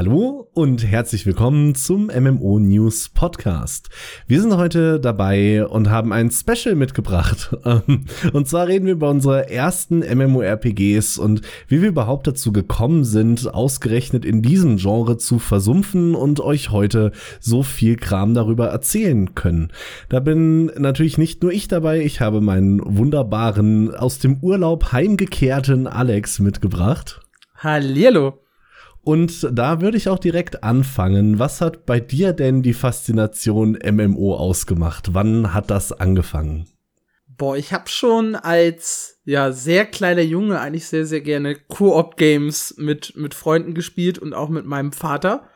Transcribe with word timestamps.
Hallo 0.00 0.48
und 0.54 0.82
herzlich 0.82 1.26
willkommen 1.26 1.74
zum 1.74 2.06
MMO 2.06 2.58
News 2.58 3.10
Podcast. 3.10 3.90
Wir 4.26 4.40
sind 4.40 4.56
heute 4.56 4.98
dabei 4.98 5.66
und 5.66 5.90
haben 5.90 6.14
ein 6.14 6.30
Special 6.30 6.74
mitgebracht. 6.74 7.54
Und 8.32 8.48
zwar 8.48 8.66
reden 8.66 8.86
wir 8.86 8.94
über 8.94 9.10
unsere 9.10 9.50
ersten 9.50 9.98
MMORPGs 9.98 11.18
und 11.18 11.42
wie 11.68 11.82
wir 11.82 11.90
überhaupt 11.90 12.26
dazu 12.26 12.50
gekommen 12.50 13.04
sind, 13.04 13.52
ausgerechnet 13.52 14.24
in 14.24 14.40
diesem 14.40 14.78
Genre 14.78 15.18
zu 15.18 15.38
versumpfen 15.38 16.14
und 16.14 16.40
euch 16.40 16.70
heute 16.70 17.12
so 17.38 17.62
viel 17.62 17.96
Kram 17.96 18.32
darüber 18.32 18.68
erzählen 18.68 19.34
können. 19.34 19.70
Da 20.08 20.20
bin 20.20 20.72
natürlich 20.78 21.18
nicht 21.18 21.42
nur 21.42 21.52
ich 21.52 21.68
dabei, 21.68 22.00
ich 22.00 22.22
habe 22.22 22.40
meinen 22.40 22.80
wunderbaren, 22.82 23.94
aus 23.94 24.18
dem 24.18 24.38
Urlaub 24.40 24.92
heimgekehrten 24.92 25.86
Alex 25.86 26.38
mitgebracht. 26.38 27.20
Hallihallo. 27.54 28.38
Und 29.02 29.48
da 29.52 29.80
würde 29.80 29.96
ich 29.96 30.08
auch 30.08 30.18
direkt 30.18 30.62
anfangen. 30.62 31.38
Was 31.38 31.60
hat 31.60 31.86
bei 31.86 32.00
dir 32.00 32.32
denn 32.32 32.62
die 32.62 32.74
Faszination 32.74 33.78
MMO 33.82 34.34
ausgemacht? 34.34 35.14
Wann 35.14 35.54
hat 35.54 35.70
das 35.70 35.92
angefangen? 35.92 36.66
Boah, 37.26 37.56
ich 37.56 37.72
habe 37.72 37.88
schon 37.88 38.34
als 38.34 39.20
ja 39.24 39.52
sehr 39.52 39.86
kleiner 39.86 40.20
Junge 40.20 40.60
eigentlich 40.60 40.86
sehr 40.86 41.06
sehr 41.06 41.22
gerne 41.22 41.54
Koop 41.54 42.18
Games 42.18 42.74
mit 42.76 43.16
mit 43.16 43.32
Freunden 43.32 43.72
gespielt 43.72 44.18
und 44.18 44.34
auch 44.34 44.50
mit 44.50 44.66
meinem 44.66 44.92
Vater. 44.92 45.48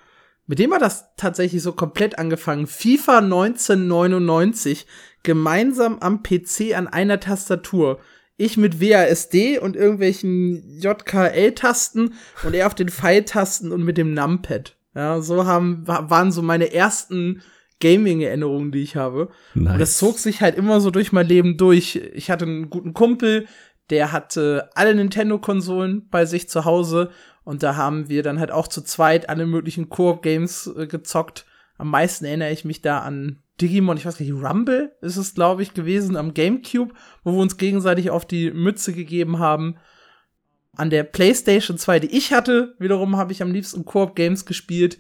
Mit 0.47 0.59
dem 0.59 0.73
hat 0.73 0.81
das 0.81 1.15
tatsächlich 1.17 1.63
so 1.63 1.73
komplett 1.73 2.19
angefangen. 2.19 2.67
FIFA 2.67 3.19
1999 3.19 4.87
gemeinsam 5.23 5.99
am 5.99 6.23
PC 6.23 6.75
an 6.75 6.87
einer 6.87 7.21
Tastatur 7.21 7.99
ich 8.37 8.57
mit 8.57 8.81
WASD 8.81 9.59
und 9.59 9.77
irgendwelchen 9.77 10.79
JKL-Tasten 10.81 12.15
und 12.43 12.55
er 12.55 12.67
auf 12.67 12.75
den 12.75 12.89
Pfeiltasten 12.89 13.73
und 13.73 13.85
mit 13.85 13.97
dem 13.97 14.15
Numpad. 14.15 14.77
Ja, 14.95 15.21
so 15.21 15.45
haben, 15.47 15.87
waren 15.87 16.33
so 16.33 16.43
meine 16.43 16.73
ersten 16.73 17.43
Gaming-Erinnerungen, 17.81 18.73
die 18.73 18.83
ich 18.83 18.97
habe. 18.97 19.29
Nice. 19.55 19.73
Und 19.75 19.79
das 19.79 19.99
zog 19.99 20.19
sich 20.19 20.41
halt 20.41 20.57
immer 20.57 20.81
so 20.81 20.91
durch 20.91 21.13
mein 21.13 21.27
Leben 21.27 21.57
durch. 21.57 21.97
Ich 22.15 22.31
hatte 22.31 22.45
einen 22.45 22.71
guten 22.71 22.95
Kumpel, 22.95 23.47
der 23.91 24.13
hatte 24.13 24.71
alle 24.75 24.95
Nintendo-Konsolen 24.95 26.09
bei 26.09 26.25
sich 26.25 26.49
zu 26.49 26.65
Hause 26.65 27.11
und 27.45 27.63
da 27.63 27.77
haben 27.77 28.09
wir 28.09 28.23
dann 28.23 28.41
halt 28.41 28.51
auch 28.51 28.69
zu 28.69 28.83
zweit 28.83 29.29
alle 29.29 29.47
möglichen 29.47 29.91
Koop-Games 29.91 30.73
äh, 30.77 30.87
gezockt. 30.87 31.45
Am 31.77 31.91
meisten 31.91 32.25
erinnere 32.25 32.53
ich 32.53 32.65
mich 32.65 32.81
da 32.81 33.01
an 33.01 33.43
Digimon, 33.61 33.97
ich 33.97 34.05
weiß 34.05 34.19
nicht, 34.19 34.33
Rumble 34.33 34.97
ist 35.01 35.17
es, 35.17 35.35
glaube 35.35 35.63
ich, 35.63 35.75
gewesen 35.75 36.17
am 36.17 36.35
GameCube, 36.35 36.93
wo 37.23 37.33
wir 37.33 37.41
uns 37.41 37.57
gegenseitig 37.57 38.11
auf 38.11 38.27
die 38.27 38.51
Mütze 38.51 38.93
gegeben 38.93 39.39
haben. 39.39 39.77
An 40.77 40.91
der 40.91 41.05
PlayStation 41.05 41.79
2, 41.79 42.01
die 42.01 42.17
ich 42.17 42.33
hatte, 42.33 42.75
wiederum 42.81 43.17
habe 43.17 43.33
ich 43.33 43.43
am 43.43 43.53
liebsten 43.53 43.85
Koop 43.85 44.17
Games 44.17 44.45
gespielt. 44.45 44.99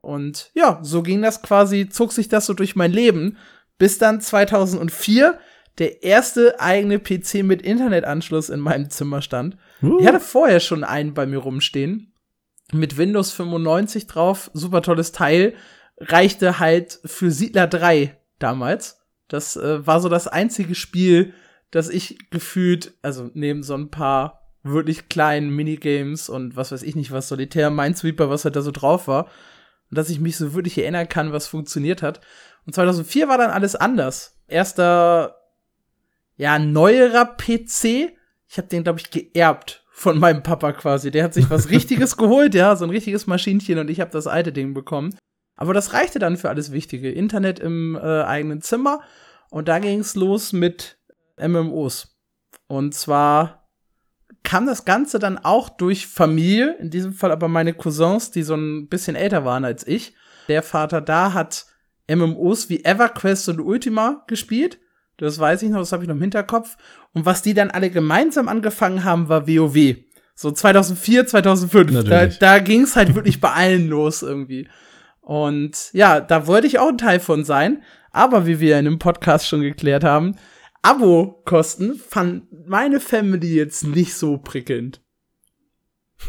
Und 0.00 0.52
ja, 0.54 0.78
so 0.82 1.02
ging 1.02 1.22
das 1.22 1.42
quasi, 1.42 1.88
zog 1.88 2.12
sich 2.12 2.28
das 2.28 2.46
so 2.46 2.54
durch 2.54 2.76
mein 2.76 2.92
Leben, 2.92 3.36
bis 3.78 3.98
dann 3.98 4.20
2004 4.20 5.38
der 5.78 6.04
erste 6.04 6.60
eigene 6.60 7.00
PC 7.00 7.42
mit 7.42 7.62
Internetanschluss 7.62 8.48
in 8.48 8.60
meinem 8.60 8.90
Zimmer 8.90 9.22
stand. 9.22 9.56
Uh. 9.82 9.98
Ich 9.98 10.06
hatte 10.06 10.20
vorher 10.20 10.60
schon 10.60 10.84
einen 10.84 11.14
bei 11.14 11.26
mir 11.26 11.38
rumstehen. 11.38 12.12
Mit 12.72 12.96
Windows 12.96 13.32
95 13.32 14.06
drauf, 14.06 14.50
super 14.54 14.82
tolles 14.82 15.10
Teil 15.10 15.54
reichte 15.98 16.58
halt 16.58 17.00
für 17.04 17.30
Siedler 17.30 17.66
3 17.66 18.16
damals. 18.38 19.00
Das 19.28 19.56
äh, 19.56 19.86
war 19.86 20.00
so 20.00 20.08
das 20.08 20.28
einzige 20.28 20.74
Spiel, 20.74 21.34
das 21.70 21.88
ich 21.88 22.30
gefühlt, 22.30 22.94
also 23.02 23.30
neben 23.34 23.62
so 23.62 23.74
ein 23.74 23.90
paar 23.90 24.42
wirklich 24.62 25.08
kleinen 25.08 25.50
Minigames 25.50 26.28
und 26.28 26.56
was 26.56 26.72
weiß 26.72 26.82
ich 26.82 26.96
nicht, 26.96 27.12
was 27.12 27.28
Solitär, 27.28 27.70
Minesweeper, 27.70 28.30
was 28.30 28.44
halt 28.44 28.56
da 28.56 28.62
so 28.62 28.70
drauf 28.72 29.08
war, 29.08 29.26
und 29.90 29.98
dass 29.98 30.10
ich 30.10 30.20
mich 30.20 30.36
so 30.36 30.54
wirklich 30.54 30.78
erinnern 30.78 31.08
kann, 31.08 31.32
was 31.32 31.46
funktioniert 31.46 32.02
hat. 32.02 32.20
Und 32.66 32.74
2004 32.74 33.28
war 33.28 33.38
dann 33.38 33.50
alles 33.50 33.76
anders. 33.76 34.36
Erster, 34.48 35.36
ja, 36.36 36.58
neuerer 36.58 37.24
PC. 37.24 38.12
Ich 38.48 38.58
habe 38.58 38.68
den, 38.68 38.82
glaube 38.82 38.98
ich, 38.98 39.10
geerbt 39.10 39.84
von 39.92 40.18
meinem 40.18 40.42
Papa 40.42 40.72
quasi. 40.72 41.10
Der 41.10 41.24
hat 41.24 41.34
sich 41.34 41.48
was 41.48 41.70
Richtiges 41.70 42.16
geholt, 42.16 42.54
ja, 42.54 42.74
so 42.74 42.84
ein 42.84 42.90
richtiges 42.90 43.26
Maschinchen 43.26 43.78
und 43.78 43.88
ich 43.88 44.00
habe 44.00 44.10
das 44.10 44.26
alte 44.26 44.52
Ding 44.52 44.74
bekommen. 44.74 45.16
Aber 45.56 45.74
das 45.74 45.92
reichte 45.92 46.18
dann 46.18 46.36
für 46.36 46.48
alles 46.48 46.72
Wichtige. 46.72 47.10
Internet 47.10 47.58
im 47.58 47.96
äh, 47.96 48.22
eigenen 48.22 48.60
Zimmer. 48.60 49.00
Und 49.50 49.68
da 49.68 49.78
ging 49.78 50.00
es 50.00 50.14
los 50.14 50.52
mit 50.52 50.98
MMOs. 51.38 52.16
Und 52.66 52.94
zwar 52.94 53.68
kam 54.42 54.66
das 54.66 54.84
Ganze 54.84 55.18
dann 55.18 55.38
auch 55.38 55.68
durch 55.68 56.06
Familie, 56.06 56.76
in 56.78 56.90
diesem 56.90 57.12
Fall 57.12 57.32
aber 57.32 57.48
meine 57.48 57.74
Cousins, 57.74 58.30
die 58.30 58.42
so 58.42 58.54
ein 58.54 58.88
bisschen 58.88 59.16
älter 59.16 59.44
waren 59.44 59.64
als 59.64 59.86
ich. 59.86 60.14
Der 60.48 60.62
Vater 60.62 61.00
da 61.00 61.32
hat 61.32 61.66
MMOs 62.08 62.68
wie 62.68 62.84
EverQuest 62.84 63.48
und 63.48 63.60
Ultima 63.60 64.24
gespielt. 64.28 64.78
Das 65.16 65.38
weiß 65.38 65.62
ich 65.62 65.70
noch, 65.70 65.80
das 65.80 65.92
habe 65.92 66.04
ich 66.04 66.08
noch 66.08 66.14
im 66.14 66.20
Hinterkopf. 66.20 66.76
Und 67.12 67.24
was 67.24 67.42
die 67.42 67.54
dann 67.54 67.70
alle 67.70 67.90
gemeinsam 67.90 68.48
angefangen 68.48 69.02
haben, 69.04 69.28
war 69.28 69.48
WoW. 69.48 69.96
So 70.34 70.50
2004, 70.50 71.26
2005. 71.26 71.92
Natürlich. 71.92 72.38
Da, 72.38 72.58
da 72.58 72.58
ging 72.62 72.82
es 72.82 72.94
halt 72.94 73.14
wirklich 73.14 73.40
bei 73.40 73.50
allen 73.50 73.88
los 73.88 74.22
irgendwie. 74.22 74.68
Und 75.26 75.90
ja, 75.92 76.20
da 76.20 76.46
wollte 76.46 76.68
ich 76.68 76.78
auch 76.78 76.86
ein 76.86 76.98
Teil 76.98 77.18
von 77.18 77.44
sein. 77.44 77.82
Aber 78.12 78.46
wie 78.46 78.60
wir 78.60 78.78
in 78.78 78.84
dem 78.84 79.00
Podcast 79.00 79.48
schon 79.48 79.60
geklärt 79.60 80.04
haben, 80.04 80.36
Abo-Kosten 80.82 81.96
fand 81.96 82.44
meine 82.68 83.00
Family 83.00 83.52
jetzt 83.52 83.82
nicht 83.82 84.14
so 84.14 84.38
prickelnd. 84.38 85.02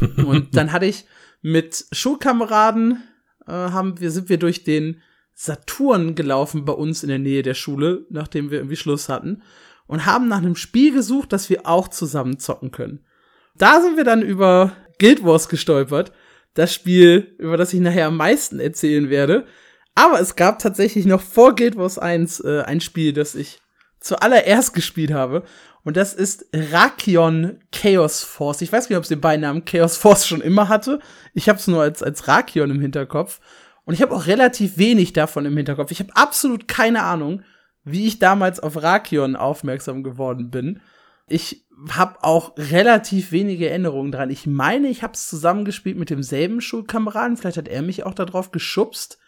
Und 0.00 0.56
dann 0.56 0.72
hatte 0.72 0.86
ich 0.86 1.06
mit 1.42 1.86
Schulkameraden, 1.92 3.04
äh, 3.46 3.52
haben 3.52 4.00
wir, 4.00 4.10
sind 4.10 4.30
wir 4.30 4.38
durch 4.38 4.64
den 4.64 5.00
Saturn 5.32 6.16
gelaufen 6.16 6.64
bei 6.64 6.72
uns 6.72 7.04
in 7.04 7.08
der 7.08 7.20
Nähe 7.20 7.44
der 7.44 7.54
Schule, 7.54 8.04
nachdem 8.10 8.50
wir 8.50 8.58
irgendwie 8.58 8.74
Schluss 8.74 9.08
hatten. 9.08 9.42
Und 9.86 10.06
haben 10.06 10.26
nach 10.26 10.38
einem 10.38 10.56
Spiel 10.56 10.92
gesucht, 10.92 11.32
das 11.32 11.48
wir 11.48 11.68
auch 11.68 11.86
zusammen 11.86 12.40
zocken 12.40 12.72
können. 12.72 13.06
Da 13.54 13.80
sind 13.80 13.96
wir 13.96 14.02
dann 14.02 14.22
über 14.22 14.72
Guild 14.98 15.22
Wars 15.22 15.48
gestolpert 15.48 16.10
das 16.58 16.74
Spiel, 16.74 17.36
über 17.38 17.56
das 17.56 17.72
ich 17.72 17.80
nachher 17.80 18.06
am 18.06 18.16
meisten 18.16 18.58
erzählen 18.58 19.10
werde. 19.10 19.46
Aber 19.94 20.20
es 20.20 20.34
gab 20.34 20.58
tatsächlich 20.58 21.06
noch 21.06 21.20
vor 21.20 21.54
Guild 21.54 21.76
Wars 21.76 21.98
1 21.98 22.40
äh, 22.40 22.62
ein 22.62 22.80
Spiel, 22.80 23.12
das 23.12 23.36
ich 23.36 23.60
zuallererst 24.00 24.74
gespielt 24.74 25.12
habe. 25.12 25.44
Und 25.84 25.96
das 25.96 26.14
ist 26.14 26.46
Rakion 26.52 27.60
Chaos 27.70 28.24
Force. 28.24 28.60
Ich 28.62 28.72
weiß 28.72 28.88
nicht, 28.88 28.96
ob 28.96 29.04
es 29.04 29.08
den 29.08 29.20
Beinamen 29.20 29.64
Chaos 29.64 29.96
Force 29.96 30.26
schon 30.26 30.40
immer 30.40 30.68
hatte. 30.68 30.98
Ich 31.32 31.48
habe 31.48 31.60
es 31.60 31.68
nur 31.68 31.82
als, 31.82 32.02
als 32.02 32.26
Rakion 32.26 32.72
im 32.72 32.80
Hinterkopf. 32.80 33.40
Und 33.84 33.94
ich 33.94 34.02
habe 34.02 34.14
auch 34.14 34.26
relativ 34.26 34.78
wenig 34.78 35.12
davon 35.12 35.46
im 35.46 35.56
Hinterkopf. 35.56 35.92
Ich 35.92 36.00
habe 36.00 36.14
absolut 36.16 36.66
keine 36.66 37.04
Ahnung, 37.04 37.42
wie 37.84 38.08
ich 38.08 38.18
damals 38.18 38.58
auf 38.58 38.82
Rakion 38.82 39.36
aufmerksam 39.36 40.02
geworden 40.02 40.50
bin. 40.50 40.80
Ich 41.28 41.66
habe 41.90 42.24
auch 42.24 42.54
relativ 42.56 43.30
wenige 43.30 43.68
Erinnerungen 43.68 44.10
dran. 44.10 44.30
Ich 44.30 44.46
meine, 44.46 44.88
ich 44.88 45.02
habe 45.02 45.12
es 45.14 45.28
zusammengespielt 45.28 45.96
mit 45.96 46.10
demselben 46.10 46.60
Schulkameraden. 46.60 47.36
Vielleicht 47.36 47.56
hat 47.56 47.68
er 47.68 47.82
mich 47.82 48.04
auch 48.04 48.14
darauf 48.14 48.50
geschubst. 48.50 49.18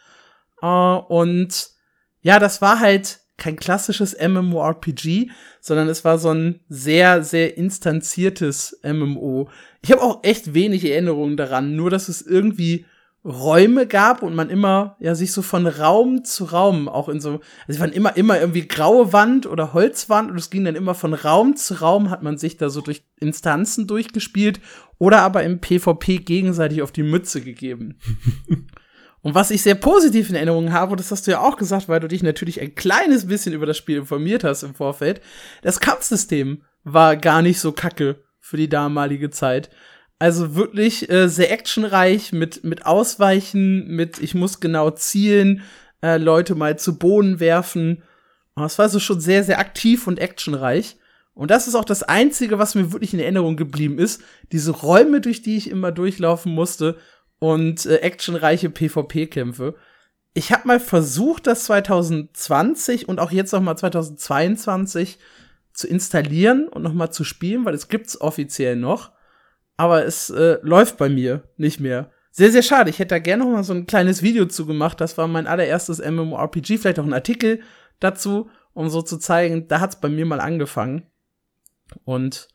Uh, 0.62 1.00
und 1.08 1.70
ja, 2.22 2.38
das 2.38 2.60
war 2.60 2.80
halt 2.80 3.20
kein 3.36 3.56
klassisches 3.56 4.16
MMORPG, 4.20 5.30
sondern 5.60 5.88
es 5.88 6.04
war 6.04 6.18
so 6.18 6.30
ein 6.30 6.60
sehr, 6.68 7.24
sehr 7.24 7.56
instanziertes 7.56 8.80
MMO. 8.82 9.48
Ich 9.80 9.90
habe 9.90 10.02
auch 10.02 10.22
echt 10.22 10.52
wenig 10.52 10.84
Erinnerungen 10.84 11.36
daran, 11.36 11.74
nur 11.74 11.88
dass 11.88 12.08
es 12.08 12.20
irgendwie 12.20 12.84
Räume 13.24 13.86
gab 13.86 14.22
und 14.22 14.34
man 14.34 14.48
immer 14.48 14.96
ja 14.98 15.14
sich 15.14 15.32
so 15.32 15.42
von 15.42 15.66
Raum 15.66 16.24
zu 16.24 16.44
Raum 16.46 16.88
auch 16.88 17.10
in 17.10 17.20
so 17.20 17.32
also 17.32 17.42
es 17.66 17.78
waren 17.78 17.92
immer 17.92 18.16
immer 18.16 18.40
irgendwie 18.40 18.66
graue 18.66 19.12
Wand 19.12 19.46
oder 19.46 19.74
Holzwand 19.74 20.30
und 20.30 20.38
es 20.38 20.48
ging 20.48 20.64
dann 20.64 20.74
immer 20.74 20.94
von 20.94 21.12
Raum 21.12 21.54
zu 21.54 21.74
Raum 21.80 22.08
hat 22.08 22.22
man 22.22 22.38
sich 22.38 22.56
da 22.56 22.70
so 22.70 22.80
durch 22.80 23.02
Instanzen 23.20 23.86
durchgespielt 23.86 24.60
oder 24.98 25.20
aber 25.20 25.42
im 25.42 25.60
PvP 25.60 26.18
gegenseitig 26.18 26.80
auf 26.80 26.92
die 26.92 27.02
Mütze 27.02 27.42
gegeben. 27.42 27.98
und 29.22 29.34
was 29.34 29.50
ich 29.50 29.62
sehr 29.62 29.74
positiv 29.74 30.30
in 30.30 30.34
Erinnerung 30.34 30.72
habe, 30.72 30.96
das 30.96 31.10
hast 31.10 31.26
du 31.26 31.32
ja 31.32 31.40
auch 31.40 31.58
gesagt, 31.58 31.90
weil 31.90 32.00
du 32.00 32.08
dich 32.08 32.22
natürlich 32.22 32.60
ein 32.60 32.74
kleines 32.74 33.26
bisschen 33.26 33.52
über 33.52 33.66
das 33.66 33.76
Spiel 33.76 33.98
informiert 33.98 34.44
hast 34.44 34.62
im 34.62 34.74
Vorfeld, 34.74 35.20
das 35.60 35.80
Kampfsystem 35.80 36.62
war 36.84 37.16
gar 37.16 37.42
nicht 37.42 37.60
so 37.60 37.72
kacke 37.72 38.22
für 38.38 38.56
die 38.56 38.68
damalige 38.68 39.28
Zeit. 39.28 39.70
Also 40.20 40.54
wirklich 40.54 41.10
äh, 41.10 41.28
sehr 41.28 41.50
actionreich 41.50 42.32
mit, 42.32 42.62
mit 42.62 42.84
Ausweichen, 42.84 43.88
mit 43.88 44.20
ich 44.20 44.34
muss 44.34 44.60
genau 44.60 44.90
zielen, 44.90 45.62
äh, 46.02 46.18
Leute 46.18 46.54
mal 46.54 46.78
zu 46.78 46.98
Boden 46.98 47.40
werfen. 47.40 48.02
Das 48.54 48.78
war 48.78 48.90
so 48.90 49.00
schon 49.00 49.18
sehr, 49.18 49.44
sehr 49.44 49.58
aktiv 49.58 50.06
und 50.06 50.18
actionreich. 50.18 50.98
Und 51.32 51.50
das 51.50 51.68
ist 51.68 51.74
auch 51.74 51.86
das 51.86 52.02
Einzige, 52.02 52.58
was 52.58 52.74
mir 52.74 52.92
wirklich 52.92 53.14
in 53.14 53.20
Erinnerung 53.20 53.56
geblieben 53.56 53.98
ist. 53.98 54.22
Diese 54.52 54.72
Räume, 54.72 55.22
durch 55.22 55.40
die 55.40 55.56
ich 55.56 55.70
immer 55.70 55.90
durchlaufen 55.90 56.52
musste 56.52 56.98
und 57.38 57.86
äh, 57.86 57.96
actionreiche 57.96 58.68
PvP-Kämpfe. 58.68 59.74
Ich 60.34 60.52
habe 60.52 60.68
mal 60.68 60.80
versucht, 60.80 61.46
das 61.46 61.64
2020 61.64 63.08
und 63.08 63.20
auch 63.20 63.32
jetzt 63.32 63.52
noch 63.52 63.62
mal 63.62 63.74
2022 63.74 65.18
zu 65.72 65.88
installieren 65.88 66.68
und 66.68 66.82
nochmal 66.82 67.10
zu 67.10 67.24
spielen, 67.24 67.64
weil 67.64 67.74
es 67.74 67.88
gibt's 67.88 68.20
offiziell 68.20 68.76
noch. 68.76 69.12
Aber 69.80 70.04
es 70.04 70.28
äh, 70.28 70.58
läuft 70.60 70.98
bei 70.98 71.08
mir 71.08 71.42
nicht 71.56 71.80
mehr. 71.80 72.10
Sehr, 72.30 72.52
sehr 72.52 72.60
schade. 72.60 72.90
Ich 72.90 72.98
hätte 72.98 73.14
da 73.14 73.18
gerne 73.18 73.44
noch 73.44 73.50
mal 73.50 73.64
so 73.64 73.72
ein 73.72 73.86
kleines 73.86 74.22
Video 74.22 74.44
zu 74.44 74.66
gemacht. 74.66 75.00
Das 75.00 75.16
war 75.16 75.26
mein 75.26 75.46
allererstes 75.46 76.04
MMORPG, 76.04 76.76
vielleicht 76.76 76.98
auch 76.98 77.06
ein 77.06 77.14
Artikel 77.14 77.62
dazu, 77.98 78.50
um 78.74 78.90
so 78.90 79.00
zu 79.00 79.16
zeigen, 79.16 79.68
da 79.68 79.80
hat's 79.80 79.98
bei 79.98 80.10
mir 80.10 80.26
mal 80.26 80.38
angefangen. 80.38 81.06
Und 82.04 82.48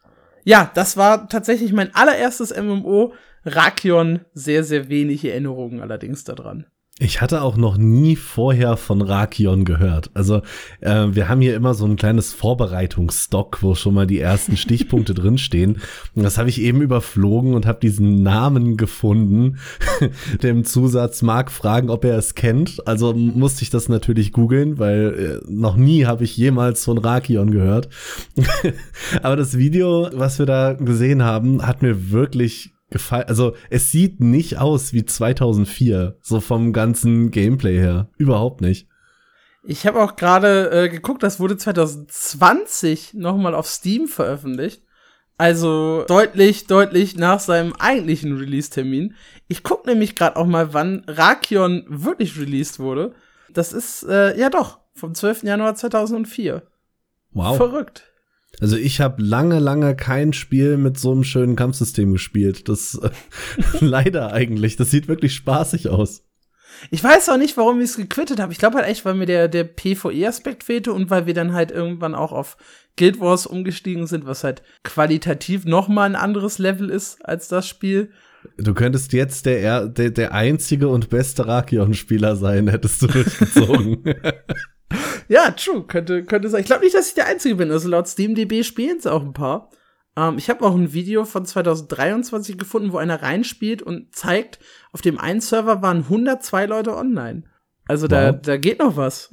ja, 0.44 0.70
das 0.76 0.98
war 0.98 1.28
tatsächlich 1.28 1.74
mein 1.74 1.96
allererstes 1.96 2.56
MMO. 2.56 3.16
Rakion, 3.44 4.20
sehr, 4.34 4.64
sehr 4.64 4.90
wenig 4.90 5.26
Erinnerungen 5.26 5.82
allerdings 5.82 6.26
daran. 6.26 6.68
Ich 6.98 7.20
hatte 7.20 7.42
auch 7.42 7.58
noch 7.58 7.76
nie 7.76 8.16
vorher 8.16 8.78
von 8.78 9.02
Rakion 9.02 9.66
gehört. 9.66 10.12
Also 10.14 10.44
äh, 10.80 11.08
wir 11.12 11.28
haben 11.28 11.42
hier 11.42 11.54
immer 11.54 11.74
so 11.74 11.84
ein 11.86 11.98
kleines 11.98 12.32
Vorbereitungsstock, 12.32 13.62
wo 13.62 13.76
schon 13.76 13.96
mal 13.96 14.08
die 14.08 14.22
ersten 14.22 14.56
Stichpunkte 14.56 15.14
drinstehen. 15.14 15.82
Und 16.16 16.24
das 16.24 16.38
habe 16.38 16.48
ich 16.48 16.62
eben 16.62 16.82
überflogen 16.82 17.54
und 17.54 17.66
habe 17.66 17.82
diesen 17.82 18.24
Namen 18.24 18.78
gefunden. 18.78 19.58
Dem 20.42 20.64
Zusatz 20.64 21.22
mag 21.22 21.52
fragen, 21.52 21.90
ob 21.90 22.06
er 22.06 22.18
es 22.18 22.34
kennt. 22.34 22.88
Also 22.88 23.14
musste 23.14 23.64
ich 23.64 23.70
das 23.70 23.90
natürlich 23.90 24.32
googeln, 24.32 24.80
weil 24.80 25.42
äh, 25.44 25.52
noch 25.52 25.76
nie 25.76 26.06
habe 26.06 26.24
ich 26.24 26.38
jemals 26.38 26.86
von 26.86 26.98
Rakion 26.98 27.52
gehört. 27.52 27.90
Aber 29.22 29.36
das 29.36 29.58
Video, 29.58 30.08
was 30.14 30.40
wir 30.40 30.46
da 30.46 30.72
gesehen 30.72 31.24
haben, 31.24 31.68
hat 31.68 31.82
mir 31.82 32.12
wirklich 32.12 32.75
gefallen. 32.96 33.26
Also 33.28 33.56
es 33.70 33.92
sieht 33.92 34.22
nicht 34.22 34.58
aus 34.58 34.94
wie 34.94 35.06
2004, 35.06 36.18
so 36.22 36.40
vom 36.40 36.72
ganzen 36.72 37.30
Gameplay 37.30 37.78
her. 37.78 38.10
Überhaupt 38.18 38.62
nicht. 38.62 38.88
Ich 39.64 39.86
habe 39.86 40.02
auch 40.02 40.16
gerade 40.16 40.72
äh, 40.72 40.90
geguckt, 40.90 41.22
das 41.22 41.40
wurde 41.40 41.58
2020 41.58 43.16
nochmal 43.16 43.54
auf 43.54 43.68
Steam 43.68 44.08
veröffentlicht. 44.08 44.82
Also 45.38 46.06
deutlich, 46.08 46.68
deutlich 46.68 47.18
nach 47.18 47.42
seinem 47.42 47.74
eigentlichen 47.74 48.38
Release-Termin. 48.38 49.16
Ich 49.50 49.64
guck 49.64 49.86
nämlich 49.86 50.16
gerade 50.16 50.38
auch 50.38 50.46
mal, 50.46 50.74
wann 50.74 51.04
Rakion 51.08 51.84
wirklich 51.90 52.40
released 52.40 52.80
wurde. 52.80 53.14
Das 53.50 53.74
ist, 53.74 54.04
äh, 54.04 54.40
ja 54.40 54.50
doch, 54.50 54.80
vom 54.94 55.14
12. 55.14 55.44
Januar 55.44 55.76
2004. 55.76 56.64
Wow. 57.32 57.58
Verrückt. 57.58 58.15
Also 58.62 58.78
ich 58.78 59.02
habe 59.02 59.22
lange, 59.22 59.60
lange 59.60 59.96
kein 59.96 60.34
Spiel 60.34 60.78
mit 60.78 60.98
so 60.98 61.12
einem 61.12 61.24
schönen 61.24 61.56
Kampfsystem 61.56 62.14
gespielt. 62.14 62.70
Das 62.70 62.96
äh, 62.96 63.10
leider 63.80 64.34
eigentlich. 64.34 64.76
Das 64.76 64.92
sieht 64.92 65.08
wirklich 65.08 65.34
spaßig 65.34 65.90
aus. 65.90 66.24
Ich 66.92 67.04
weiß 67.04 67.30
auch 67.30 67.38
nicht, 67.38 67.58
warum 67.58 67.80
ich 67.80 67.92
es 67.92 67.98
gequittet 67.98 68.40
habe. 68.40 68.52
Ich 68.52 68.60
glaube 68.60 68.78
halt 68.78 68.88
echt, 68.88 69.06
weil 69.06 69.14
mir 69.14 69.26
der, 69.26 69.48
der 69.48 69.64
PvE-Aspekt 69.64 70.64
fehlte 70.64 70.94
und 70.94 71.10
weil 71.10 71.26
wir 71.26 71.34
dann 71.34 71.54
halt 71.54 71.72
irgendwann 71.72 72.16
auch 72.16 72.32
auf 72.32 72.58
Guild 72.98 73.20
Wars 73.20 73.46
umgestiegen 73.46 74.08
sind, 74.08 74.26
was 74.26 74.44
halt 74.44 74.62
qualitativ 74.84 75.66
noch 75.66 75.88
mal 75.88 76.04
ein 76.04 76.16
anderes 76.16 76.58
Level 76.58 76.90
ist 76.90 77.26
als 77.26 77.48
das 77.48 77.68
Spiel. 77.68 78.12
Du 78.58 78.74
könntest 78.74 79.14
jetzt 79.14 79.46
der, 79.46 79.88
der, 79.88 80.12
der 80.12 80.34
einzige 80.34 80.88
und 80.88 81.10
beste 81.10 81.48
Rakion-Spieler 81.48 82.36
sein, 82.36 82.68
hättest 82.68 83.02
du 83.02 83.08
durchgezogen. 83.08 84.04
ja, 85.28 85.52
true, 85.52 85.84
könnte, 85.84 86.24
könnte 86.24 86.50
sein. 86.50 86.62
Ich 86.62 86.68
glaube 86.68 86.84
nicht, 86.84 86.96
dass 86.96 87.10
ich 87.10 87.16
der 87.16 87.28
Einzige 87.28 87.56
bin. 87.56 87.72
Also 87.72 87.90
laut 87.90 88.08
SteamDB 88.08 88.64
spielen 88.64 88.98
es 88.98 89.08
auch 89.08 89.24
ein 89.24 89.34
paar. 89.34 89.70
Ähm, 90.18 90.38
ich 90.38 90.50
habe 90.50 90.66
auch 90.66 90.76
ein 90.76 90.94
Video 90.94 91.26
von 91.26 91.46
2023 91.46 92.58
gefunden, 92.58 92.92
wo 92.92 92.98
einer 92.98 93.22
reinspielt 93.22 93.82
und 93.82 94.16
zeigt, 94.16 94.60
auf 94.92 95.02
dem 95.02 95.20
einen 95.20 95.42
Server 95.42 95.82
waren 95.82 96.04
102 96.04 96.66
Leute 96.66 96.96
online. 96.96 97.44
Also 97.88 98.08
da, 98.08 98.32
da 98.32 98.58
geht 98.58 98.80
noch 98.80 98.98
was. 98.98 99.30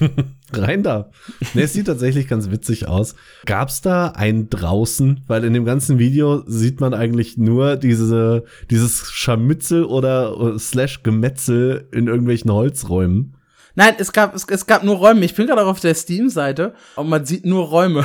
Rein 0.52 0.82
da. 0.82 1.10
Ne, 1.52 1.62
es 1.62 1.74
sieht 1.74 1.86
tatsächlich 1.86 2.26
ganz 2.26 2.50
witzig 2.50 2.88
aus. 2.88 3.14
Gab's 3.44 3.82
da 3.82 4.08
einen 4.08 4.48
draußen? 4.48 5.24
Weil 5.26 5.44
in 5.44 5.52
dem 5.52 5.66
ganzen 5.66 5.98
Video 5.98 6.42
sieht 6.46 6.80
man 6.80 6.94
eigentlich 6.94 7.36
nur 7.36 7.76
diese, 7.76 8.44
dieses 8.70 9.10
Scharmützel 9.12 9.84
oder 9.84 10.58
slash 10.58 11.02
Gemetzel 11.02 11.88
in 11.92 12.06
irgendwelchen 12.06 12.50
Holzräumen. 12.50 13.36
Nein, 13.78 13.94
es 13.98 14.12
gab, 14.12 14.34
es, 14.34 14.44
es 14.50 14.66
gab 14.66 14.82
nur 14.82 14.96
Räume. 14.96 15.24
Ich 15.24 15.36
bin 15.36 15.46
gerade 15.46 15.62
auch 15.62 15.68
auf 15.68 15.78
der 15.78 15.94
Steam-Seite 15.94 16.74
und 16.96 17.08
man 17.08 17.24
sieht 17.24 17.46
nur 17.46 17.64
Räume. 17.66 18.04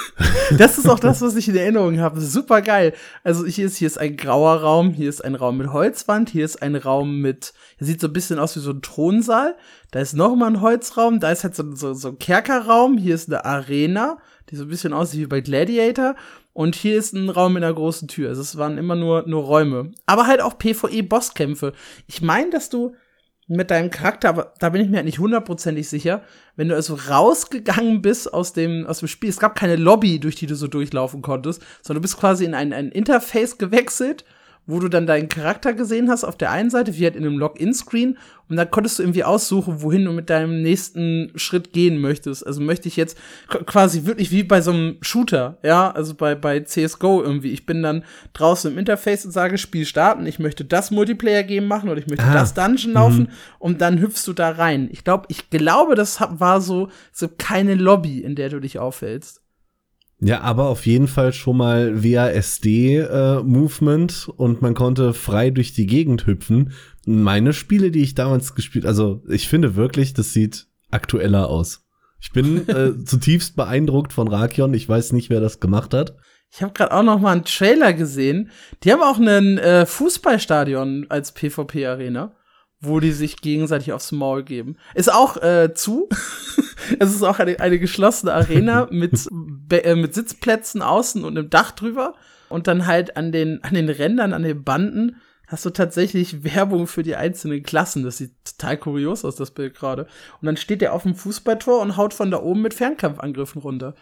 das 0.56 0.78
ist 0.78 0.88
auch 0.88 1.00
das, 1.00 1.20
was 1.20 1.34
ich 1.34 1.48
in 1.48 1.56
Erinnerung 1.56 1.98
habe. 1.98 2.20
Super 2.20 2.62
geil. 2.62 2.94
Also 3.24 3.44
hier 3.44 3.66
ist, 3.66 3.78
hier 3.78 3.88
ist 3.88 3.98
ein 3.98 4.16
grauer 4.16 4.60
Raum, 4.60 4.92
hier 4.92 5.08
ist 5.08 5.24
ein 5.24 5.34
Raum 5.34 5.56
mit 5.56 5.72
Holzwand, 5.72 6.30
hier 6.30 6.44
ist 6.44 6.62
ein 6.62 6.76
Raum 6.76 7.20
mit, 7.20 7.52
sieht 7.80 8.00
so 8.00 8.06
ein 8.06 8.12
bisschen 8.12 8.38
aus 8.38 8.54
wie 8.54 8.60
so 8.60 8.70
ein 8.70 8.80
Thronsaal. 8.80 9.56
Da 9.90 9.98
ist 9.98 10.14
noch 10.14 10.36
mal 10.36 10.46
ein 10.46 10.60
Holzraum, 10.60 11.18
da 11.18 11.32
ist 11.32 11.42
halt 11.42 11.56
so, 11.56 11.74
so, 11.74 11.94
so 11.94 12.10
ein 12.10 12.20
Kerkerraum, 12.20 12.96
hier 12.96 13.16
ist 13.16 13.28
eine 13.28 13.44
Arena, 13.44 14.18
die 14.50 14.56
so 14.56 14.66
ein 14.66 14.68
bisschen 14.68 14.92
aussieht 14.92 15.18
wie 15.18 15.26
bei 15.26 15.40
Gladiator. 15.40 16.14
Und 16.52 16.76
hier 16.76 16.96
ist 16.96 17.12
ein 17.12 17.28
Raum 17.28 17.54
mit 17.54 17.64
einer 17.64 17.74
großen 17.74 18.06
Tür. 18.06 18.28
Also 18.28 18.42
es 18.42 18.56
waren 18.56 18.78
immer 18.78 18.94
nur, 18.94 19.26
nur 19.26 19.42
Räume. 19.42 19.90
Aber 20.06 20.28
halt 20.28 20.40
auch 20.40 20.58
PvE-Bosskämpfe. 20.58 21.72
Ich 22.06 22.22
meine, 22.22 22.50
dass 22.50 22.70
du 22.70 22.94
mit 23.48 23.70
deinem 23.70 23.90
Charakter, 23.90 24.28
aber 24.28 24.52
da 24.58 24.68
bin 24.68 24.82
ich 24.82 24.88
mir 24.88 24.96
halt 24.96 25.06
nicht 25.06 25.18
hundertprozentig 25.18 25.88
sicher, 25.88 26.22
wenn 26.56 26.68
du 26.68 26.74
also 26.74 26.94
rausgegangen 27.08 28.02
bist 28.02 28.32
aus 28.32 28.52
dem, 28.52 28.86
aus 28.86 28.98
dem 28.98 29.08
Spiel, 29.08 29.30
es 29.30 29.40
gab 29.40 29.54
keine 29.54 29.76
Lobby, 29.76 30.20
durch 30.20 30.36
die 30.36 30.46
du 30.46 30.54
so 30.54 30.66
durchlaufen 30.66 31.22
konntest, 31.22 31.62
sondern 31.82 32.02
du 32.02 32.02
bist 32.02 32.18
quasi 32.18 32.44
in 32.44 32.54
ein, 32.54 32.72
ein 32.72 32.90
Interface 32.90 33.56
gewechselt 33.56 34.24
wo 34.68 34.78
du 34.78 34.88
dann 34.88 35.06
deinen 35.06 35.28
Charakter 35.28 35.72
gesehen 35.72 36.10
hast 36.10 36.24
auf 36.24 36.36
der 36.36 36.50
einen 36.50 36.68
Seite, 36.70 36.96
wie 36.96 37.04
halt 37.04 37.16
in 37.16 37.24
einem 37.24 37.38
Login-Screen, 37.38 38.18
und 38.48 38.56
dann 38.56 38.70
konntest 38.70 38.98
du 38.98 39.02
irgendwie 39.02 39.24
aussuchen, 39.24 39.82
wohin 39.82 40.04
du 40.04 40.12
mit 40.12 40.30
deinem 40.30 40.62
nächsten 40.62 41.32
Schritt 41.36 41.72
gehen 41.72 41.98
möchtest. 41.98 42.46
Also 42.46 42.60
möchte 42.60 42.88
ich 42.88 42.96
jetzt 42.96 43.18
quasi 43.66 44.04
wirklich 44.04 44.30
wie 44.30 44.42
bei 44.42 44.60
so 44.60 44.70
einem 44.70 44.96
Shooter, 45.02 45.58
ja, 45.62 45.90
also 45.90 46.14
bei, 46.14 46.34
bei 46.34 46.60
CSGO 46.60 47.22
irgendwie. 47.22 47.50
Ich 47.50 47.66
bin 47.66 47.82
dann 47.82 48.04
draußen 48.32 48.72
im 48.72 48.78
Interface 48.78 49.24
und 49.24 49.32
sage, 49.32 49.58
Spiel 49.58 49.84
starten, 49.84 50.26
ich 50.26 50.38
möchte 50.38 50.64
das 50.64 50.90
Multiplayer-Game 50.90 51.66
machen 51.66 51.90
oder 51.90 52.00
ich 52.00 52.06
möchte 52.06 52.24
ah. 52.24 52.32
das 52.32 52.54
Dungeon 52.54 52.92
laufen 52.92 53.22
mhm. 53.22 53.28
und 53.58 53.80
dann 53.80 54.00
hüpfst 54.00 54.26
du 54.26 54.32
da 54.32 54.50
rein. 54.50 54.88
Ich 54.92 55.04
glaube, 55.04 55.26
ich 55.28 55.50
glaube, 55.50 55.94
das 55.94 56.20
war 56.20 56.60
so, 56.60 56.88
so 57.12 57.28
keine 57.28 57.74
Lobby, 57.74 58.20
in 58.20 58.34
der 58.34 58.48
du 58.48 58.60
dich 58.60 58.78
aufhältst. 58.78 59.42
Ja, 60.20 60.40
aber 60.40 60.66
auf 60.66 60.84
jeden 60.84 61.06
Fall 61.06 61.32
schon 61.32 61.58
mal 61.58 62.02
WASD-Movement 62.02 63.46
äh, 64.28 64.32
und 64.32 64.60
man 64.62 64.74
konnte 64.74 65.14
frei 65.14 65.50
durch 65.50 65.74
die 65.74 65.86
Gegend 65.86 66.26
hüpfen. 66.26 66.72
Meine 67.06 67.52
Spiele, 67.52 67.92
die 67.92 68.02
ich 68.02 68.14
damals 68.14 68.56
gespielt, 68.56 68.84
also 68.84 69.22
ich 69.28 69.46
finde 69.46 69.76
wirklich, 69.76 70.14
das 70.14 70.32
sieht 70.32 70.66
aktueller 70.90 71.48
aus. 71.48 71.84
Ich 72.20 72.32
bin 72.32 72.68
äh, 72.70 73.04
zutiefst 73.04 73.54
beeindruckt 73.54 74.12
von 74.12 74.26
Rakion. 74.26 74.74
Ich 74.74 74.88
weiß 74.88 75.12
nicht, 75.12 75.30
wer 75.30 75.38
das 75.40 75.60
gemacht 75.60 75.94
hat. 75.94 76.16
Ich 76.50 76.62
habe 76.62 76.72
gerade 76.72 76.92
auch 76.92 77.04
noch 77.04 77.20
mal 77.20 77.32
einen 77.32 77.44
Trailer 77.44 77.92
gesehen. 77.92 78.50
Die 78.82 78.92
haben 78.92 79.02
auch 79.02 79.18
einen 79.18 79.58
äh, 79.58 79.86
Fußballstadion 79.86 81.06
als 81.10 81.30
PvP-Arena 81.32 82.32
wo 82.80 83.00
die 83.00 83.12
sich 83.12 83.40
gegenseitig 83.40 83.92
aufs 83.92 84.12
Maul 84.12 84.44
geben. 84.44 84.76
Ist 84.94 85.12
auch 85.12 85.36
äh, 85.42 85.74
zu. 85.74 86.08
es 86.98 87.14
ist 87.14 87.22
auch 87.22 87.38
eine, 87.38 87.58
eine 87.60 87.78
geschlossene 87.78 88.32
Arena 88.32 88.88
mit, 88.90 89.28
äh, 89.70 89.94
mit 89.94 90.14
Sitzplätzen 90.14 90.82
außen 90.82 91.24
und 91.24 91.36
einem 91.36 91.50
Dach 91.50 91.72
drüber. 91.72 92.14
Und 92.48 92.66
dann 92.66 92.86
halt 92.86 93.16
an 93.16 93.32
den, 93.32 93.62
an 93.62 93.74
den 93.74 93.88
Rändern, 93.88 94.32
an 94.32 94.42
den 94.42 94.64
Banden 94.64 95.16
hast 95.48 95.64
du 95.64 95.70
tatsächlich 95.70 96.44
Werbung 96.44 96.86
für 96.86 97.02
die 97.02 97.16
einzelnen 97.16 97.62
Klassen. 97.62 98.04
Das 98.04 98.18
sieht 98.18 98.32
total 98.44 98.76
kurios 98.76 99.24
aus, 99.24 99.36
das 99.36 99.50
Bild 99.50 99.74
gerade. 99.74 100.06
Und 100.40 100.46
dann 100.46 100.56
steht 100.56 100.80
der 100.80 100.92
auf 100.92 101.02
dem 101.02 101.14
Fußballtor 101.14 101.80
und 101.80 101.96
haut 101.96 102.14
von 102.14 102.30
da 102.30 102.40
oben 102.40 102.62
mit 102.62 102.74
Fernkampfangriffen 102.74 103.60
runter. 103.60 103.94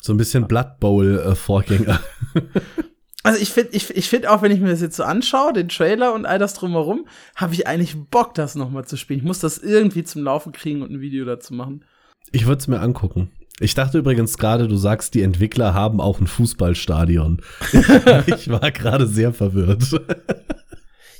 So 0.00 0.12
ein 0.12 0.16
bisschen 0.16 0.48
Blood 0.48 0.80
Bowl-Vorgänger. 0.80 2.00
Äh, 2.34 2.40
Also 3.26 3.40
ich 3.40 3.50
finde, 3.50 3.70
ich, 3.72 3.90
ich 3.90 4.08
finde 4.08 4.30
auch, 4.30 4.40
wenn 4.42 4.52
ich 4.52 4.60
mir 4.60 4.70
das 4.70 4.80
jetzt 4.80 4.96
so 4.96 5.02
anschaue, 5.02 5.52
den 5.52 5.68
Trailer 5.68 6.14
und 6.14 6.26
all 6.26 6.38
das 6.38 6.54
drumherum, 6.54 7.08
habe 7.34 7.54
ich 7.54 7.66
eigentlich 7.66 7.96
Bock, 7.96 8.34
das 8.34 8.54
noch 8.54 8.70
mal 8.70 8.84
zu 8.84 8.96
spielen. 8.96 9.18
Ich 9.18 9.26
muss 9.26 9.40
das 9.40 9.58
irgendwie 9.58 10.04
zum 10.04 10.22
Laufen 10.22 10.52
kriegen 10.52 10.82
und 10.82 10.92
ein 10.92 11.00
Video 11.00 11.24
dazu 11.24 11.52
machen. 11.52 11.84
Ich 12.30 12.46
würde 12.46 12.60
es 12.60 12.68
mir 12.68 12.78
angucken. 12.78 13.32
Ich 13.58 13.74
dachte 13.74 13.98
übrigens 13.98 14.38
gerade, 14.38 14.68
du 14.68 14.76
sagst, 14.76 15.14
die 15.14 15.22
Entwickler 15.22 15.74
haben 15.74 16.00
auch 16.00 16.20
ein 16.20 16.28
Fußballstadion. 16.28 17.42
ich 18.26 18.48
war 18.48 18.70
gerade 18.70 19.08
sehr 19.08 19.32
verwirrt. 19.32 19.82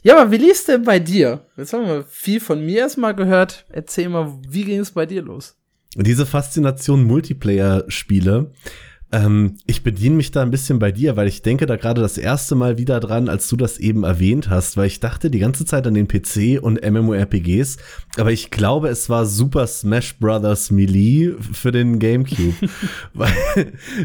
ja, 0.03 0.21
aber 0.21 0.31
wie 0.31 0.37
lief 0.37 0.65
denn 0.65 0.85
bei 0.85 1.01
dir? 1.01 1.47
Jetzt 1.57 1.73
haben 1.73 1.87
wir 1.87 2.05
viel 2.05 2.39
von 2.39 2.65
mir 2.65 2.79
erstmal 2.79 3.17
gehört. 3.17 3.65
Erzähl 3.71 4.09
mal, 4.09 4.39
wie 4.49 4.65
ging 4.65 4.79
es 4.79 4.93
bei 4.93 5.07
dir 5.07 5.23
los? 5.23 5.57
Diese 5.97 6.27
Faszination 6.27 7.05
Multiplayer-Spiele 7.05 8.53
ähm, 9.17 9.57
ich 9.67 9.83
bediene 9.83 10.17
mich 10.17 10.31
da 10.31 10.43
ein 10.43 10.51
bisschen 10.51 10.79
bei 10.79 10.93
dir, 10.93 11.17
weil 11.17 11.27
ich 11.27 11.41
denke 11.41 11.65
da 11.65 11.77
gerade 11.77 12.03
das 12.03 12.19
erste 12.19 12.55
Mal 12.55 12.77
wieder 12.77 13.01
dran, 13.01 13.29
als 13.29 13.49
du 13.49 13.57
das 13.57 13.79
eben 13.79 14.05
erwähnt 14.05 14.51
hast, 14.51 14.77
weil 14.77 14.89
ich 14.89 15.01
dachte 15.01 15.31
die 15.31 15.39
ganze 15.39 15.65
Zeit 15.65 15.87
an 15.87 15.95
den 15.95 16.07
PC 16.07 16.63
und 16.63 16.85
MMORPGs, 16.85 17.79
aber 18.19 18.33
ich 18.33 18.51
glaube, 18.51 18.89
es 18.89 19.09
war 19.09 19.25
Super 19.25 19.67
Smash 19.67 20.19
Bros. 20.19 20.71
Melee 20.71 21.33
für 21.53 21.73
den 21.73 21.99
GameCube. 21.99 22.55
weil, 23.15 23.33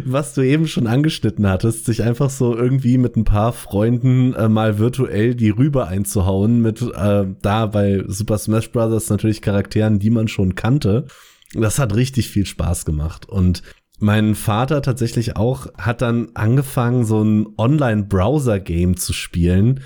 was 0.06 0.34
du 0.34 0.42
eben 0.42 0.68
schon 0.68 0.88
angeschnitten 0.88 1.48
hattest, 1.48 1.86
sich 1.86 2.04
einfach 2.04 2.30
so 2.30 2.56
irgendwie 2.56 2.98
mit 2.98 3.18
ein 3.18 3.26
paar 3.26 3.52
Freunden 3.52 4.34
äh, 4.34 4.48
mal 4.48 4.80
virtuell 4.80 5.36
die 5.36 5.50
Rübe 5.50 5.88
einzuhauen 5.88 6.62
mit 6.62 6.82
äh, 6.82 7.26
da 7.42 7.66
bei 7.66 8.04
Super 8.08 8.38
Smash 8.38 8.72
Bros. 8.72 9.10
natürlich 9.10 9.42
Charakteren, 9.42 10.00
die 10.00 10.10
man 10.10 10.28
schon 10.28 10.56
kannte. 10.56 11.06
Das 11.54 11.80
hat 11.80 11.96
richtig 11.96 12.30
viel 12.30 12.46
Spaß 12.46 12.86
gemacht 12.86 13.28
und 13.28 13.62
mein 14.02 14.36
Vater 14.36 14.82
tatsächlich 14.82 15.38
auch 15.38 15.68
hat 15.78 16.02
dann 16.02 16.30
angefangen, 16.34 17.06
so 17.06 17.24
ein 17.24 17.48
Online-Browser-Game 17.58 18.98
zu 18.98 19.14
spielen. 19.14 19.82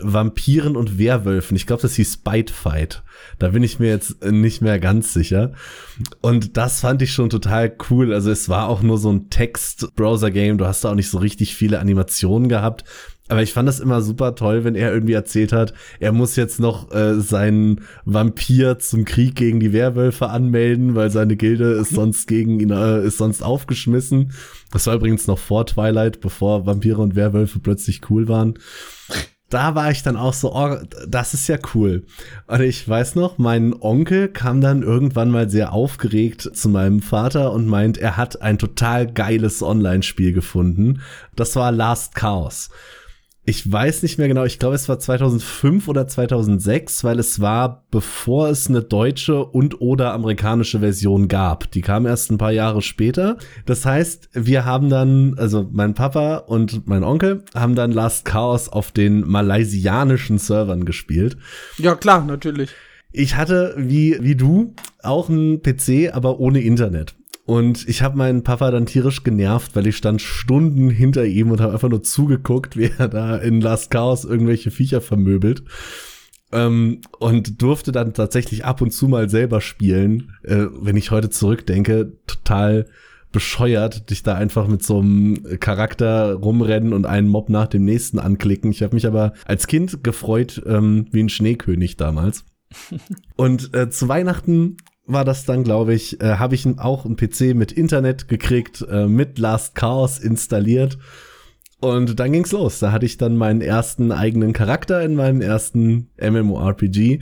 Vampiren 0.00 0.76
und 0.76 0.98
Werwölfen. 0.98 1.56
Ich 1.56 1.66
glaube, 1.66 1.82
das 1.82 1.94
hieß 1.94 2.18
Bite 2.18 2.52
Fight. 2.52 3.02
Da 3.38 3.48
bin 3.48 3.62
ich 3.62 3.78
mir 3.78 3.88
jetzt 3.88 4.24
nicht 4.24 4.62
mehr 4.62 4.80
ganz 4.80 5.12
sicher. 5.12 5.52
Und 6.20 6.56
das 6.56 6.80
fand 6.80 7.02
ich 7.02 7.12
schon 7.12 7.30
total 7.30 7.76
cool. 7.90 8.12
Also 8.12 8.30
es 8.30 8.48
war 8.48 8.68
auch 8.68 8.82
nur 8.82 8.98
so 8.98 9.12
ein 9.12 9.30
Text-Browser-Game. 9.30 10.58
Du 10.58 10.66
hast 10.66 10.84
da 10.84 10.90
auch 10.90 10.94
nicht 10.94 11.10
so 11.10 11.18
richtig 11.18 11.54
viele 11.54 11.78
Animationen 11.78 12.48
gehabt. 12.48 12.84
Aber 13.28 13.42
ich 13.42 13.52
fand 13.52 13.68
das 13.68 13.80
immer 13.80 14.02
super 14.02 14.34
toll, 14.34 14.64
wenn 14.64 14.76
er 14.76 14.92
irgendwie 14.92 15.14
erzählt 15.14 15.52
hat, 15.52 15.74
er 15.98 16.12
muss 16.12 16.36
jetzt 16.36 16.60
noch 16.60 16.92
äh, 16.92 17.20
seinen 17.20 17.80
Vampir 18.04 18.78
zum 18.78 19.04
Krieg 19.04 19.34
gegen 19.34 19.58
die 19.58 19.72
Werwölfe 19.72 20.28
anmelden, 20.28 20.94
weil 20.94 21.10
seine 21.10 21.36
Gilde 21.36 21.72
ist 21.72 21.90
sonst 21.90 22.28
gegen 22.28 22.60
ihn, 22.60 22.70
äh, 22.70 23.04
ist 23.04 23.18
sonst 23.18 23.42
aufgeschmissen. 23.42 24.32
Das 24.72 24.86
war 24.86 24.94
übrigens 24.94 25.26
noch 25.26 25.38
vor 25.38 25.66
Twilight, 25.66 26.20
bevor 26.20 26.66
Vampire 26.66 27.00
und 27.00 27.16
Werwölfe 27.16 27.58
plötzlich 27.58 28.00
cool 28.10 28.28
waren 28.28 28.54
da 29.48 29.76
war 29.76 29.90
ich 29.90 30.02
dann 30.02 30.16
auch 30.16 30.32
so, 30.32 30.54
oh, 30.54 30.76
das 31.06 31.32
ist 31.32 31.46
ja 31.46 31.56
cool. 31.74 32.04
Und 32.48 32.60
ich 32.62 32.88
weiß 32.88 33.14
noch, 33.14 33.38
mein 33.38 33.74
Onkel 33.80 34.28
kam 34.28 34.60
dann 34.60 34.82
irgendwann 34.82 35.30
mal 35.30 35.48
sehr 35.48 35.72
aufgeregt 35.72 36.50
zu 36.52 36.68
meinem 36.68 37.00
Vater 37.00 37.52
und 37.52 37.66
meint, 37.66 37.96
er 37.96 38.16
hat 38.16 38.42
ein 38.42 38.58
total 38.58 39.06
geiles 39.06 39.62
Online-Spiel 39.62 40.32
gefunden. 40.32 41.00
Das 41.36 41.54
war 41.54 41.70
Last 41.70 42.16
Chaos 42.16 42.70
ich 43.48 43.70
weiß 43.70 44.02
nicht 44.02 44.18
mehr 44.18 44.26
genau, 44.26 44.44
ich 44.44 44.58
glaube, 44.58 44.74
es 44.74 44.88
war 44.88 44.98
2005 44.98 45.86
oder 45.86 46.08
2006, 46.08 47.04
weil 47.04 47.20
es 47.20 47.40
war, 47.40 47.84
bevor 47.92 48.48
es 48.48 48.68
eine 48.68 48.82
deutsche 48.82 49.44
und 49.44 49.80
oder 49.80 50.12
amerikanische 50.12 50.80
Version 50.80 51.28
gab. 51.28 51.70
Die 51.70 51.80
kam 51.80 52.06
erst 52.06 52.32
ein 52.32 52.38
paar 52.38 52.50
Jahre 52.50 52.82
später. 52.82 53.38
Das 53.64 53.86
heißt, 53.86 54.30
wir 54.32 54.64
haben 54.64 54.90
dann, 54.90 55.38
also 55.38 55.68
mein 55.70 55.94
Papa 55.94 56.38
und 56.38 56.88
mein 56.88 57.04
Onkel 57.04 57.44
haben 57.54 57.76
dann 57.76 57.92
Last 57.92 58.24
Chaos 58.24 58.68
auf 58.68 58.90
den 58.90 59.20
malaysianischen 59.20 60.38
Servern 60.38 60.84
gespielt. 60.84 61.36
Ja, 61.78 61.94
klar, 61.94 62.24
natürlich. 62.24 62.70
Ich 63.12 63.36
hatte, 63.36 63.74
wie, 63.78 64.18
wie 64.20 64.34
du, 64.34 64.74
auch 65.04 65.28
einen 65.28 65.62
PC, 65.62 66.12
aber 66.12 66.40
ohne 66.40 66.60
Internet. 66.62 67.14
Und 67.46 67.88
ich 67.88 68.02
habe 68.02 68.18
meinen 68.18 68.42
Papa 68.42 68.72
dann 68.72 68.86
tierisch 68.86 69.22
genervt, 69.22 69.76
weil 69.76 69.86
ich 69.86 69.96
stand 69.96 70.20
Stunden 70.20 70.90
hinter 70.90 71.24
ihm 71.24 71.52
und 71.52 71.60
habe 71.60 71.72
einfach 71.72 71.88
nur 71.88 72.02
zugeguckt, 72.02 72.76
wie 72.76 72.90
er 72.98 73.06
da 73.06 73.36
in 73.36 73.60
Last 73.60 73.92
Chaos 73.92 74.24
irgendwelche 74.24 74.72
Viecher 74.72 75.00
vermöbelt. 75.00 75.62
Ähm, 76.50 77.00
und 77.20 77.62
durfte 77.62 77.92
dann 77.92 78.14
tatsächlich 78.14 78.64
ab 78.64 78.80
und 78.80 78.90
zu 78.90 79.06
mal 79.06 79.30
selber 79.30 79.60
spielen. 79.60 80.32
Äh, 80.42 80.66
wenn 80.80 80.96
ich 80.96 81.12
heute 81.12 81.30
zurückdenke, 81.30 82.14
total 82.26 82.86
bescheuert, 83.30 84.10
dich 84.10 84.24
da 84.24 84.34
einfach 84.34 84.66
mit 84.66 84.82
so 84.82 84.98
einem 84.98 85.60
Charakter 85.60 86.34
rumrennen 86.34 86.92
und 86.92 87.06
einen 87.06 87.28
Mob 87.28 87.48
nach 87.48 87.68
dem 87.68 87.84
nächsten 87.84 88.18
anklicken. 88.18 88.72
Ich 88.72 88.82
habe 88.82 88.96
mich 88.96 89.06
aber 89.06 89.34
als 89.44 89.68
Kind 89.68 90.02
gefreut 90.02 90.62
ähm, 90.66 91.06
wie 91.12 91.22
ein 91.22 91.28
Schneekönig 91.28 91.96
damals. 91.96 92.44
und 93.36 93.72
äh, 93.72 93.88
zu 93.88 94.08
Weihnachten 94.08 94.78
war 95.06 95.24
das 95.24 95.44
dann, 95.44 95.64
glaube 95.64 95.94
ich, 95.94 96.20
äh, 96.20 96.36
habe 96.36 96.54
ich 96.54 96.66
auch 96.78 97.04
einen 97.04 97.16
PC 97.16 97.54
mit 97.54 97.72
Internet 97.72 98.28
gekriegt, 98.28 98.84
äh, 98.90 99.06
mit 99.06 99.38
Last 99.38 99.74
Chaos 99.74 100.18
installiert. 100.18 100.98
Und 101.80 102.18
dann 102.18 102.32
ging's 102.32 102.52
los. 102.52 102.78
Da 102.78 102.90
hatte 102.90 103.06
ich 103.06 103.16
dann 103.16 103.36
meinen 103.36 103.60
ersten 103.60 104.10
eigenen 104.10 104.52
Charakter 104.52 105.02
in 105.02 105.14
meinem 105.14 105.40
ersten 105.40 106.10
MMORPG. 106.20 107.20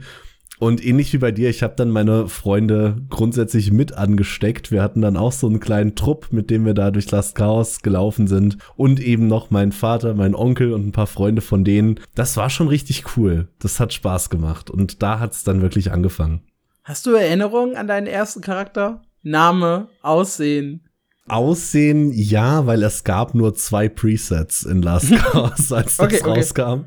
Und 0.61 0.85
ähnlich 0.87 1.12
wie 1.12 1.19
bei 1.19 1.33
dir, 1.33 1.50
ich 1.50 1.64
habe 1.64 1.75
dann 1.76 1.91
meine 1.91 2.29
Freunde 2.29 3.03
grundsätzlich 3.11 3.73
mit 3.73 3.93
angesteckt. 3.95 4.71
Wir 4.71 4.83
hatten 4.83 5.03
dann 5.03 5.17
auch 5.17 5.33
so 5.33 5.49
einen 5.49 5.59
kleinen 5.59 5.97
Trupp, 5.97 6.29
mit 6.31 6.49
dem 6.49 6.64
wir 6.64 6.75
da 6.75 6.93
durch 6.93 7.11
Last 7.11 7.35
Chaos 7.35 7.83
gelaufen 7.83 8.29
sind. 8.29 8.59
Und 8.76 9.00
eben 9.00 9.26
noch 9.26 9.50
mein 9.50 9.73
Vater, 9.73 10.14
mein 10.14 10.35
Onkel 10.35 10.73
und 10.73 10.87
ein 10.87 10.93
paar 10.93 11.09
Freunde 11.09 11.43
von 11.43 11.64
denen. 11.64 11.99
Das 12.14 12.37
war 12.37 12.49
schon 12.50 12.69
richtig 12.69 13.17
cool. 13.17 13.49
Das 13.59 13.81
hat 13.81 13.93
Spaß 13.93 14.31
gemacht. 14.31 14.71
Und 14.71 15.03
da 15.03 15.19
hat's 15.19 15.43
dann 15.43 15.61
wirklich 15.61 15.91
angefangen. 15.91 16.41
Hast 16.87 17.07
du 17.07 17.12
Erinnerungen 17.12 17.76
an 17.76 17.87
deinen 17.87 18.07
ersten 18.07 18.43
Charakter? 18.43 19.00
Name, 19.23 19.88
Aussehen? 20.03 20.87
Aussehen, 21.26 22.12
ja, 22.12 22.67
weil 22.67 22.83
es 22.83 23.05
gab 23.05 23.35
nur 23.35 23.55
zwei 23.55 23.88
Presets 23.88 24.64
in 24.64 24.83
Last 24.83 25.11
Chaos, 25.17 25.73
als 25.73 25.99
okay, 25.99 26.19
das 26.19 26.26
rauskam. 26.26 26.61
Okay. 26.61 26.85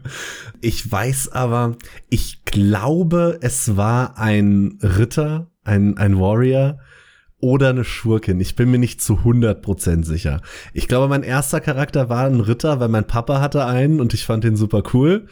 Ich 0.62 0.92
weiß 0.92 1.32
aber, 1.32 1.78
ich 2.10 2.46
glaube, 2.46 3.40
es 3.42 3.76
war 3.76 4.20
ein 4.20 4.78
Ritter, 4.84 5.50
ein, 5.64 5.98
ein 5.98 6.20
Warrior 6.20 6.78
oder 7.40 7.70
eine 7.70 7.84
Schurkin. 7.84 8.40
Ich 8.40 8.56
bin 8.56 8.70
mir 8.70 8.78
nicht 8.78 9.02
zu 9.02 9.22
100% 9.22 10.06
sicher. 10.06 10.42
Ich 10.74 10.88
glaube, 10.88 11.08
mein 11.08 11.24
erster 11.24 11.60
Charakter 11.60 12.08
war 12.08 12.28
ein 12.28 12.42
Ritter, 12.42 12.80
weil 12.80 12.90
mein 12.90 13.08
Papa 13.08 13.42
hatte 13.42 13.66
einen 13.66 14.00
und 14.00 14.14
ich 14.14 14.28
fand 14.28 14.44
den 14.44 14.58
super 14.58 14.84
cool 14.94 15.28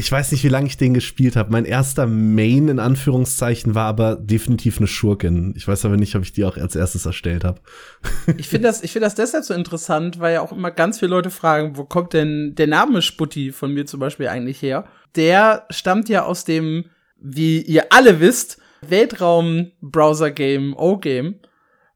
ich 0.00 0.10
weiß 0.10 0.32
nicht, 0.32 0.42
wie 0.44 0.48
lange 0.48 0.66
ich 0.66 0.78
den 0.78 0.94
gespielt 0.94 1.36
habe. 1.36 1.52
Mein 1.52 1.66
erster 1.66 2.06
Main 2.06 2.68
in 2.68 2.78
Anführungszeichen 2.78 3.74
war 3.74 3.84
aber 3.84 4.16
definitiv 4.16 4.78
eine 4.78 4.86
Schurkin. 4.86 5.52
Ich 5.56 5.68
weiß 5.68 5.84
aber 5.84 5.98
nicht, 5.98 6.16
ob 6.16 6.22
ich 6.22 6.32
die 6.32 6.44
auch 6.44 6.56
als 6.56 6.74
erstes 6.74 7.04
erstellt 7.04 7.44
habe. 7.44 7.60
ich 8.38 8.48
finde 8.48 8.68
das, 8.68 8.82
ich 8.82 8.92
finde 8.92 9.06
das 9.06 9.14
deshalb 9.14 9.44
so 9.44 9.52
interessant, 9.52 10.18
weil 10.18 10.34
ja 10.34 10.40
auch 10.40 10.52
immer 10.52 10.70
ganz 10.70 10.98
viele 10.98 11.10
Leute 11.10 11.30
fragen, 11.30 11.76
wo 11.76 11.84
kommt 11.84 12.14
denn 12.14 12.54
der 12.54 12.66
Name 12.66 13.02
Sputti 13.02 13.52
von 13.52 13.74
mir 13.74 13.84
zum 13.84 14.00
Beispiel 14.00 14.28
eigentlich 14.28 14.62
her? 14.62 14.86
Der 15.16 15.66
stammt 15.68 16.08
ja 16.08 16.24
aus 16.24 16.44
dem, 16.44 16.86
wie 17.20 17.60
ihr 17.60 17.92
alle 17.92 18.20
wisst, 18.20 18.58
Weltraum-Browser-Game, 18.80 20.74
O-Game. 20.76 21.40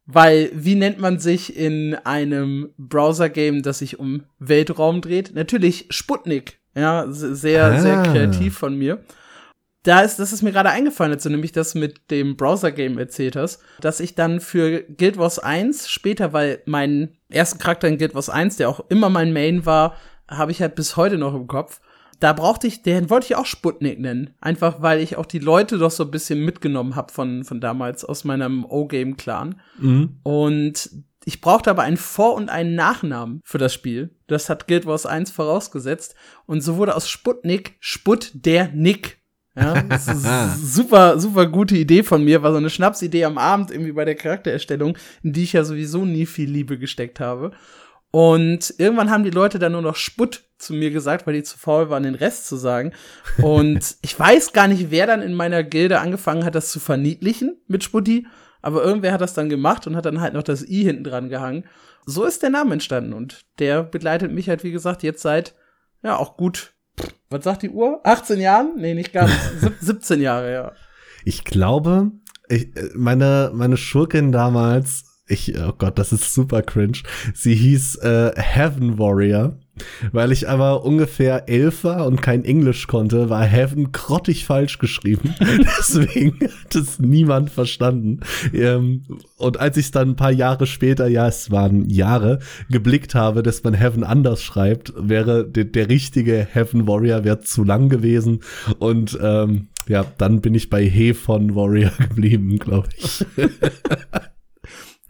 Weil, 0.07 0.51
wie 0.53 0.75
nennt 0.75 1.01
man 1.01 1.19
sich 1.19 1.57
in 1.57 1.95
einem 1.95 2.75
Browser-Game, 2.77 3.63
das 3.63 3.79
sich 3.79 3.99
um 3.99 4.25
Weltraum 4.39 5.01
dreht? 5.01 5.35
Natürlich 5.35 5.87
Sputnik. 5.89 6.59
Ja, 6.75 7.07
sehr, 7.09 7.65
ah. 7.65 7.81
sehr 7.81 8.03
kreativ 8.03 8.59
von 8.59 8.77
mir. 8.77 9.05
Da 9.85 10.01
ist, 10.01 10.19
das 10.19 10.33
ist 10.33 10.43
mir 10.43 10.53
gerade 10.53 10.71
eingefallen, 10.71 11.13
als 11.13 11.25
du 11.25 11.31
nämlich 11.31 11.53
das 11.53 11.75
mit 11.75 12.11
dem 12.11 12.37
Browser-Game 12.37 12.97
erzählt 12.99 13.37
hast, 13.37 13.61
dass 13.81 14.01
ich 14.01 14.15
dann 14.15 14.41
für 14.41 14.83
Guild 14.83 15.19
Wars 15.19 15.39
1 15.39 15.91
später, 15.91 16.33
weil 16.33 16.63
mein 16.65 17.19
ersten 17.29 17.59
Charakter 17.59 17.87
in 17.87 17.99
Guild 17.99 18.15
Wars 18.15 18.31
1, 18.31 18.57
der 18.57 18.71
auch 18.71 18.81
immer 18.89 19.11
mein 19.11 19.35
Main 19.35 19.67
war, 19.67 19.97
habe 20.27 20.53
ich 20.53 20.63
halt 20.63 20.75
bis 20.75 20.97
heute 20.97 21.19
noch 21.19 21.35
im 21.35 21.47
Kopf. 21.47 21.81
Da 22.19 22.33
brauchte 22.33 22.67
ich, 22.67 22.83
den 22.83 23.11
wollte 23.11 23.27
ich 23.27 23.37
auch 23.37 23.45
Sputnik 23.45 24.01
nennen. 24.01 24.31
Einfach 24.41 24.81
weil 24.81 25.01
ich 25.01 25.17
auch 25.19 25.27
die 25.27 25.39
Leute 25.39 25.77
doch 25.77 25.91
so 25.91 26.05
ein 26.05 26.11
bisschen 26.11 26.43
mitgenommen 26.43 26.97
habe 26.97 27.13
von, 27.13 27.45
von 27.45 27.61
damals 27.61 28.07
aus 28.07 28.25
meinem 28.25 28.65
O-Game-Clan. 28.65 29.61
Mhm. 29.79 30.17
Und 30.23 30.91
ich 31.25 31.41
brauchte 31.41 31.71
aber 31.71 31.83
einen 31.83 31.97
Vor- 31.97 32.35
und 32.35 32.49
einen 32.49 32.75
Nachnamen 32.75 33.41
für 33.45 33.59
das 33.59 33.73
Spiel. 33.73 34.15
Das 34.27 34.49
hat 34.49 34.69
Guild 34.69 34.87
Wars 34.87 35.07
1 35.07 35.31
vorausgesetzt. 35.31 36.15
Und 36.47 36.61
so 36.61 36.77
wurde 36.77 36.95
aus 36.95 37.09
Sputnik 37.09 37.77
Sput 37.81 38.31
der 38.35 38.69
Nick. 38.69 39.19
Ja, 39.57 39.83
das 39.89 40.09
ist 40.09 40.75
super, 40.75 41.19
super 41.19 41.47
gute 41.47 41.77
Idee 41.77 42.03
von 42.03 42.25
mir, 42.25 42.43
war 42.43 42.51
so 42.53 42.59
eine 42.59 42.71
Schnapsidee 42.71 43.25
am 43.25 43.39
Abend 43.39 43.71
irgendwie 43.71 43.93
bei 43.93 44.05
der 44.05 44.17
Charaktererstellung, 44.17 44.99
in 45.23 45.33
die 45.33 45.45
ich 45.45 45.53
ja 45.53 45.65
sowieso 45.65 46.05
nie 46.05 46.27
viel 46.27 46.51
Liebe 46.51 46.79
gesteckt 46.79 47.21
habe. 47.21 47.53
Und 48.11 48.75
irgendwann 48.79 49.11
haben 49.11 49.25
die 49.25 49.31
Leute 49.31 49.59
dann 49.59 49.73
nur 49.73 49.83
noch 49.83 49.97
Sputt 49.97 50.45
zu 50.57 50.73
mir 50.73 50.93
gesagt, 50.93 51.27
weil 51.27 51.35
die 51.35 51.43
zu 51.43 51.59
faul 51.59 51.91
waren, 51.91 52.05
den 52.05 52.15
Rest 52.15 52.47
zu 52.47 52.57
sagen. 52.57 52.93
Und 53.43 53.97
ich 54.03 54.17
weiß 54.17 54.53
gar 54.53 54.69
nicht, 54.69 54.93
wer 54.93 55.09
dann 55.09 55.21
in 55.21 55.35
meiner 55.35 55.65
Gilde 55.65 55.99
angefangen 55.99 56.45
hat, 56.45 56.55
das 56.55 56.71
zu 56.71 56.79
verniedlichen 56.79 57.57
mit 57.67 57.83
Sputti. 57.83 58.29
Aber 58.65 58.83
irgendwer 58.83 59.13
hat 59.13 59.21
das 59.21 59.35
dann 59.35 59.51
gemacht 59.51 59.87
und 59.87 59.95
hat 59.95 60.07
dann 60.07 60.23
halt 60.23 60.33
noch 60.33 60.43
das 60.43 60.67
I 60.67 60.85
hinten 60.85 61.05
dran 61.05 61.29
gehangen. 61.29 61.65
So 62.07 62.25
ist 62.25 62.43
der 62.43 62.49
Name 62.49 62.73
entstanden 62.73 63.13
und 63.13 63.45
der 63.59 63.83
begleitet 63.83 64.33
mich 64.33 64.49
halt, 64.49 64.65
wie 64.65 64.73
gesagt, 64.73 65.03
jetzt 65.03 65.21
seit, 65.21 65.55
ja, 66.03 66.17
auch 66.17 66.39
gut, 66.39 66.73
was 67.29 67.45
sagt 67.45 67.63
die 67.63 67.69
Uhr? 67.69 68.01
18 68.05 68.41
Jahren? 68.41 68.73
Nee, 68.77 68.95
nicht 68.95 69.13
ganz. 69.13 69.33
17 69.81 70.21
Jahre, 70.21 70.53
ja. 70.53 70.73
Ich 71.27 71.45
glaube, 71.45 72.13
ich, 72.49 72.75
äh, 72.75 72.89
meine, 72.95 73.51
meine 73.53 73.77
Schurkin 73.77 74.33
damals, 74.33 75.23
ich, 75.27 75.59
oh 75.59 75.73
Gott, 75.77 75.99
das 75.99 76.13
ist 76.13 76.33
super 76.33 76.63
cringe. 76.63 77.03
Sie 77.35 77.55
hieß 77.55 77.97
äh, 77.97 78.33
Heaven 78.35 78.99
Warrior. 78.99 79.59
Weil 80.13 80.33
ich 80.33 80.49
aber 80.49 80.85
ungefähr 80.85 81.49
elf 81.49 81.85
war 81.85 82.07
und 82.07 82.23
kein 82.23 82.45
Englisch 82.45 82.87
konnte, 82.87 83.29
war 83.31 83.45
Heaven 83.45 83.93
grottig 83.93 84.45
falsch 84.45 84.79
geschrieben. 84.79 85.35
Deswegen 85.41 86.39
hat 86.41 86.75
es 86.75 86.99
niemand 86.99 87.51
verstanden. 87.51 88.21
Ähm, 88.53 89.05
und 89.37 89.59
als 89.59 89.77
ich 89.77 89.91
dann 89.91 90.11
ein 90.11 90.17
paar 90.17 90.33
Jahre 90.33 90.67
später, 90.67 91.09
ja, 91.09 91.27
es 91.27 91.51
waren 91.51 91.89
Jahre, 91.91 92.39
geblickt 92.71 93.15
habe, 93.15 93.43
dass 93.43 93.65
man 93.65 93.75
Heaven 93.75 94.05
anders 94.05 94.43
schreibt, 94.43 94.93
wäre 94.97 95.45
der, 95.45 95.65
der 95.65 95.89
richtige 95.89 96.47
Heaven 96.51 96.87
Warrior 96.87 97.25
wäre 97.25 97.41
zu 97.41 97.65
lang 97.65 97.89
gewesen. 97.89 98.41
Und 98.79 99.19
ähm, 99.21 99.69
ja, 99.89 100.05
dann 100.19 100.41
bin 100.41 100.55
ich 100.55 100.71
bei 100.71 100.85
He 100.85 101.15
von 101.15 101.55
Warrior 101.55 101.91
geblieben, 102.09 102.59
glaube 102.59 102.89
ich. 102.97 103.25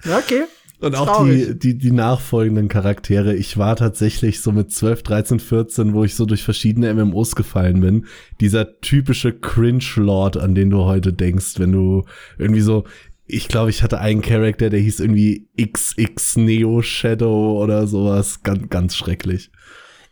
okay. 0.06 0.44
Und 0.84 0.94
auch 0.96 1.24
die, 1.24 1.58
die, 1.58 1.78
die 1.78 1.90
nachfolgenden 1.90 2.68
Charaktere. 2.68 3.34
Ich 3.34 3.56
war 3.56 3.76
tatsächlich 3.76 4.40
so 4.40 4.52
mit 4.52 4.70
12, 4.70 5.02
13, 5.02 5.40
14, 5.40 5.94
wo 5.94 6.04
ich 6.04 6.14
so 6.14 6.26
durch 6.26 6.44
verschiedene 6.44 6.92
MMOs 6.92 7.34
gefallen 7.36 7.80
bin. 7.80 8.06
Dieser 8.40 8.80
typische 8.80 9.32
Cringe-Lord, 9.32 10.36
an 10.36 10.54
den 10.54 10.70
du 10.70 10.84
heute 10.84 11.12
denkst, 11.12 11.58
wenn 11.58 11.72
du 11.72 12.04
irgendwie 12.38 12.60
so 12.60 12.84
ich 13.26 13.48
glaube, 13.48 13.70
ich 13.70 13.82
hatte 13.82 14.00
einen 14.00 14.20
Charakter, 14.20 14.68
der 14.68 14.80
hieß 14.80 15.00
irgendwie 15.00 15.48
XX 15.58 16.36
Neo 16.36 16.82
Shadow 16.82 17.62
oder 17.62 17.86
sowas. 17.86 18.42
Ganz, 18.42 18.68
ganz 18.68 18.96
schrecklich. 18.96 19.50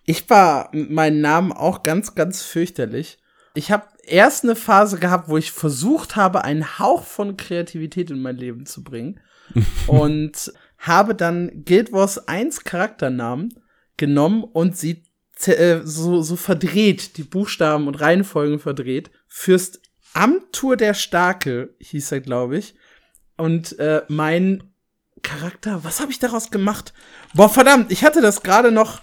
Ich 0.05 0.29
war 0.31 0.71
mit 0.73 0.91
meinem 0.91 1.21
Namen 1.21 1.53
auch 1.53 1.83
ganz, 1.83 2.15
ganz 2.15 2.43
fürchterlich. 2.43 3.19
Ich 3.55 3.71
habe 3.71 3.85
erst 4.05 4.45
eine 4.45 4.57
Phase 4.57 4.99
gehabt, 4.99 5.29
wo 5.29 5.37
ich 5.37 5.53
versucht 5.53 6.17
habe, 6.17 6.45
einen 6.45 6.79
Hauch 6.79 7.05
von 7.05 7.37
Kreativität 7.37 8.11
in 8.11 8.23
mein 8.23 8.37
Leben 8.37 8.67
zu 8.67 8.83
bringen. 8.83 9.21
und 9.87 10.53
habe 10.79 11.15
dann 11.15 11.65
Guild 11.65 11.93
Wars 11.93 12.29
1 12.29 12.65
Charakternamen 12.65 13.55
genommen 13.97 14.45
und 14.45 14.77
sie 14.77 15.05
äh, 15.47 15.81
so, 15.85 16.23
so 16.23 16.37
verdreht, 16.37 17.17
die 17.17 17.25
Buchstaben 17.25 17.87
und 17.87 18.01
Reihenfolgen 18.01 18.59
verdreht. 18.59 19.11
Fürst 19.27 19.81
Amtur 20.15 20.77
der 20.77 20.95
Starke 20.95 21.75
hieß 21.79 22.13
er, 22.13 22.21
glaube 22.21 22.59
ich. 22.59 22.75
Und 23.37 23.79
äh, 23.79 24.03
mein 24.09 24.63
Charakter, 25.23 25.85
was 25.85 26.01
habe 26.01 26.13
ich 26.13 26.19
daraus 26.19 26.51
gemacht? 26.51 26.93
Boah, 27.35 27.49
verdammt, 27.49 27.91
ich 27.91 28.05
hatte 28.05 28.21
das 28.21 28.43
gerade 28.43 28.73
noch 28.73 29.01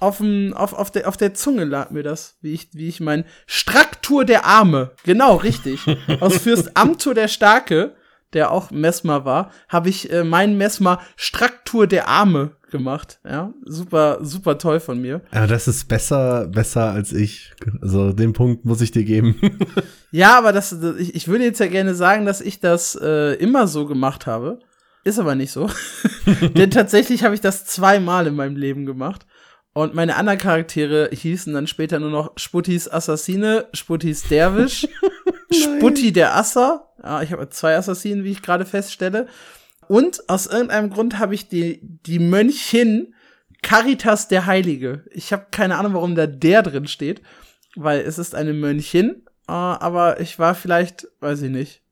auf, 0.00 0.18
dem, 0.18 0.52
auf, 0.54 0.72
auf, 0.72 0.90
der, 0.90 1.08
auf 1.08 1.16
der 1.16 1.34
Zunge 1.34 1.64
lag 1.64 1.90
mir 1.90 2.02
das, 2.02 2.38
wie 2.40 2.52
ich, 2.54 2.68
wie 2.72 2.88
ich 2.88 3.00
mein 3.00 3.24
Straktur 3.46 4.24
der 4.24 4.44
Arme, 4.44 4.92
genau, 5.04 5.36
richtig, 5.36 5.80
aus 6.20 6.38
Fürst 6.38 6.76
Amtur 6.76 7.14
der 7.14 7.28
Starke, 7.28 7.94
der 8.32 8.50
auch 8.50 8.70
Messmer 8.70 9.24
war, 9.24 9.50
habe 9.68 9.88
ich 9.88 10.12
äh, 10.12 10.24
meinen 10.24 10.56
Messmer 10.56 11.00
Straktur 11.16 11.86
der 11.86 12.08
Arme 12.08 12.52
gemacht. 12.70 13.18
Ja, 13.24 13.52
super, 13.64 14.18
super 14.22 14.58
toll 14.58 14.80
von 14.80 15.00
mir. 15.00 15.20
Aber 15.32 15.46
das 15.46 15.68
ist 15.68 15.88
besser, 15.88 16.46
besser 16.46 16.90
als 16.92 17.12
ich. 17.12 17.52
Also 17.82 18.12
den 18.12 18.32
Punkt 18.32 18.64
muss 18.64 18.80
ich 18.80 18.92
dir 18.92 19.04
geben. 19.04 19.40
ja, 20.10 20.38
aber 20.38 20.52
das, 20.52 20.72
ich, 20.98 21.14
ich 21.14 21.28
würde 21.28 21.44
jetzt 21.44 21.60
ja 21.60 21.66
gerne 21.66 21.94
sagen, 21.94 22.26
dass 22.26 22.40
ich 22.40 22.60
das 22.60 22.98
äh, 23.00 23.34
immer 23.34 23.66
so 23.66 23.86
gemacht 23.86 24.26
habe. 24.26 24.60
Ist 25.02 25.18
aber 25.18 25.34
nicht 25.34 25.52
so. 25.52 25.68
Denn 26.56 26.70
tatsächlich 26.70 27.24
habe 27.24 27.34
ich 27.34 27.40
das 27.40 27.64
zweimal 27.64 28.26
in 28.26 28.36
meinem 28.36 28.56
Leben 28.56 28.86
gemacht. 28.86 29.26
Und 29.72 29.94
meine 29.94 30.16
anderen 30.16 30.38
Charaktere 30.38 31.10
hießen 31.12 31.54
dann 31.54 31.66
später 31.66 32.00
nur 32.00 32.10
noch 32.10 32.32
Sputtis 32.36 32.90
Assassine, 32.90 33.66
Sputtis 33.72 34.24
Derwisch, 34.24 34.88
Sputti 35.52 36.12
der 36.12 36.36
Asser. 36.36 36.89
Ja, 37.02 37.22
ich 37.22 37.32
habe 37.32 37.48
zwei 37.50 37.76
Assassinen, 37.76 38.24
wie 38.24 38.32
ich 38.32 38.42
gerade 38.42 38.64
feststelle. 38.64 39.26
Und 39.88 40.28
aus 40.28 40.46
irgendeinem 40.46 40.90
Grund 40.90 41.18
habe 41.18 41.34
ich 41.34 41.48
die, 41.48 41.80
die 41.82 42.18
Mönchin 42.18 43.14
Caritas 43.62 44.28
der 44.28 44.46
Heilige. 44.46 45.04
Ich 45.10 45.32
habe 45.32 45.46
keine 45.50 45.76
Ahnung, 45.76 45.94
warum 45.94 46.14
da 46.14 46.26
der 46.26 46.62
drin 46.62 46.86
steht, 46.86 47.22
weil 47.76 48.00
es 48.00 48.18
ist 48.18 48.34
eine 48.34 48.52
Mönchin. 48.52 49.24
Äh, 49.48 49.52
aber 49.52 50.20
ich 50.20 50.38
war 50.38 50.54
vielleicht, 50.54 51.08
weiß 51.20 51.42
ich 51.42 51.50
nicht, 51.50 51.82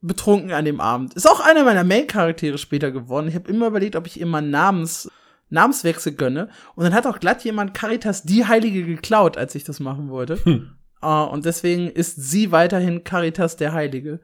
betrunken 0.00 0.52
an 0.52 0.64
dem 0.64 0.80
Abend. 0.80 1.14
Ist 1.14 1.28
auch 1.28 1.40
einer 1.40 1.64
meiner 1.64 1.84
Main-Charaktere 1.84 2.58
später 2.58 2.90
geworden. 2.90 3.28
Ich 3.28 3.34
habe 3.34 3.50
immer 3.50 3.68
überlegt, 3.68 3.96
ob 3.96 4.06
ich 4.06 4.24
mal 4.24 4.42
Namens 4.42 5.10
Namenswechsel 5.48 6.12
gönne. 6.12 6.48
Und 6.74 6.84
dann 6.84 6.94
hat 6.94 7.06
auch 7.06 7.20
glatt 7.20 7.44
jemand 7.44 7.72
Caritas 7.72 8.24
die 8.24 8.46
Heilige 8.46 8.84
geklaut, 8.84 9.36
als 9.36 9.54
ich 9.54 9.64
das 9.64 9.80
machen 9.80 10.10
wollte. 10.10 10.44
Hm. 10.44 10.72
Uh, 11.02 11.28
und 11.30 11.44
deswegen 11.44 11.88
ist 11.88 12.16
sie 12.16 12.50
weiterhin 12.52 13.04
Caritas 13.04 13.56
der 13.56 13.72
Heilige. 13.72 14.20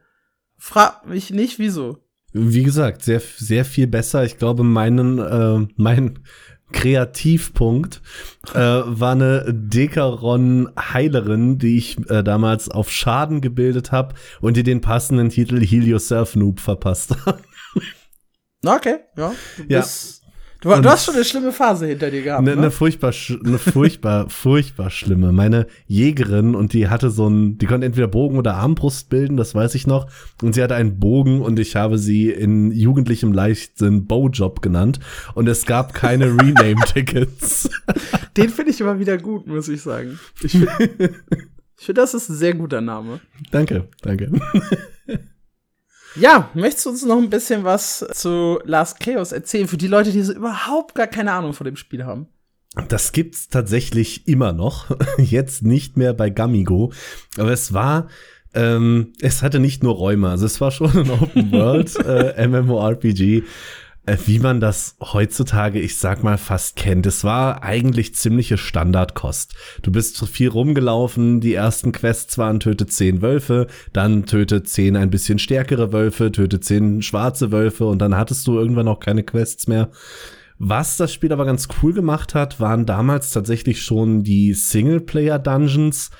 Frag 0.64 1.08
mich 1.08 1.30
nicht, 1.30 1.58
wieso. 1.58 1.98
Wie 2.32 2.62
gesagt, 2.62 3.02
sehr, 3.02 3.20
sehr 3.20 3.64
viel 3.64 3.88
besser. 3.88 4.24
Ich 4.24 4.38
glaube, 4.38 4.62
meinen, 4.62 5.18
äh, 5.18 5.66
mein 5.74 6.20
Kreativpunkt 6.70 8.00
äh, 8.54 8.60
war 8.60 9.10
eine 9.10 9.52
Dekaron-Heilerin, 9.52 11.58
die 11.58 11.78
ich 11.78 12.08
äh, 12.08 12.22
damals 12.22 12.68
auf 12.68 12.92
Schaden 12.92 13.40
gebildet 13.40 13.90
habe 13.90 14.14
und 14.40 14.56
die 14.56 14.62
den 14.62 14.80
passenden 14.80 15.30
Titel 15.30 15.60
Heal 15.60 15.82
Yourself 15.82 16.36
Noob 16.36 16.60
verpasst 16.60 17.16
hat. 17.26 17.42
Okay, 18.64 18.98
ja. 19.16 19.34
Du 19.56 19.64
ja. 19.66 19.80
bist 19.80 20.21
Du, 20.62 20.68
du, 20.68 20.88
hast 20.88 21.06
schon 21.06 21.16
eine 21.16 21.24
schlimme 21.24 21.50
Phase 21.50 21.86
hinter 21.86 22.08
dir 22.08 22.22
gehabt. 22.22 22.38
Eine, 22.38 22.52
ne? 22.52 22.62
eine 22.62 22.70
furchtbar, 22.70 23.12
eine 23.44 23.58
furchtbar, 23.58 24.28
furchtbar 24.30 24.90
schlimme. 24.90 25.32
Meine 25.32 25.66
Jägerin 25.88 26.54
und 26.54 26.72
die 26.72 26.88
hatte 26.88 27.10
so 27.10 27.28
ein, 27.28 27.58
die 27.58 27.66
konnte 27.66 27.84
entweder 27.84 28.06
Bogen 28.06 28.38
oder 28.38 28.54
Armbrust 28.54 29.08
bilden, 29.08 29.36
das 29.36 29.56
weiß 29.56 29.74
ich 29.74 29.88
noch. 29.88 30.06
Und 30.40 30.54
sie 30.54 30.62
hatte 30.62 30.76
einen 30.76 31.00
Bogen 31.00 31.42
und 31.42 31.58
ich 31.58 31.74
habe 31.74 31.98
sie 31.98 32.30
in 32.30 32.70
jugendlichem 32.70 33.32
Leichtsinn 33.32 34.06
Bowjob 34.06 34.62
genannt. 34.62 35.00
Und 35.34 35.48
es 35.48 35.66
gab 35.66 35.94
keine 35.94 36.26
Rename-Tickets. 36.40 37.68
Den 38.36 38.48
finde 38.48 38.70
ich 38.70 38.80
immer 38.80 39.00
wieder 39.00 39.18
gut, 39.18 39.48
muss 39.48 39.66
ich 39.66 39.82
sagen. 39.82 40.20
Ich 40.44 40.52
finde, 40.52 40.70
find, 41.74 41.98
das 41.98 42.14
ist 42.14 42.28
ein 42.28 42.36
sehr 42.36 42.54
guter 42.54 42.80
Name. 42.80 43.18
Danke, 43.50 43.88
danke. 44.02 44.30
Ja, 46.16 46.50
möchtest 46.54 46.86
du 46.86 46.90
uns 46.90 47.04
noch 47.04 47.18
ein 47.18 47.30
bisschen 47.30 47.64
was 47.64 48.04
zu 48.12 48.58
Last 48.64 49.00
Chaos 49.00 49.32
erzählen 49.32 49.68
für 49.68 49.76
die 49.76 49.88
Leute, 49.88 50.12
die 50.12 50.22
so 50.22 50.32
überhaupt 50.32 50.94
gar 50.94 51.06
keine 51.06 51.32
Ahnung 51.32 51.52
von 51.52 51.64
dem 51.64 51.76
Spiel 51.76 52.04
haben? 52.04 52.26
Das 52.88 53.12
gibt's 53.12 53.48
tatsächlich 53.48 54.26
immer 54.28 54.52
noch. 54.52 54.96
Jetzt 55.18 55.62
nicht 55.62 55.96
mehr 55.96 56.14
bei 56.14 56.30
Gamigo. 56.30 56.92
Aber 57.36 57.52
es 57.52 57.72
war, 57.72 58.08
ähm, 58.54 59.12
es 59.20 59.42
hatte 59.42 59.58
nicht 59.58 59.82
nur 59.82 59.94
Räume. 59.94 60.30
Also 60.30 60.46
es 60.46 60.60
war 60.60 60.70
schon 60.70 60.90
ein 60.90 61.10
Open 61.10 61.52
World 61.52 61.96
äh, 61.96 62.46
MMORPG. 62.46 63.42
Äh, 64.04 64.16
wie 64.26 64.40
man 64.40 64.60
das 64.60 64.96
heutzutage, 65.00 65.78
ich 65.78 65.96
sag 65.96 66.24
mal, 66.24 66.36
fast 66.36 66.74
kennt. 66.74 67.06
Es 67.06 67.22
war 67.22 67.62
eigentlich 67.62 68.16
ziemliche 68.16 68.58
Standardkost. 68.58 69.54
Du 69.82 69.92
bist 69.92 70.26
viel 70.26 70.48
rumgelaufen, 70.48 71.40
die 71.40 71.54
ersten 71.54 71.92
Quests 71.92 72.36
waren 72.36 72.58
töte 72.58 72.86
zehn 72.86 73.22
Wölfe, 73.22 73.68
dann 73.92 74.26
töte 74.26 74.64
zehn 74.64 74.96
ein 74.96 75.10
bisschen 75.10 75.38
stärkere 75.38 75.92
Wölfe, 75.92 76.32
töte 76.32 76.58
zehn 76.58 77.00
schwarze 77.02 77.52
Wölfe 77.52 77.86
und 77.86 78.00
dann 78.00 78.16
hattest 78.16 78.46
du 78.48 78.58
irgendwann 78.58 78.88
auch 78.88 78.98
keine 78.98 79.22
Quests 79.22 79.68
mehr. 79.68 79.90
Was 80.58 80.96
das 80.96 81.12
Spiel 81.12 81.32
aber 81.32 81.44
ganz 81.44 81.68
cool 81.82 81.92
gemacht 81.92 82.34
hat, 82.34 82.60
waren 82.60 82.86
damals 82.86 83.30
tatsächlich 83.32 83.82
schon 83.82 84.22
die 84.22 84.52
Singleplayer-Dungeons 84.52 86.10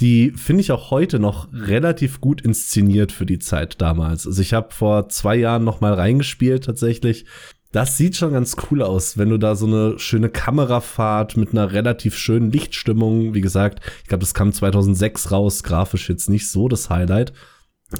die 0.00 0.32
finde 0.34 0.62
ich 0.62 0.72
auch 0.72 0.90
heute 0.90 1.18
noch 1.18 1.48
relativ 1.52 2.20
gut 2.20 2.40
inszeniert 2.40 3.12
für 3.12 3.26
die 3.26 3.38
Zeit 3.38 3.80
damals. 3.80 4.26
Also 4.26 4.40
ich 4.40 4.54
habe 4.54 4.72
vor 4.72 5.08
zwei 5.08 5.36
Jahren 5.36 5.64
noch 5.64 5.80
mal 5.80 5.92
reingespielt 5.92 6.64
tatsächlich. 6.64 7.26
Das 7.72 7.96
sieht 7.96 8.16
schon 8.16 8.32
ganz 8.32 8.56
cool 8.70 8.82
aus, 8.82 9.16
wenn 9.16 9.28
du 9.28 9.38
da 9.38 9.54
so 9.54 9.66
eine 9.66 9.98
schöne 9.98 10.28
Kamerafahrt 10.28 11.36
mit 11.36 11.52
einer 11.52 11.72
relativ 11.72 12.16
schönen 12.16 12.50
Lichtstimmung, 12.50 13.34
wie 13.34 13.42
gesagt, 13.42 13.80
ich 14.02 14.08
glaube, 14.08 14.22
das 14.22 14.34
kam 14.34 14.52
2006 14.52 15.30
raus, 15.30 15.62
grafisch 15.62 16.08
jetzt 16.08 16.28
nicht 16.28 16.50
so 16.50 16.66
das 16.66 16.90
Highlight, 16.90 17.32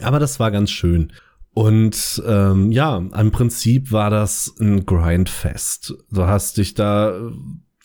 aber 0.03 0.19
das 0.19 0.41
war 0.41 0.51
ganz 0.51 0.71
schön. 0.71 1.13
Und 1.53 2.23
ähm, 2.27 2.73
ja, 2.73 2.97
im 2.97 3.31
Prinzip 3.31 3.93
war 3.93 4.11
das 4.11 4.55
ein 4.61 4.87
Grindfest. 4.87 5.95
Du 6.11 6.23
hast 6.27 6.57
dich 6.57 6.75
da 6.75 7.31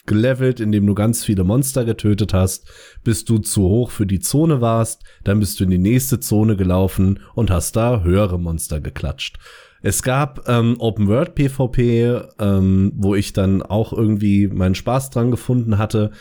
gelevelt, 0.06 0.60
indem 0.60 0.86
du 0.86 0.96
ganz 0.96 1.24
viele 1.24 1.44
Monster 1.44 1.86
getötet 1.86 2.34
hast, 2.34 2.68
bis 3.04 3.26
du 3.26 3.39
zu 3.39 3.63
hoch 3.63 3.91
für 3.91 4.06
die 4.06 4.20
Zone 4.20 4.62
warst, 4.62 5.04
dann 5.24 5.39
bist 5.39 5.60
du 5.60 5.63
in 5.63 5.70
die 5.70 5.78
nächste 5.78 6.20
Zone 6.20 6.56
gelaufen 6.56 7.20
und 7.34 7.52
hast 7.52 7.76
da 7.76 8.02
höhere 8.04 8.39
Monster 8.39 8.80
geklatscht. 8.82 9.38
Es 9.82 10.02
gab 10.02 10.48
ähm, 10.48 10.78
Open 10.80 11.08
World 11.08 11.36
PvP, 11.36 12.22
ähm, 12.39 12.91
wo 12.96 13.13
ich 13.13 13.34
dann 13.34 13.62
auch 13.62 13.94
irgendwie 13.94 14.48
meinen 14.48 14.74
Spaß 14.74 15.12
dran 15.12 15.30
gefunden 15.30 15.78
hatte. 15.78 16.12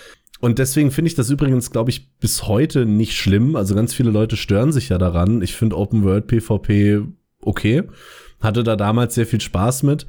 Und 0.40 0.58
deswegen 0.58 0.90
finde 0.90 1.08
ich 1.08 1.14
das 1.14 1.30
übrigens, 1.30 1.70
glaube 1.70 1.90
ich, 1.90 2.12
bis 2.18 2.46
heute 2.46 2.84
nicht 2.84 3.16
schlimm. 3.16 3.56
Also 3.56 3.74
ganz 3.74 3.94
viele 3.94 4.10
Leute 4.10 4.36
stören 4.36 4.72
sich 4.72 4.90
ja 4.90 4.98
daran. 4.98 5.40
Ich 5.40 5.56
finde 5.56 5.78
Open 5.78 6.04
World 6.04 6.26
PvP 6.26 7.02
okay. 7.40 7.84
Hatte 8.40 8.62
da 8.62 8.76
damals 8.76 9.14
sehr 9.14 9.26
viel 9.26 9.40
Spaß 9.40 9.84
mit 9.84 10.06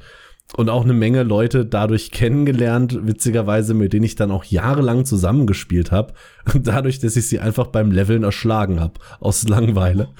und 0.54 0.70
auch 0.70 0.84
eine 0.84 0.92
Menge 0.92 1.22
Leute 1.22 1.66
dadurch 1.66 2.10
kennengelernt, 2.10 3.06
witzigerweise, 3.06 3.74
mit 3.74 3.92
denen 3.92 4.04
ich 4.04 4.14
dann 4.14 4.30
auch 4.30 4.44
jahrelang 4.44 5.04
zusammengespielt 5.04 5.90
habe. 5.90 6.14
Dadurch, 6.54 7.00
dass 7.00 7.16
ich 7.16 7.28
sie 7.28 7.40
einfach 7.40 7.66
beim 7.66 7.90
Leveln 7.90 8.22
erschlagen 8.22 8.80
habe, 8.80 8.94
aus 9.20 9.48
Langeweile. 9.48 10.08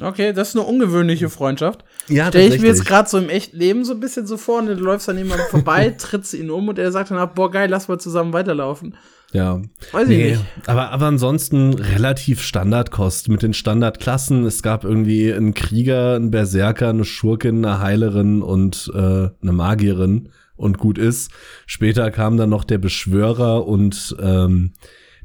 Okay, 0.00 0.32
das 0.32 0.48
ist 0.48 0.56
eine 0.56 0.64
ungewöhnliche 0.64 1.28
Freundschaft. 1.28 1.84
Ja, 2.08 2.28
Stell 2.28 2.52
ich 2.52 2.60
mir 2.60 2.68
jetzt 2.68 2.86
gerade 2.86 3.08
so 3.08 3.18
im 3.18 3.28
echten 3.28 3.58
Leben 3.58 3.84
so 3.84 3.92
ein 3.92 4.00
bisschen 4.00 4.26
so 4.26 4.38
vor, 4.38 4.60
und 4.60 4.66
du 4.66 4.74
läufst 4.74 5.08
an 5.08 5.18
jemandem 5.18 5.46
vorbei, 5.48 5.90
trittst 5.98 6.32
ihn 6.32 6.50
um 6.50 6.68
und 6.68 6.78
er 6.78 6.90
sagt 6.92 7.10
dann, 7.10 7.34
boah, 7.34 7.50
geil, 7.50 7.68
lass 7.68 7.88
mal 7.88 7.98
zusammen 7.98 8.32
weiterlaufen. 8.32 8.96
Ja. 9.32 9.62
Weiß 9.92 10.08
nee, 10.08 10.32
ich 10.32 10.38
nicht. 10.38 10.44
Aber, 10.66 10.90
aber 10.90 11.06
ansonsten 11.06 11.74
relativ 11.74 12.42
Standardkost 12.42 13.28
mit 13.28 13.42
den 13.42 13.54
Standardklassen. 13.54 14.44
Es 14.44 14.62
gab 14.62 14.84
irgendwie 14.84 15.32
einen 15.32 15.54
Krieger, 15.54 16.16
einen 16.16 16.30
Berserker, 16.30 16.90
eine 16.90 17.04
Schurkin, 17.04 17.64
eine 17.64 17.80
Heilerin 17.80 18.42
und 18.42 18.90
äh, 18.94 18.98
eine 18.98 19.52
Magierin 19.52 20.28
und 20.56 20.78
gut 20.78 20.98
ist. 20.98 21.30
Später 21.66 22.10
kam 22.10 22.36
dann 22.36 22.50
noch 22.50 22.64
der 22.64 22.78
Beschwörer 22.78 23.66
und 23.66 24.14
ähm, 24.20 24.72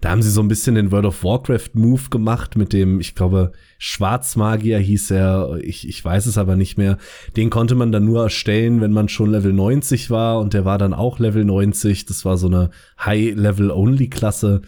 da 0.08 0.12
haben 0.12 0.22
sie 0.22 0.32
so 0.32 0.39
ein 0.39 0.48
bisschen 0.48 0.76
den 0.76 0.93
World 0.93 1.06
of 1.06 1.22
Warcraft 1.26 1.72
Move 1.74 2.04
gemacht 2.10 2.56
mit 2.56 2.72
dem, 2.72 3.02
ich 3.02 3.13
glaube, 3.13 3.52
Schwarzmagier 3.78 4.80
hieß 4.80 5.12
er, 5.12 5.60
ich, 5.62 5.86
ich 5.86 6.06
weiß 6.06 6.28
es 6.28 6.38
aber 6.38 6.56
nicht 6.56 6.78
mehr. 6.78 6.98
Den 7.36 7.50
konnte 7.50 7.76
man 7.76 7.91
dann 7.91 8.06
nur 8.06 8.24
erstellen, 8.24 8.80
wenn 8.80 8.93
man 8.93 9.10
schon 9.10 9.32
Level 9.32 9.52
90 9.52 10.10
war 10.10 10.39
und 10.39 10.54
der 10.54 10.63
war 10.63 10.78
dann 10.78 10.93
auch 10.93 11.20
Level 11.20 11.43
90. 11.43 12.06
Das 12.06 12.24
war 12.24 12.38
so 12.38 12.48
eine 12.48 12.70
High-Level-Only-Klasse. 13.04 14.62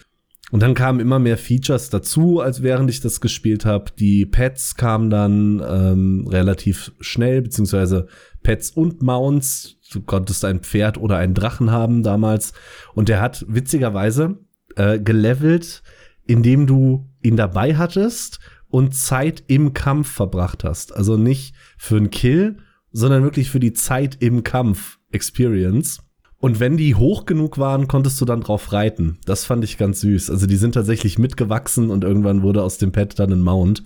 Und 0.52 0.62
dann 0.62 0.73
kamen 0.73 0.99
immer 0.99 1.19
mehr 1.19 1.38
Features 1.38 1.89
dazu, 1.89 2.41
als 2.41 2.62
während 2.62 2.89
ich 2.89 2.99
das 2.99 3.21
gespielt 3.21 3.63
habe. 3.63 3.91
Die 3.97 4.25
Pets 4.25 4.75
kamen 4.75 5.10
dann 5.10 5.63
ähm, 5.65 6.28
relativ 6.30 6.91
schnell, 6.99 7.43
beziehungsweise 7.43 8.08
Pets 8.43 8.71
und 8.71 9.02
Mounts. 9.02 9.78
Du 9.89 10.02
konntest 10.02 10.43
ein 10.43 10.60
Pferd 10.60 10.97
oder 10.97 11.15
einen 11.15 11.34
Drachen 11.34 11.71
haben 11.71 12.04
damals. 12.04 12.52
Und 12.93 13.08
der 13.08 13.21
hat 13.21 13.45
witzigerweise 13.47 14.39
äh, 14.79 14.99
gelevelt, 14.99 15.83
indem 16.25 16.65
du 16.65 17.05
ihn 17.21 17.35
dabei 17.35 17.75
hattest 17.75 18.39
und 18.69 18.95
Zeit 18.95 19.43
im 19.47 19.73
Kampf 19.73 20.09
verbracht 20.09 20.63
hast. 20.63 20.95
Also 20.95 21.17
nicht 21.17 21.53
für 21.77 21.97
einen 21.97 22.11
Kill, 22.11 22.57
sondern 22.91 23.23
wirklich 23.23 23.49
für 23.49 23.59
die 23.59 23.73
Zeit 23.73 24.17
im 24.21 24.43
Kampf 24.43 24.99
Experience. 25.11 25.99
Und 26.37 26.61
wenn 26.61 26.77
die 26.77 26.95
hoch 26.95 27.25
genug 27.25 27.57
waren, 27.57 27.89
konntest 27.89 28.21
du 28.21 28.25
dann 28.25 28.39
drauf 28.39 28.71
reiten. 28.71 29.17
Das 29.25 29.43
fand 29.43 29.65
ich 29.65 29.77
ganz 29.77 29.99
süß. 29.99 30.29
Also 30.29 30.47
die 30.47 30.55
sind 30.55 30.73
tatsächlich 30.73 31.19
mitgewachsen 31.19 31.89
und 31.89 32.05
irgendwann 32.05 32.41
wurde 32.41 32.63
aus 32.63 32.77
dem 32.77 32.93
Pet 32.93 33.19
dann 33.19 33.33
ein 33.33 33.41
Mount. 33.41 33.83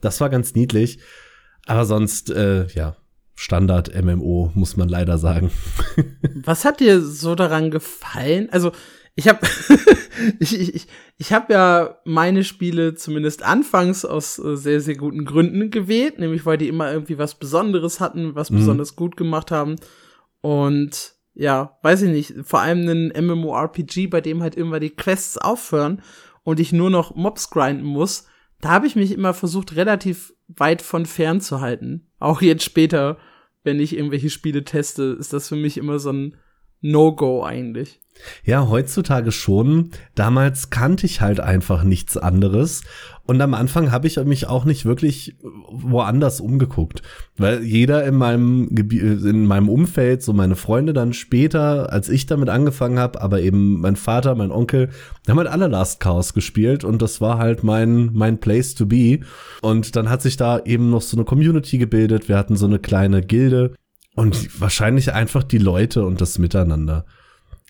Das 0.00 0.20
war 0.20 0.28
ganz 0.28 0.54
niedlich. 0.54 0.98
Aber 1.66 1.84
sonst, 1.84 2.30
äh, 2.30 2.66
ja, 2.68 2.96
Standard 3.36 3.92
MMO, 4.02 4.50
muss 4.54 4.76
man 4.76 4.88
leider 4.88 5.18
sagen. 5.18 5.52
Was 6.44 6.64
hat 6.64 6.80
dir 6.80 7.00
so 7.00 7.36
daran 7.36 7.70
gefallen? 7.70 8.48
Also, 8.50 8.72
ich 9.16 9.28
habe 9.28 9.40
ich, 10.38 10.58
ich, 10.58 10.86
ich, 11.16 11.32
hab 11.32 11.50
ja 11.50 11.98
meine 12.04 12.44
Spiele 12.44 12.94
zumindest 12.94 13.42
anfangs 13.42 14.04
aus 14.04 14.38
äh, 14.38 14.56
sehr, 14.56 14.80
sehr 14.80 14.96
guten 14.96 15.24
Gründen 15.24 15.70
gewählt, 15.70 16.18
nämlich 16.18 16.46
weil 16.46 16.58
die 16.58 16.68
immer 16.68 16.92
irgendwie 16.92 17.18
was 17.18 17.38
Besonderes 17.38 17.98
hatten, 17.98 18.34
was 18.34 18.50
mhm. 18.50 18.56
besonders 18.56 18.94
gut 18.94 19.16
gemacht 19.16 19.50
haben. 19.50 19.76
Und 20.42 21.14
ja, 21.34 21.78
weiß 21.82 22.02
ich 22.02 22.10
nicht, 22.10 22.34
vor 22.46 22.60
allem 22.60 22.88
ein 22.88 23.26
MMORPG, 23.26 24.06
bei 24.06 24.20
dem 24.20 24.42
halt 24.42 24.54
immer 24.54 24.80
die 24.80 24.90
Quests 24.90 25.38
aufhören 25.38 26.02
und 26.44 26.60
ich 26.60 26.72
nur 26.72 26.90
noch 26.90 27.14
Mobs 27.14 27.50
grinden 27.50 27.84
muss, 27.84 28.26
da 28.60 28.70
habe 28.70 28.86
ich 28.86 28.96
mich 28.96 29.12
immer 29.12 29.34
versucht, 29.34 29.76
relativ 29.76 30.34
weit 30.48 30.82
von 30.82 31.06
fern 31.06 31.40
zu 31.40 31.60
halten. 31.60 32.08
Auch 32.18 32.40
jetzt 32.40 32.64
später, 32.64 33.18
wenn 33.64 33.80
ich 33.80 33.96
irgendwelche 33.96 34.30
Spiele 34.30 34.64
teste, 34.64 35.16
ist 35.18 35.32
das 35.32 35.48
für 35.48 35.56
mich 35.56 35.76
immer 35.76 35.98
so 35.98 36.10
ein 36.10 36.36
No-Go 36.80 37.42
eigentlich. 37.42 38.00
Ja, 38.44 38.68
heutzutage 38.68 39.32
schon. 39.32 39.90
Damals 40.14 40.70
kannte 40.70 41.06
ich 41.06 41.20
halt 41.20 41.40
einfach 41.40 41.84
nichts 41.84 42.16
anderes. 42.16 42.82
Und 43.26 43.40
am 43.40 43.54
Anfang 43.54 43.90
habe 43.90 44.06
ich 44.06 44.16
mich 44.24 44.46
auch 44.46 44.64
nicht 44.64 44.84
wirklich 44.84 45.36
woanders 45.68 46.40
umgeguckt, 46.40 47.02
weil 47.36 47.64
jeder 47.64 48.04
in 48.04 48.14
meinem 48.14 48.68
Gebi 48.72 48.98
in 48.98 49.46
meinem 49.46 49.68
Umfeld, 49.68 50.22
so 50.22 50.32
meine 50.32 50.54
Freunde 50.54 50.92
dann 50.92 51.12
später, 51.12 51.92
als 51.92 52.08
ich 52.08 52.26
damit 52.26 52.48
angefangen 52.48 53.00
habe, 53.00 53.20
aber 53.20 53.40
eben 53.40 53.80
mein 53.80 53.96
Vater, 53.96 54.36
mein 54.36 54.52
Onkel, 54.52 54.90
haben 55.28 55.38
halt 55.38 55.48
alle 55.48 55.66
Last 55.66 55.98
Chaos 55.98 56.34
gespielt 56.34 56.84
und 56.84 57.02
das 57.02 57.20
war 57.20 57.38
halt 57.38 57.64
mein 57.64 58.10
mein 58.12 58.38
Place 58.38 58.76
to 58.76 58.86
be. 58.86 59.20
Und 59.60 59.96
dann 59.96 60.08
hat 60.08 60.22
sich 60.22 60.36
da 60.36 60.60
eben 60.60 60.90
noch 60.90 61.02
so 61.02 61.16
eine 61.16 61.24
Community 61.24 61.78
gebildet. 61.78 62.28
Wir 62.28 62.38
hatten 62.38 62.56
so 62.56 62.66
eine 62.66 62.78
kleine 62.78 63.22
Gilde 63.22 63.74
und 64.14 64.60
wahrscheinlich 64.60 65.12
einfach 65.12 65.42
die 65.42 65.58
Leute 65.58 66.04
und 66.04 66.20
das 66.20 66.38
Miteinander. 66.38 67.04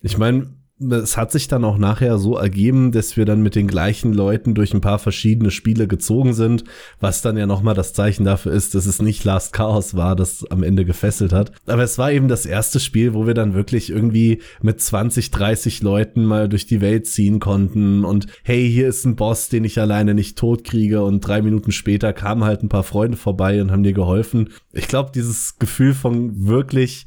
Ich 0.03 0.19
meine, 0.19 0.57
es 0.79 1.17
hat 1.17 1.33
sich 1.33 1.49
dann 1.49 1.65
auch 1.65 1.79
nachher 1.79 2.19
so 2.19 2.37
ergeben, 2.37 2.93
dass 2.93 3.17
wir 3.17 3.25
dann 3.25 3.43
mit 3.43 3.55
den 3.55 3.67
gleichen 3.67 4.13
Leuten 4.13 4.55
durch 4.55 4.75
ein 4.75 4.83
paar 4.83 4.99
verschiedene 4.99 5.51
Spiele 5.51 5.89
gezogen 5.89 6.35
sind, 6.35 6.65
was 7.01 7.23
dann 7.23 7.39
ja 7.39 7.47
nochmal 7.47 7.75
das 7.75 7.95
Zeichen 7.95 8.25
dafür 8.25 8.53
ist, 8.53 8.75
dass 8.75 8.85
es 8.85 9.01
nicht 9.01 9.25
Last 9.25 9.55
Chaos 9.55 9.97
war, 9.97 10.15
das 10.15 10.45
am 10.51 10.63
Ende 10.63 10.85
gefesselt 10.85 11.33
hat. 11.33 11.53
Aber 11.67 11.83
es 11.83 11.97
war 11.97 12.13
eben 12.13 12.29
das 12.29 12.45
erste 12.45 12.79
Spiel, 12.79 13.15
wo 13.15 13.27
wir 13.27 13.33
dann 13.33 13.55
wirklich 13.55 13.89
irgendwie 13.89 14.43
mit 14.61 14.81
20, 14.81 15.31
30 15.31 15.83
Leuten 15.83 16.27
mal 16.27 16.47
durch 16.47 16.67
die 16.67 16.83
Welt 16.83 17.07
ziehen 17.07 17.41
konnten 17.41 18.05
und 18.05 18.27
hey, 18.43 18.71
hier 18.71 18.89
ist 18.89 19.07
ein 19.07 19.17
Boss, 19.17 19.49
den 19.49 19.65
ich 19.65 19.81
alleine 19.81 20.13
nicht 20.13 20.37
tot 20.37 20.63
kriege 20.65 21.03
und 21.03 21.21
drei 21.21 21.41
Minuten 21.41 21.73
später 21.73 22.13
kamen 22.13 22.45
halt 22.45 22.63
ein 22.63 22.69
paar 22.69 22.85
Freunde 22.85 23.17
vorbei 23.17 23.63
und 23.63 23.73
haben 23.73 23.83
dir 23.83 23.95
geholfen. 23.95 24.51
Ich 24.73 24.89
glaube, 24.89 25.11
dieses 25.15 25.59
Gefühl 25.59 25.95
von 25.95 26.47
wirklich 26.47 27.07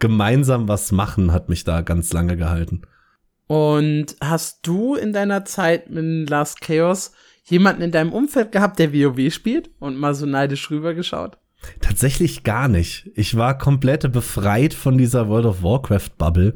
gemeinsam 0.00 0.68
was 0.68 0.92
machen 0.92 1.32
hat 1.32 1.48
mich 1.48 1.64
da 1.64 1.82
ganz 1.82 2.12
lange 2.12 2.36
gehalten. 2.36 2.82
Und 3.46 4.16
hast 4.20 4.66
du 4.66 4.94
in 4.94 5.12
deiner 5.12 5.44
Zeit 5.44 5.90
mit 5.90 6.30
Last 6.30 6.60
Chaos 6.60 7.12
jemanden 7.44 7.82
in 7.82 7.90
deinem 7.90 8.12
Umfeld 8.12 8.52
gehabt, 8.52 8.78
der 8.78 8.92
WoW 8.92 9.32
spielt 9.32 9.70
und 9.80 9.96
mal 9.96 10.14
so 10.14 10.26
neidisch 10.26 10.70
rübergeschaut? 10.70 11.38
Tatsächlich 11.80 12.42
gar 12.42 12.68
nicht. 12.68 13.10
Ich 13.14 13.36
war 13.36 13.58
komplett 13.58 14.10
befreit 14.12 14.72
von 14.72 14.96
dieser 14.96 15.28
World 15.28 15.46
of 15.46 15.62
Warcraft 15.62 16.10
Bubble. 16.16 16.54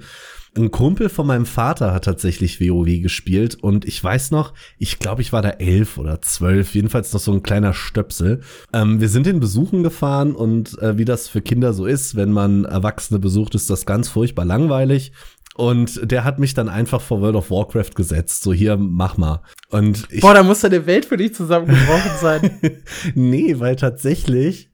Ein 0.57 0.71
Kumpel 0.71 1.09
von 1.09 1.27
meinem 1.27 1.47
Vater 1.47 1.93
hat 1.93 2.05
tatsächlich 2.05 2.61
WoW 2.61 3.03
gespielt 3.03 3.57
und 3.61 3.85
ich 3.85 4.03
weiß 4.03 4.31
noch, 4.31 4.55
ich 4.79 5.01
glaube, 5.01 5.21
ich 5.21 5.33
war 5.33 5.43
da 5.43 5.51
elf 5.51 5.99
oder 5.99 6.23
zwölf, 6.23 6.77
jedenfalls 6.77 7.12
noch 7.12 7.21
so 7.21 7.33
ein 7.33 7.43
kleiner 7.43 7.75
Stöpsel. 7.75 8.40
Ähm, 8.73 9.01
wir 9.01 9.09
sind 9.09 9.27
in 9.27 9.40
Besuchen 9.40 9.83
gefahren 9.83 10.33
und 10.33 10.81
äh, 10.81 10.97
wie 10.97 11.05
das 11.05 11.29
für 11.29 11.43
Kinder 11.43 11.73
so 11.73 11.87
ist, 11.87 12.14
wenn 12.14 12.31
man 12.31 12.64
Erwachsene 12.67 13.19
besucht, 13.19 13.57
ist 13.57 13.69
das 13.69 13.85
ganz 13.85 14.09
furchtbar 14.09 14.45
langweilig. 14.45 15.11
Und 15.57 16.11
der 16.11 16.23
hat 16.23 16.38
mich 16.38 16.55
dann 16.55 16.69
einfach 16.69 17.01
vor 17.01 17.21
World 17.21 17.37
of 17.37 17.51
Warcraft 17.51 17.95
gesetzt. 17.97 18.43
So, 18.43 18.53
hier, 18.53 18.77
mach 18.77 19.17
mal. 19.17 19.43
Und 19.71 20.07
ich, 20.11 20.21
Boah, 20.21 20.35
da 20.35 20.43
muss 20.43 20.61
deine 20.61 20.87
Welt 20.87 21.05
für 21.05 21.17
dich 21.17 21.35
zusammengebrochen 21.35 22.11
sein. 22.21 22.51
nee, 23.14 23.59
weil 23.59 23.77
tatsächlich, 23.77 24.71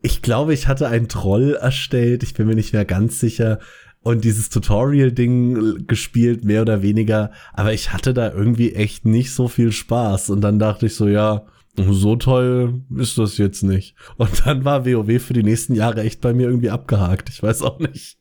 ich 0.00 0.22
glaube, 0.22 0.52
ich 0.52 0.68
hatte 0.68 0.88
einen 0.88 1.08
Troll 1.08 1.54
erstellt. 1.54 2.22
Ich 2.24 2.34
bin 2.34 2.46
mir 2.46 2.56
nicht 2.56 2.72
mehr 2.72 2.84
ganz 2.84 3.20
sicher. 3.20 3.60
Und 4.04 4.22
dieses 4.22 4.50
Tutorial-Ding 4.50 5.86
gespielt, 5.86 6.44
mehr 6.44 6.62
oder 6.62 6.82
weniger. 6.82 7.32
Aber 7.54 7.72
ich 7.72 7.92
hatte 7.92 8.12
da 8.12 8.30
irgendwie 8.30 8.74
echt 8.74 9.06
nicht 9.06 9.32
so 9.32 9.48
viel 9.48 9.72
Spaß. 9.72 10.28
Und 10.30 10.42
dann 10.42 10.58
dachte 10.58 10.86
ich 10.86 10.94
so, 10.94 11.08
ja, 11.08 11.46
so 11.76 12.14
toll 12.14 12.82
ist 12.96 13.16
das 13.18 13.38
jetzt 13.38 13.62
nicht. 13.62 13.96
Und 14.16 14.46
dann 14.46 14.64
war 14.64 14.84
WoW 14.84 15.20
für 15.20 15.32
die 15.32 15.42
nächsten 15.42 15.74
Jahre 15.74 16.02
echt 16.02 16.20
bei 16.20 16.34
mir 16.34 16.46
irgendwie 16.46 16.70
abgehakt. 16.70 17.30
Ich 17.30 17.42
weiß 17.42 17.62
auch 17.62 17.78
nicht. 17.78 18.18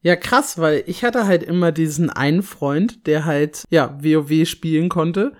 Ja, 0.00 0.16
krass, 0.16 0.58
weil 0.58 0.84
ich 0.86 1.04
hatte 1.04 1.26
halt 1.26 1.42
immer 1.42 1.70
diesen 1.70 2.08
einen 2.08 2.42
Freund, 2.42 3.06
der 3.06 3.26
halt, 3.26 3.64
ja, 3.70 3.98
WoW 4.02 4.48
spielen 4.48 4.88
konnte 4.88 5.32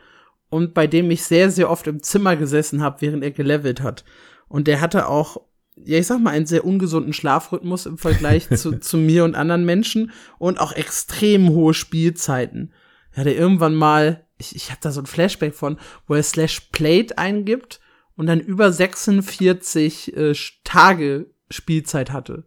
und 0.51 0.75
bei 0.75 0.87
dem 0.87 1.11
ich 1.11 1.25
sehr, 1.25 1.51
sehr 1.51 1.71
oft 1.71 1.87
im 1.87 2.03
Zimmer 2.03 2.37
gesessen 2.37 2.83
habe, 2.83 3.01
während 3.01 3.25
er 3.25 3.31
gelevelt 3.31 3.81
hat. 3.81 4.05
Und 4.49 4.67
der 4.67 4.81
hatte 4.81 5.09
auch, 5.09 5.41
ja, 5.85 5.99
ich 5.99 6.07
sag 6.07 6.21
mal, 6.21 6.31
einen 6.31 6.47
sehr 6.47 6.65
ungesunden 6.65 7.13
Schlafrhythmus 7.13 7.87
im 7.87 7.99
Vergleich 7.99 8.49
zu, 8.57 8.79
zu 8.79 8.97
mir 8.97 9.25
und 9.25 9.35
anderen 9.35 9.65
Menschen 9.65 10.13
und 10.39 10.61
auch 10.61 10.73
extrem 10.73 11.51
hohe 11.51 11.75
Spielzeiten. 11.75 12.73
Er 13.13 13.21
hatte 13.21 13.33
irgendwann 13.33 13.75
mal, 13.75 14.25
ich, 14.39 14.57
ich 14.57 14.71
habe 14.71 14.81
da 14.83 14.91
so 14.91 15.01
ein 15.01 15.07
Flashback 15.07 15.55
von, 15.55 15.79
wo 16.07 16.15
er 16.15 16.23
slash 16.23 16.61
Plate 16.73 17.19
eingibt 17.19 17.81
und 18.17 18.27
dann 18.27 18.41
über 18.41 18.73
46 18.73 20.17
äh, 20.17 20.35
Tage 20.65 21.27
Spielzeit 21.51 22.13
hatte. 22.13 22.45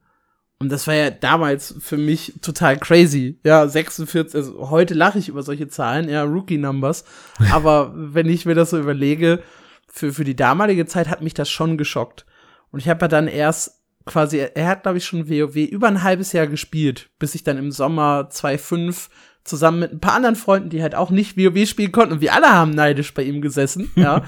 Und 0.62 0.70
das 0.70 0.88
war 0.88 0.94
ja 0.94 1.10
damals 1.10 1.74
für 1.80 1.96
mich 1.96 2.34
total 2.42 2.78
crazy. 2.78 3.40
Ja, 3.46 3.66
46, 3.66 4.36
also 4.36 4.70
heute 4.70 4.94
lache 4.94 5.18
ich 5.18 5.30
über 5.30 5.42
solche 5.42 5.70
Zahlen, 5.70 6.10
ja, 6.10 6.24
Rookie-Numbers. 6.24 7.06
Aber 7.52 7.94
wenn 7.96 8.28
ich 8.28 8.46
mir 8.46 8.56
das 8.56 8.72
so 8.72 8.80
überlege, 8.80 9.42
für, 9.88 10.12
für 10.12 10.26
die 10.26 10.36
damalige 10.36 10.86
Zeit 10.86 11.08
hat 11.08 11.22
mich 11.22 11.34
das 11.34 11.50
schon 11.50 11.78
geschockt. 11.78 12.26
Und 12.72 12.80
ich 12.80 12.90
habe 12.90 13.02
ja 13.02 13.08
dann 13.08 13.28
erst 13.28 13.80
quasi, 14.06 14.38
er 14.38 14.68
hat, 14.68 14.84
glaube 14.84 14.98
ich, 14.98 15.06
schon 15.06 15.30
WoW 15.30 15.56
über 15.56 15.88
ein 15.88 16.04
halbes 16.04 16.34
Jahr 16.34 16.48
gespielt, 16.48 17.10
bis 17.20 17.36
ich 17.36 17.44
dann 17.44 17.58
im 17.58 17.72
Sommer 17.72 18.30
2.5 18.32 19.10
zusammen 19.44 19.80
mit 19.80 19.92
ein 19.92 20.00
paar 20.00 20.14
anderen 20.14 20.36
Freunden, 20.36 20.70
die 20.70 20.82
halt 20.82 20.96
auch 20.96 21.10
nicht 21.10 21.38
WoW 21.38 21.68
spielen 21.68 21.92
konnten 21.92 22.14
und 22.14 22.22
wir 22.22 22.34
alle 22.34 22.50
haben 22.50 22.72
neidisch 22.72 23.14
bei 23.14 23.24
ihm 23.24 23.42
gesessen, 23.42 23.92
ja, 23.96 24.24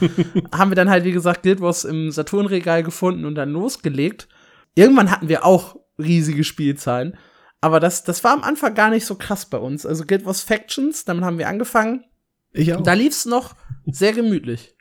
haben 0.54 0.72
wir 0.72 0.76
dann 0.76 0.90
halt, 0.90 1.04
wie 1.04 1.12
gesagt, 1.12 1.44
Guild 1.44 1.62
Wars 1.62 1.84
im 1.84 2.12
Saturnregal 2.12 2.84
gefunden 2.84 3.26
und 3.26 3.36
dann 3.36 3.52
losgelegt. 3.52 4.28
Irgendwann 4.76 5.12
hatten 5.12 5.30
wir 5.30 5.46
auch 5.46 5.76
riesige 5.98 6.44
Spielzahlen. 6.44 7.18
Aber 7.60 7.80
das, 7.80 8.04
das 8.04 8.24
war 8.24 8.34
am 8.34 8.42
Anfang 8.42 8.74
gar 8.74 8.90
nicht 8.90 9.06
so 9.06 9.16
krass 9.16 9.46
bei 9.46 9.58
uns. 9.58 9.86
Also 9.86 10.06
Guild 10.06 10.26
Wars 10.26 10.42
Factions, 10.42 11.06
damit 11.06 11.24
haben 11.24 11.38
wir 11.38 11.48
angefangen. 11.48 12.06
Ich 12.54 12.74
auch. 12.74 12.82
Da 12.82 12.94
lief's 12.94 13.26
noch 13.26 13.56
sehr 13.86 14.14
gemütlich. 14.14 14.76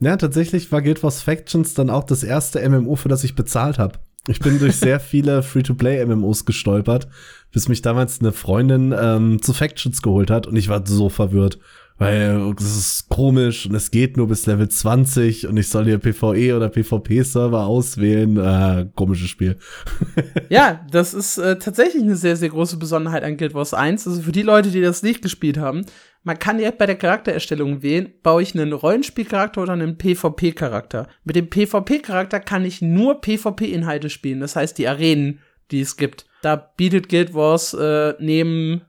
Ja, 0.00 0.16
tatsächlich 0.16 0.72
war 0.72 0.82
Guild 0.82 1.02
Wars 1.02 1.22
Factions 1.22 1.74
dann 1.74 1.90
auch 1.90 2.04
das 2.04 2.24
erste 2.24 2.68
MMO, 2.68 2.96
für 2.96 3.08
das 3.08 3.24
ich 3.24 3.34
bezahlt 3.34 3.78
habe. 3.78 3.98
Ich 4.26 4.40
bin 4.40 4.58
durch 4.58 4.76
sehr 4.76 5.00
viele 5.00 5.42
Free-to-Play-MMOs 5.42 6.44
gestolpert, 6.46 7.08
bis 7.52 7.68
mich 7.68 7.82
damals 7.82 8.20
eine 8.20 8.32
Freundin 8.32 8.94
ähm, 8.98 9.42
zu 9.42 9.52
Factions 9.52 10.02
geholt 10.02 10.30
hat 10.30 10.46
und 10.46 10.56
ich 10.56 10.68
war 10.68 10.84
so 10.86 11.08
verwirrt. 11.08 11.58
Weil 11.96 12.52
das 12.56 12.76
ist 12.76 13.08
komisch 13.08 13.66
und 13.66 13.74
es 13.76 13.92
geht 13.92 14.16
nur 14.16 14.26
bis 14.26 14.46
Level 14.46 14.68
20 14.68 15.46
und 15.46 15.56
ich 15.56 15.68
soll 15.68 15.84
hier 15.84 15.98
PvE 15.98 16.56
oder 16.56 16.68
PvP-Server 16.68 17.66
auswählen. 17.66 18.36
Äh, 18.36 18.88
komisches 18.96 19.28
Spiel. 19.28 19.58
ja, 20.48 20.84
das 20.90 21.14
ist 21.14 21.38
äh, 21.38 21.56
tatsächlich 21.56 22.02
eine 22.02 22.16
sehr, 22.16 22.34
sehr 22.34 22.48
große 22.48 22.78
Besonderheit 22.78 23.22
an 23.22 23.36
Guild 23.36 23.54
Wars 23.54 23.74
1. 23.74 24.08
Also 24.08 24.22
für 24.22 24.32
die 24.32 24.42
Leute, 24.42 24.72
die 24.72 24.80
das 24.80 25.04
nicht 25.04 25.22
gespielt 25.22 25.56
haben, 25.56 25.86
man 26.24 26.38
kann 26.38 26.58
direkt 26.58 26.78
bei 26.78 26.86
der 26.86 26.96
Charaktererstellung 26.96 27.82
wählen, 27.82 28.12
baue 28.22 28.42
ich 28.42 28.54
einen 28.54 28.72
Rollenspielcharakter 28.72 29.62
oder 29.62 29.74
einen 29.74 29.98
PvP-Charakter. 29.98 31.06
Mit 31.22 31.36
dem 31.36 31.50
PvP-Charakter 31.50 32.40
kann 32.40 32.64
ich 32.64 32.82
nur 32.82 33.20
PvP-Inhalte 33.20 34.10
spielen, 34.10 34.40
das 34.40 34.56
heißt 34.56 34.78
die 34.78 34.88
Arenen, 34.88 35.40
die 35.70 35.82
es 35.82 35.96
gibt. 35.96 36.26
Da 36.42 36.56
bietet 36.56 37.08
Guild 37.08 37.34
Wars 37.34 37.74
äh, 37.74 38.14
neben 38.18 38.82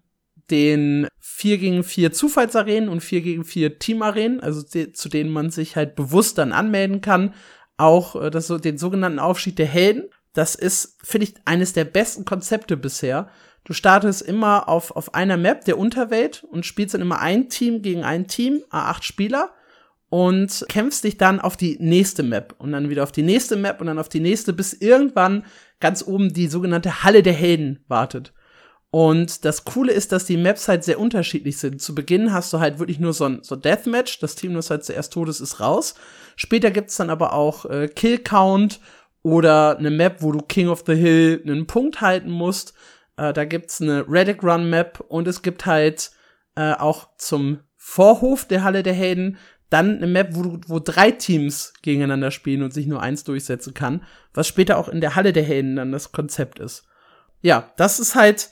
den 0.50 1.08
4 1.20 1.58
gegen 1.58 1.84
4 1.84 2.14
Zufallsarenen 2.14 2.90
und 2.90 3.02
4 3.02 3.22
gegen 3.22 3.44
4 3.44 3.80
Teamarenen, 3.80 4.40
also 4.40 4.62
zu 4.62 5.10
denen 5.10 5.30
man 5.30 5.50
sich 5.50 5.76
halt 5.76 5.96
bewusst 5.96 6.38
dann 6.38 6.54
anmelden 6.54 7.02
kann. 7.02 7.34
Auch 7.78 8.16
äh, 8.16 8.32
das, 8.32 8.48
den 8.48 8.78
sogenannten 8.78 9.20
Aufstieg 9.20 9.58
der 9.58 9.66
Helden. 9.66 10.10
Das 10.34 10.56
ist, 10.56 10.98
finde 11.04 11.28
ich, 11.28 11.36
eines 11.46 11.74
der 11.74 11.86
besten 11.86 12.26
Konzepte 12.26 12.78
bisher. 12.78 13.30
Du 13.66 13.74
startest 13.74 14.22
immer 14.22 14.70
auf, 14.70 14.96
auf 14.96 15.16
einer 15.16 15.38
Map 15.38 15.66
der 15.66 15.78
Unterwelt 15.78 16.46
und 16.50 16.66
spielst 16.66 16.94
dann 16.94 17.02
immer 17.02 17.20
ein 17.20 17.50
Team 17.50 17.82
gegen 17.82 18.04
ein 18.04 18.28
Team, 18.28 18.64
A8 18.72 19.04
Spieler 19.04 19.50
und 20.10 20.66
kämpfst 20.70 21.04
dich 21.04 21.18
dann 21.18 21.42
auf 21.42 21.58
die 21.58 21.78
nächste 21.80 22.22
Map 22.22 22.56
und 22.60 22.72
dann 22.72 22.90
wieder 22.90 23.04
auf 23.04 23.12
die 23.12 23.24
nächste 23.24 23.56
Map 23.56 23.82
und 23.82 23.88
dann 23.88 24.00
auf 24.00 24.08
die 24.08 24.20
nächste, 24.20 24.54
bis 24.54 24.74
irgendwann 24.74 25.44
ganz 25.80 26.06
oben 26.06 26.32
die 26.32 26.48
sogenannte 26.48 27.04
Halle 27.04 27.24
der 27.24 27.34
Helden 27.34 27.84
wartet. 27.88 28.34
Und 28.92 29.44
das 29.44 29.66
Coole 29.66 29.92
ist, 29.92 30.12
dass 30.12 30.26
die 30.26 30.38
Maps 30.38 30.68
halt 30.68 30.84
sehr 30.86 31.00
unterschiedlich 31.00 31.58
sind. 31.58 31.82
Zu 31.82 31.94
Beginn 31.96 32.32
hast 32.32 32.54
du 32.54 32.60
halt 32.60 32.80
wirklich 32.80 33.00
nur 33.00 33.14
so 33.14 33.26
ein 33.26 33.40
so 33.42 33.58
Deathmatch. 33.58 34.20
Das 34.20 34.36
Team, 34.36 34.54
das 34.54 34.70
halt 34.70 34.86
zuerst 34.86 35.12
tot 35.12 35.28
ist, 35.28 35.42
ist 35.42 35.60
raus. 35.60 35.96
Später 36.38 36.72
gibt's 36.72 36.96
dann 36.96 37.10
aber 37.10 37.34
auch 37.34 37.66
äh, 37.66 37.90
Kill 37.90 38.20
Count 38.20 38.80
oder 39.22 39.78
eine 39.78 39.92
Map, 39.92 40.22
wo 40.22 40.32
du 40.32 40.40
King 40.40 40.70
of 40.70 40.84
the 40.86 40.96
Hill 40.96 41.42
einen 41.46 41.68
Punkt 41.68 42.00
halten 42.00 42.30
musst. 42.30 42.74
Äh, 43.18 43.34
da 43.34 43.46
gibt's 43.46 43.82
eine 43.82 44.06
Reddick 44.08 44.44
Run 44.44 44.70
Map 44.70 45.04
und 45.08 45.28
es 45.28 45.42
gibt 45.42 45.66
halt 45.66 46.12
äh, 46.56 46.74
auch 46.74 47.10
zum 47.18 47.60
Vorhof 47.78 48.46
der 48.46 48.64
Halle 48.64 48.84
der 48.84 48.94
Helden 48.94 49.38
dann 49.70 49.98
eine 49.98 50.08
Map, 50.08 50.30
wo, 50.32 50.60
wo 50.68 50.80
drei 50.80 51.12
Teams 51.12 51.74
gegeneinander 51.82 52.32
spielen 52.32 52.64
und 52.64 52.74
sich 52.74 52.88
nur 52.88 53.02
eins 53.02 53.24
durchsetzen 53.24 53.74
kann, 53.74 54.04
was 54.34 54.48
später 54.48 54.78
auch 54.78 54.90
in 54.90 55.02
der 55.02 55.16
Halle 55.16 55.34
der 55.34 55.44
Helden 55.44 55.76
dann 55.76 55.92
das 55.92 56.12
Konzept 56.12 56.60
ist. 56.60 56.88
Ja, 57.42 57.72
das 57.78 58.00
ist 58.00 58.16
halt 58.16 58.50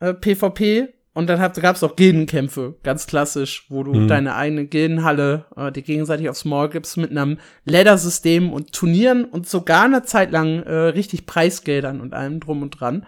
äh, 0.00 0.14
PvP 0.14 0.94
und 1.12 1.28
dann 1.28 1.38
gab 1.38 1.76
es 1.76 1.82
auch 1.82 1.96
Gildenkämpfe, 1.96 2.76
ganz 2.82 3.06
klassisch, 3.06 3.66
wo 3.68 3.84
du 3.84 3.94
mhm. 3.94 4.08
deine 4.08 4.34
eigene 4.34 4.66
Gildenhalle 4.66 5.44
äh, 5.56 5.70
die 5.70 5.82
gegenseitig 5.82 6.28
aufs 6.28 6.44
Maul 6.44 6.68
gibst 6.68 6.96
mit 6.96 7.10
einem 7.10 7.38
Ladder-System 7.64 8.52
und 8.52 8.72
Turnieren 8.72 9.24
und 9.24 9.48
sogar 9.48 9.84
eine 9.84 10.02
Zeit 10.02 10.32
lang 10.32 10.62
äh, 10.62 10.72
richtig 10.72 11.26
Preisgeldern 11.26 12.00
und 12.00 12.14
allem 12.14 12.40
drum 12.40 12.62
und 12.62 12.70
dran. 12.70 13.06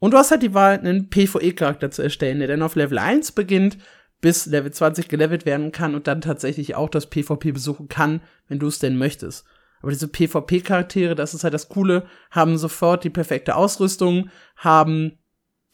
Und 0.00 0.12
du 0.12 0.18
hast 0.18 0.32
halt 0.32 0.42
die 0.42 0.54
Wahl, 0.54 0.78
einen 0.78 1.10
PvE-Charakter 1.10 1.90
zu 1.90 2.02
erstellen, 2.02 2.40
der 2.40 2.48
dann 2.48 2.62
auf 2.62 2.74
Level 2.74 2.98
1 2.98 3.32
beginnt, 3.32 3.78
bis 4.20 4.46
Level 4.46 4.72
20 4.72 5.08
gelevelt 5.08 5.46
werden 5.46 5.72
kann 5.72 5.94
und 5.94 6.06
dann 6.06 6.20
tatsächlich 6.20 6.74
auch 6.74 6.88
das 6.88 7.08
PvP 7.08 7.52
besuchen 7.52 7.88
kann, 7.88 8.20
wenn 8.48 8.58
du 8.58 8.66
es 8.66 8.78
denn 8.78 8.98
möchtest. 8.98 9.44
Aber 9.80 9.92
diese 9.92 10.08
PvP-Charaktere, 10.08 11.14
das 11.14 11.34
ist 11.34 11.44
halt 11.44 11.54
das 11.54 11.68
Coole, 11.68 12.06
haben 12.30 12.58
sofort 12.58 13.04
die 13.04 13.10
perfekte 13.10 13.56
Ausrüstung, 13.56 14.30
haben 14.56 15.18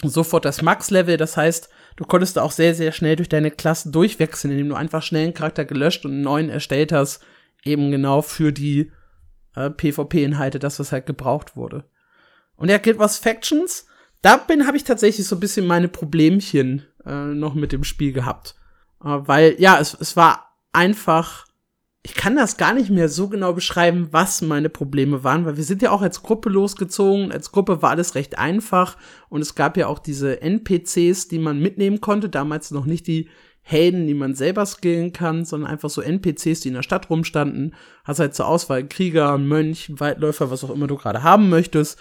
sofort 0.02 0.44
das 0.44 0.62
Max-Level. 0.62 1.16
Das 1.16 1.36
heißt, 1.36 1.68
du 1.96 2.04
konntest 2.04 2.36
da 2.36 2.42
auch 2.42 2.52
sehr, 2.52 2.74
sehr 2.74 2.92
schnell 2.92 3.16
durch 3.16 3.28
deine 3.28 3.50
Klassen 3.50 3.92
durchwechseln, 3.92 4.52
indem 4.52 4.68
du 4.68 4.74
einfach 4.74 5.02
schnell 5.02 5.24
einen 5.24 5.34
Charakter 5.34 5.64
gelöscht 5.64 6.04
und 6.04 6.12
einen 6.12 6.22
neuen 6.22 6.50
erstellt 6.50 6.92
hast, 6.92 7.24
eben 7.64 7.90
genau 7.90 8.22
für 8.22 8.52
die 8.52 8.92
äh, 9.56 9.70
PvP-Inhalte, 9.70 10.58
das, 10.58 10.78
was 10.78 10.92
halt 10.92 11.06
gebraucht 11.06 11.56
wurde. 11.56 11.84
Und 12.56 12.70
ja, 12.70 12.78
Guild 12.78 12.98
Wars 12.98 13.18
Factions, 13.18 13.85
da 14.26 14.36
bin, 14.36 14.66
habe 14.66 14.76
ich 14.76 14.84
tatsächlich 14.84 15.26
so 15.26 15.36
ein 15.36 15.40
bisschen 15.40 15.66
meine 15.66 15.88
Problemchen 15.88 16.82
äh, 17.04 17.26
noch 17.26 17.54
mit 17.54 17.72
dem 17.72 17.84
Spiel 17.84 18.12
gehabt. 18.12 18.54
Äh, 19.02 19.08
weil, 19.08 19.56
ja, 19.58 19.78
es, 19.78 19.96
es 19.98 20.16
war 20.16 20.56
einfach 20.72 21.46
ich 22.06 22.14
kann 22.14 22.36
das 22.36 22.56
gar 22.56 22.72
nicht 22.72 22.88
mehr 22.88 23.08
so 23.08 23.28
genau 23.28 23.52
beschreiben, 23.52 24.06
was 24.12 24.40
meine 24.40 24.68
Probleme 24.68 25.24
waren, 25.24 25.44
weil 25.44 25.56
wir 25.56 25.64
sind 25.64 25.82
ja 25.82 25.90
auch 25.90 26.02
als 26.02 26.22
Gruppe 26.22 26.50
losgezogen. 26.50 27.32
Als 27.32 27.50
Gruppe 27.50 27.82
war 27.82 27.90
alles 27.90 28.14
recht 28.14 28.38
einfach 28.38 28.96
und 29.28 29.40
es 29.40 29.56
gab 29.56 29.76
ja 29.76 29.88
auch 29.88 29.98
diese 29.98 30.40
NPCs, 30.40 31.26
die 31.26 31.40
man 31.40 31.58
mitnehmen 31.58 32.00
konnte. 32.00 32.28
Damals 32.28 32.70
noch 32.70 32.86
nicht 32.86 33.08
die 33.08 33.28
Helden, 33.60 34.06
die 34.06 34.14
man 34.14 34.36
selber 34.36 34.64
skillen 34.66 35.12
kann, 35.12 35.44
sondern 35.44 35.68
einfach 35.68 35.90
so 35.90 36.00
NPCs, 36.00 36.60
die 36.60 36.68
in 36.68 36.74
der 36.74 36.84
Stadt 36.84 37.10
rumstanden. 37.10 37.74
Hast 38.04 38.20
halt 38.20 38.36
zur 38.36 38.46
Auswahl 38.46 38.86
Krieger, 38.86 39.36
Mönch, 39.36 39.90
Waldläufer, 39.92 40.48
was 40.48 40.62
auch 40.62 40.70
immer 40.70 40.86
du 40.86 40.94
gerade 40.94 41.24
haben 41.24 41.48
möchtest. 41.48 42.00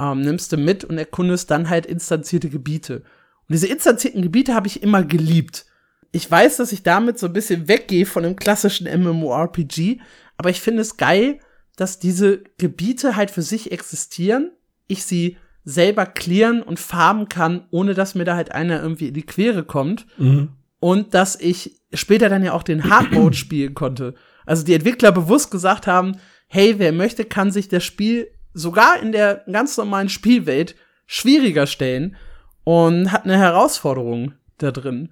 Ähm, 0.00 0.20
nimmst 0.22 0.52
du 0.52 0.56
mit 0.56 0.84
und 0.84 0.98
erkundest 0.98 1.50
dann 1.50 1.68
halt 1.68 1.86
instanzierte 1.86 2.48
Gebiete. 2.50 2.96
Und 2.96 3.52
diese 3.52 3.68
instanzierten 3.68 4.22
Gebiete 4.22 4.54
habe 4.54 4.66
ich 4.66 4.82
immer 4.82 5.04
geliebt 5.04 5.66
ich 6.14 6.30
weiß, 6.30 6.58
dass 6.58 6.70
ich 6.70 6.84
damit 6.84 7.18
so 7.18 7.26
ein 7.26 7.32
bisschen 7.32 7.66
weggehe 7.66 8.06
von 8.06 8.22
dem 8.22 8.36
klassischen 8.36 8.86
MMORPG, 8.86 9.98
aber 10.36 10.48
ich 10.48 10.60
finde 10.60 10.82
es 10.82 10.96
geil, 10.96 11.40
dass 11.74 11.98
diese 11.98 12.44
Gebiete 12.56 13.16
halt 13.16 13.32
für 13.32 13.42
sich 13.42 13.72
existieren, 13.72 14.52
ich 14.86 15.04
sie 15.04 15.38
selber 15.64 16.06
klären 16.06 16.62
und 16.62 16.78
farmen 16.78 17.28
kann, 17.28 17.66
ohne 17.72 17.94
dass 17.94 18.14
mir 18.14 18.24
da 18.24 18.36
halt 18.36 18.52
einer 18.52 18.80
irgendwie 18.80 19.08
in 19.08 19.14
die 19.14 19.26
Quere 19.26 19.64
kommt. 19.64 20.06
Mhm. 20.16 20.50
Und 20.78 21.14
dass 21.14 21.34
ich 21.40 21.80
später 21.92 22.28
dann 22.28 22.44
ja 22.44 22.52
auch 22.52 22.62
den 22.62 22.88
Hard 22.88 23.10
Mode 23.10 23.36
spielen 23.36 23.74
konnte. 23.74 24.14
Also 24.46 24.64
die 24.64 24.74
Entwickler 24.74 25.10
bewusst 25.10 25.50
gesagt 25.50 25.88
haben, 25.88 26.12
hey, 26.46 26.76
wer 26.78 26.92
möchte, 26.92 27.24
kann 27.24 27.50
sich 27.50 27.68
das 27.68 27.82
Spiel 27.82 28.28
sogar 28.54 29.00
in 29.00 29.12
der 29.12 29.44
ganz 29.50 29.76
normalen 29.76 30.08
Spielwelt 30.08 30.76
schwieriger 31.06 31.66
stellen 31.66 32.16
und 32.64 33.12
hat 33.12 33.24
eine 33.24 33.36
Herausforderung 33.36 34.34
da 34.58 34.70
drin. 34.70 35.10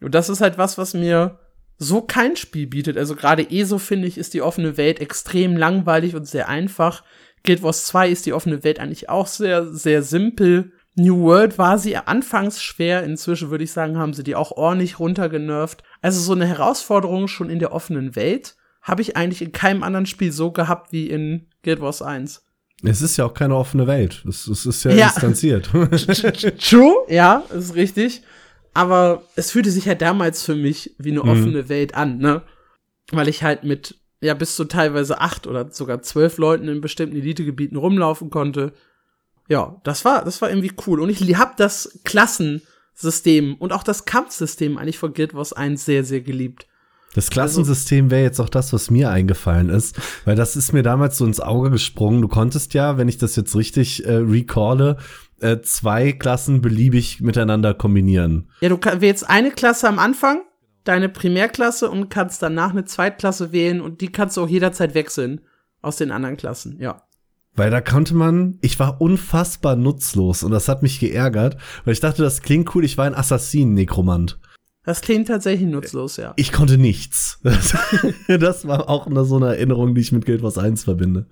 Und 0.00 0.14
das 0.14 0.28
ist 0.28 0.40
halt 0.40 0.58
was, 0.58 0.78
was 0.78 0.94
mir 0.94 1.40
so 1.78 2.02
kein 2.02 2.36
Spiel 2.36 2.66
bietet. 2.66 2.96
Also 2.96 3.16
gerade 3.16 3.50
ESO, 3.50 3.78
finde 3.78 4.08
ich, 4.08 4.18
ist 4.18 4.34
die 4.34 4.42
offene 4.42 4.76
Welt 4.76 5.00
extrem 5.00 5.56
langweilig 5.56 6.14
und 6.14 6.26
sehr 6.26 6.48
einfach. 6.48 7.02
Guild 7.44 7.62
Wars 7.62 7.86
2 7.86 8.10
ist 8.10 8.26
die 8.26 8.32
offene 8.32 8.64
Welt 8.64 8.78
eigentlich 8.78 9.08
auch 9.08 9.26
sehr, 9.26 9.66
sehr 9.66 10.02
simpel. 10.02 10.72
New 10.94 11.22
World 11.22 11.58
war 11.58 11.78
sie 11.78 11.96
anfangs 11.96 12.62
schwer, 12.62 13.04
inzwischen 13.04 13.50
würde 13.50 13.64
ich 13.64 13.72
sagen, 13.72 13.98
haben 13.98 14.14
sie 14.14 14.24
die 14.24 14.34
auch 14.34 14.52
ordentlich 14.52 14.98
runtergenervt. 14.98 15.82
Also 16.00 16.20
so 16.20 16.32
eine 16.32 16.46
Herausforderung 16.46 17.28
schon 17.28 17.50
in 17.50 17.58
der 17.58 17.72
offenen 17.72 18.16
Welt 18.16 18.56
habe 18.80 19.02
ich 19.02 19.16
eigentlich 19.16 19.42
in 19.42 19.52
keinem 19.52 19.82
anderen 19.82 20.06
Spiel 20.06 20.32
so 20.32 20.52
gehabt 20.52 20.92
wie 20.92 21.10
in 21.10 21.48
Guild 21.62 21.80
Wars 21.80 22.02
1. 22.02 22.45
Es 22.82 23.02
ist 23.02 23.16
ja 23.16 23.24
auch 23.24 23.34
keine 23.34 23.56
offene 23.56 23.86
Welt. 23.86 24.22
Es, 24.28 24.46
es 24.46 24.66
ist 24.66 24.84
ja, 24.84 24.92
ja. 24.92 25.06
instanziert. 25.06 25.66
True, 26.60 27.06
ja, 27.08 27.42
ist 27.56 27.74
richtig 27.74 28.22
aber 28.76 29.22
es 29.36 29.52
fühlte 29.52 29.70
sich 29.70 29.88
halt 29.88 30.02
damals 30.02 30.42
für 30.42 30.54
mich 30.54 30.94
wie 30.98 31.10
eine 31.10 31.22
mhm. 31.22 31.30
offene 31.30 31.68
Welt 31.70 31.94
an, 31.94 32.18
ne? 32.18 32.42
Weil 33.10 33.26
ich 33.26 33.42
halt 33.42 33.64
mit, 33.64 33.98
ja, 34.20 34.34
bis 34.34 34.54
zu 34.54 34.66
teilweise 34.66 35.18
acht 35.18 35.46
oder 35.46 35.70
sogar 35.70 36.02
zwölf 36.02 36.36
Leuten 36.36 36.68
in 36.68 36.82
bestimmten 36.82 37.16
Elitegebieten 37.16 37.78
rumlaufen 37.78 38.28
konnte. 38.28 38.74
Ja, 39.48 39.80
das 39.84 40.04
war, 40.04 40.26
das 40.26 40.42
war 40.42 40.50
irgendwie 40.50 40.72
cool. 40.86 41.00
Und 41.00 41.08
ich 41.08 41.38
hab 41.38 41.56
das 41.56 42.00
Klassensystem 42.04 43.54
und 43.54 43.72
auch 43.72 43.82
das 43.82 44.04
Kampfsystem 44.04 44.76
eigentlich 44.76 44.98
von 44.98 45.14
Guild 45.14 45.32
Wars 45.32 45.54
1 45.54 45.82
sehr, 45.82 46.04
sehr 46.04 46.20
geliebt. 46.20 46.66
Das 47.16 47.30
Klassensystem 47.30 48.10
wäre 48.10 48.22
jetzt 48.22 48.40
auch 48.40 48.50
das, 48.50 48.74
was 48.74 48.90
mir 48.90 49.10
eingefallen 49.10 49.70
ist, 49.70 49.98
weil 50.26 50.36
das 50.36 50.54
ist 50.54 50.74
mir 50.74 50.82
damals 50.82 51.16
so 51.16 51.24
ins 51.24 51.40
Auge 51.40 51.70
gesprungen. 51.70 52.20
Du 52.20 52.28
konntest 52.28 52.74
ja, 52.74 52.98
wenn 52.98 53.08
ich 53.08 53.16
das 53.16 53.36
jetzt 53.36 53.56
richtig 53.56 54.04
äh, 54.04 54.16
recalle, 54.16 54.98
äh, 55.40 55.60
zwei 55.62 56.12
Klassen 56.12 56.60
beliebig 56.60 57.22
miteinander 57.22 57.72
kombinieren. 57.72 58.50
Ja, 58.60 58.68
du 58.68 58.78
wählst 59.00 59.30
eine 59.30 59.50
Klasse 59.50 59.88
am 59.88 59.98
Anfang, 59.98 60.42
deine 60.84 61.08
Primärklasse 61.08 61.90
und 61.90 62.10
kannst 62.10 62.42
danach 62.42 62.72
eine 62.72 62.84
Zweitklasse 62.84 63.50
wählen 63.50 63.80
und 63.80 64.02
die 64.02 64.12
kannst 64.12 64.36
du 64.36 64.42
auch 64.42 64.48
jederzeit 64.48 64.94
wechseln 64.94 65.40
aus 65.80 65.96
den 65.96 66.10
anderen 66.10 66.36
Klassen, 66.36 66.76
ja. 66.80 67.02
Weil 67.54 67.70
da 67.70 67.80
konnte 67.80 68.14
man, 68.14 68.58
ich 68.60 68.78
war 68.78 69.00
unfassbar 69.00 69.74
nutzlos 69.74 70.42
und 70.42 70.50
das 70.50 70.68
hat 70.68 70.82
mich 70.82 71.00
geärgert, 71.00 71.56
weil 71.86 71.94
ich 71.94 72.00
dachte, 72.00 72.22
das 72.22 72.42
klingt 72.42 72.74
cool, 72.74 72.84
ich 72.84 72.98
war 72.98 73.06
ein 73.06 73.14
Assassin-Nekromant. 73.14 74.38
Das 74.86 75.00
klingt 75.02 75.28
tatsächlich 75.28 75.68
nutzlos, 75.68 76.16
ja. 76.16 76.32
Ich 76.36 76.52
konnte 76.52 76.78
nichts. 76.78 77.40
Das, 77.42 77.76
das 78.28 78.66
war 78.66 78.88
auch 78.88 79.08
so 79.24 79.36
eine 79.36 79.48
Erinnerung, 79.48 79.94
die 79.94 80.00
ich 80.00 80.12
mit 80.12 80.24
Guild 80.24 80.42
Wars 80.42 80.56
1 80.56 80.84
verbinde 80.84 81.26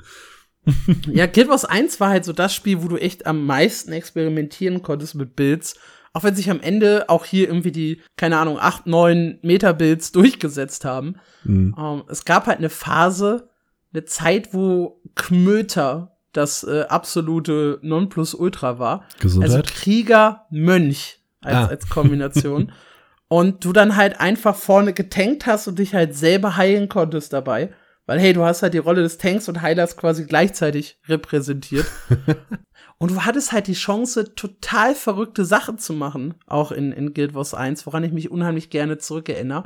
ja, 1.12 1.26
Guild 1.26 1.48
Wars 1.48 1.64
1 1.64 2.00
war 2.00 2.08
halt 2.08 2.24
so 2.24 2.32
das 2.32 2.54
Spiel, 2.54 2.82
wo 2.82 2.88
du 2.88 2.96
echt 2.96 3.26
am 3.26 3.44
meisten 3.44 3.92
experimentieren 3.92 4.82
konntest 4.82 5.14
mit 5.14 5.36
Builds. 5.36 5.78
Auch 6.12 6.22
wenn 6.22 6.34
sich 6.34 6.50
am 6.50 6.60
Ende 6.60 7.08
auch 7.08 7.24
hier 7.24 7.48
irgendwie 7.48 7.72
die, 7.72 8.00
keine 8.16 8.38
Ahnung, 8.38 8.58
8, 8.58 8.86
9 8.86 9.40
Meta-Builds 9.42 10.12
durchgesetzt 10.12 10.84
haben. 10.84 11.16
Mhm. 11.44 11.74
Um, 11.74 11.98
ähm, 11.98 12.02
es 12.08 12.24
gab 12.24 12.46
halt 12.46 12.58
eine 12.58 12.70
Phase, 12.70 13.50
eine 13.92 14.04
Zeit, 14.04 14.54
wo 14.54 15.00
Kmöter 15.16 16.16
das 16.32 16.64
äh, 16.64 16.84
absolute 16.88 17.78
Nonplusultra 17.82 18.78
war. 18.78 19.04
Gesundheit. 19.20 19.50
Also 19.50 19.62
Krieger, 19.66 20.46
Mönch 20.50 21.18
als, 21.40 21.54
ah. 21.54 21.66
als 21.66 21.88
Kombination. 21.88 22.72
und 23.28 23.64
du 23.64 23.72
dann 23.72 23.96
halt 23.96 24.20
einfach 24.20 24.56
vorne 24.56 24.92
getankt 24.92 25.46
hast 25.46 25.66
und 25.66 25.78
dich 25.78 25.94
halt 25.94 26.14
selber 26.14 26.56
heilen 26.56 26.88
konntest 26.88 27.32
dabei. 27.32 27.72
Weil, 28.06 28.20
hey, 28.20 28.34
du 28.34 28.44
hast 28.44 28.62
halt 28.62 28.74
die 28.74 28.78
Rolle 28.78 29.02
des 29.02 29.16
Tanks 29.16 29.48
und 29.48 29.62
Heilers 29.62 29.96
quasi 29.96 30.26
gleichzeitig 30.26 30.98
repräsentiert. 31.08 31.86
und 32.98 33.12
du 33.12 33.24
hattest 33.24 33.52
halt 33.52 33.66
die 33.66 33.72
Chance, 33.72 34.34
total 34.34 34.94
verrückte 34.94 35.44
Sachen 35.46 35.78
zu 35.78 35.94
machen, 35.94 36.34
auch 36.46 36.70
in, 36.70 36.92
in 36.92 37.14
Guild 37.14 37.34
Wars 37.34 37.54
1, 37.54 37.86
woran 37.86 38.04
ich 38.04 38.12
mich 38.12 38.30
unheimlich 38.30 38.68
gerne 38.68 38.98
zurückerinnere. 38.98 39.64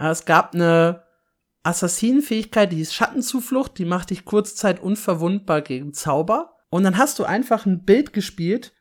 Äh, 0.00 0.08
es 0.08 0.24
gab 0.24 0.54
eine 0.54 1.04
Assassinenfähigkeit, 1.62 2.72
die 2.72 2.80
ist 2.80 2.94
Schattenzuflucht, 2.94 3.78
die 3.78 3.84
macht 3.84 4.10
dich 4.10 4.24
kurzzeit 4.24 4.80
unverwundbar 4.80 5.62
gegen 5.62 5.92
Zauber. 5.92 6.56
Und 6.70 6.82
dann 6.82 6.98
hast 6.98 7.18
du 7.20 7.24
einfach 7.24 7.66
ein 7.66 7.84
Bild 7.84 8.12
gespielt, 8.12 8.72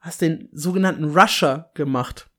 hast 0.00 0.20
den 0.20 0.48
sogenannten 0.52 1.04
Rusher 1.04 1.70
gemacht. 1.74 2.29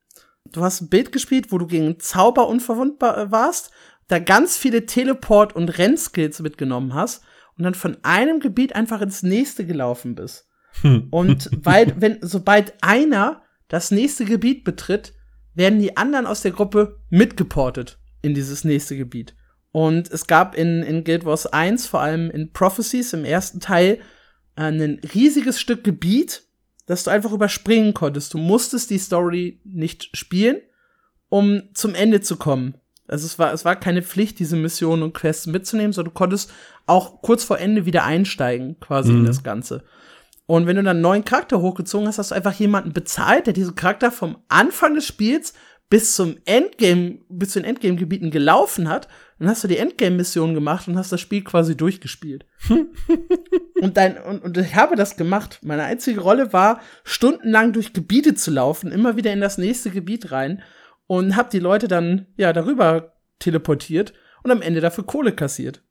Du 0.49 0.63
hast 0.63 0.81
ein 0.81 0.89
Bild 0.89 1.11
gespielt, 1.11 1.51
wo 1.51 1.57
du 1.57 1.67
gegen 1.67 1.99
Zauber 1.99 2.47
unverwundbar 2.47 3.17
äh, 3.17 3.31
warst, 3.31 3.71
da 4.07 4.19
ganz 4.19 4.57
viele 4.57 4.85
Teleport- 4.85 5.55
und 5.55 5.69
Rennskills 5.77 6.41
mitgenommen 6.41 6.93
hast 6.93 7.23
und 7.57 7.63
dann 7.63 7.75
von 7.75 7.97
einem 8.03 8.39
Gebiet 8.39 8.75
einfach 8.75 9.01
ins 9.01 9.23
nächste 9.23 9.65
gelaufen 9.65 10.15
bist. 10.15 10.47
Hm. 10.81 11.07
Und 11.11 11.49
weil, 11.63 11.93
wenn, 11.99 12.17
sobald 12.21 12.73
einer 12.81 13.43
das 13.67 13.91
nächste 13.91 14.25
Gebiet 14.25 14.63
betritt, 14.63 15.13
werden 15.53 15.79
die 15.79 15.97
anderen 15.97 16.25
aus 16.25 16.41
der 16.41 16.51
Gruppe 16.51 16.99
mitgeportet 17.09 17.99
in 18.21 18.33
dieses 18.33 18.63
nächste 18.63 18.97
Gebiet. 18.97 19.35
Und 19.71 20.11
es 20.11 20.27
gab 20.27 20.55
in, 20.55 20.83
in 20.83 21.03
Guild 21.03 21.23
Wars 21.23 21.45
1, 21.45 21.87
vor 21.87 22.01
allem 22.01 22.29
in 22.29 22.51
Prophecies 22.51 23.13
im 23.13 23.23
ersten 23.23 23.59
Teil, 23.59 23.99
ein 24.55 24.99
riesiges 25.13 25.61
Stück 25.61 25.83
Gebiet, 25.83 26.43
das 26.91 27.03
du 27.03 27.09
einfach 27.09 27.31
überspringen 27.31 27.93
konntest. 27.93 28.33
Du 28.33 28.37
musstest 28.37 28.89
die 28.89 28.97
Story 28.97 29.61
nicht 29.63 30.15
spielen, 30.15 30.57
um 31.29 31.63
zum 31.73 31.95
Ende 31.95 32.21
zu 32.21 32.35
kommen. 32.35 32.75
Also 33.07 33.25
es 33.25 33.39
war, 33.39 33.53
es 33.53 33.65
war 33.65 33.77
keine 33.77 34.01
Pflicht, 34.01 34.39
diese 34.39 34.55
Missionen 34.55 35.03
und 35.03 35.13
Quests 35.13 35.47
mitzunehmen, 35.47 35.93
sondern 35.93 36.13
du 36.13 36.17
konntest 36.17 36.51
auch 36.87 37.21
kurz 37.21 37.43
vor 37.43 37.59
Ende 37.59 37.85
wieder 37.85 38.03
einsteigen, 38.03 38.79
quasi 38.79 39.11
mhm. 39.11 39.19
in 39.19 39.25
das 39.25 39.41
Ganze. 39.41 39.83
Und 40.47 40.67
wenn 40.67 40.75
du 40.75 40.83
dann 40.83 40.97
einen 40.97 41.01
neuen 41.01 41.23
Charakter 41.23 41.61
hochgezogen 41.61 42.07
hast, 42.07 42.17
hast 42.17 42.31
du 42.31 42.35
einfach 42.35 42.53
jemanden 42.53 42.91
bezahlt, 42.91 43.47
der 43.47 43.53
diesen 43.53 43.75
Charakter 43.75 44.11
vom 44.11 44.37
Anfang 44.49 44.95
des 44.95 45.05
Spiels 45.05 45.53
bis 45.89 46.15
zum 46.15 46.37
Endgame, 46.45 47.19
bis 47.29 47.51
zu 47.51 47.59
den 47.59 47.69
Endgame-Gebieten 47.69 48.31
gelaufen 48.31 48.89
hat, 48.89 49.07
dann 49.39 49.47
hast 49.47 49.63
du 49.63 49.69
die 49.69 49.77
Endgame-Mission 49.77 50.53
gemacht 50.53 50.87
und 50.87 50.97
hast 50.97 51.11
das 51.11 51.21
Spiel 51.21 51.43
quasi 51.43 51.77
durchgespielt. 51.77 52.45
und, 53.81 53.97
dein, 53.97 54.17
und, 54.17 54.43
und 54.43 54.57
ich 54.57 54.75
habe 54.75 54.95
das 54.95 55.17
gemacht. 55.17 55.59
Meine 55.63 55.83
einzige 55.83 56.21
Rolle 56.21 56.53
war, 56.53 56.79
stundenlang 57.03 57.73
durch 57.73 57.93
Gebiete 57.93 58.35
zu 58.35 58.51
laufen, 58.51 58.91
immer 58.91 59.17
wieder 59.17 59.33
in 59.33 59.41
das 59.41 59.57
nächste 59.57 59.89
Gebiet 59.89 60.31
rein 60.31 60.61
und 61.07 61.35
hab 61.35 61.49
die 61.49 61.59
Leute 61.59 61.87
dann, 61.87 62.27
ja, 62.37 62.53
darüber 62.53 63.13
teleportiert 63.39 64.13
und 64.43 64.51
am 64.51 64.61
Ende 64.61 64.81
dafür 64.81 65.05
Kohle 65.05 65.33
kassiert. 65.33 65.81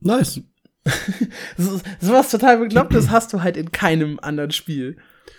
Nice. 0.00 0.40
so, 1.58 1.80
sowas 2.00 2.30
total 2.30 2.58
Beklopptes 2.58 3.10
hast 3.10 3.32
du 3.32 3.42
halt 3.42 3.56
in 3.56 3.70
keinem 3.70 4.18
anderen 4.20 4.50
Spiel. 4.50 4.96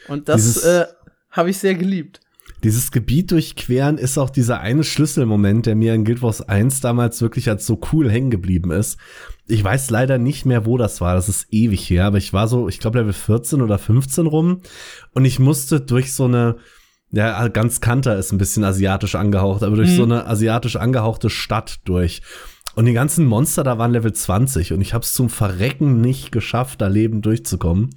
Und 0.07 0.29
das 0.29 0.63
äh, 0.63 0.85
habe 1.31 1.49
ich 1.49 1.57
sehr 1.57 1.73
geliebt. 1.73 2.21
Dieses 2.63 2.91
Gebiet 2.91 3.31
durchqueren 3.31 3.97
ist 3.97 4.17
auch 4.17 4.29
dieser 4.29 4.61
eine 4.61 4.85
Schlüsselmoment, 4.85 5.65
der 5.65 5.75
mir 5.75 5.93
in 5.93 6.05
Guild 6.05 6.21
Wars 6.21 6.41
1 6.41 6.79
damals 6.79 7.21
wirklich 7.21 7.49
als 7.49 7.65
so 7.65 7.79
cool 7.91 8.09
hängen 8.09 8.31
geblieben 8.31 8.71
ist. 8.71 8.97
Ich 9.47 9.61
weiß 9.61 9.89
leider 9.89 10.17
nicht 10.17 10.45
mehr, 10.45 10.65
wo 10.65 10.77
das 10.77 11.01
war. 11.01 11.15
Das 11.15 11.27
ist 11.27 11.47
ewig 11.51 11.89
her, 11.89 12.05
aber 12.05 12.19
ich 12.19 12.31
war 12.31 12.47
so, 12.47 12.69
ich 12.69 12.79
glaube, 12.79 12.99
Level 12.99 13.11
14 13.11 13.61
oder 13.61 13.77
15 13.77 14.27
rum 14.27 14.61
und 15.11 15.25
ich 15.25 15.39
musste 15.39 15.81
durch 15.81 16.13
so 16.13 16.23
eine, 16.23 16.55
ja, 17.11 17.49
ganz 17.49 17.81
Kanter 17.81 18.17
ist 18.17 18.31
ein 18.31 18.37
bisschen 18.37 18.63
asiatisch 18.63 19.15
angehaucht, 19.15 19.61
aber 19.61 19.75
durch 19.75 19.91
mhm. 19.91 19.95
so 19.95 20.03
eine 20.03 20.25
asiatisch 20.25 20.77
angehauchte 20.77 21.29
Stadt 21.29 21.81
durch. 21.83 22.21
Und 22.75 22.85
die 22.85 22.93
ganzen 22.93 23.25
Monster 23.25 23.63
da 23.63 23.77
waren 23.77 23.91
Level 23.91 24.13
20 24.13 24.71
und 24.71 24.79
ich 24.79 24.93
habe 24.93 25.03
es 25.03 25.11
zum 25.11 25.29
Verrecken 25.29 25.99
nicht 25.99 26.31
geschafft, 26.31 26.79
da 26.79 26.87
lebend 26.87 27.25
durchzukommen. 27.25 27.89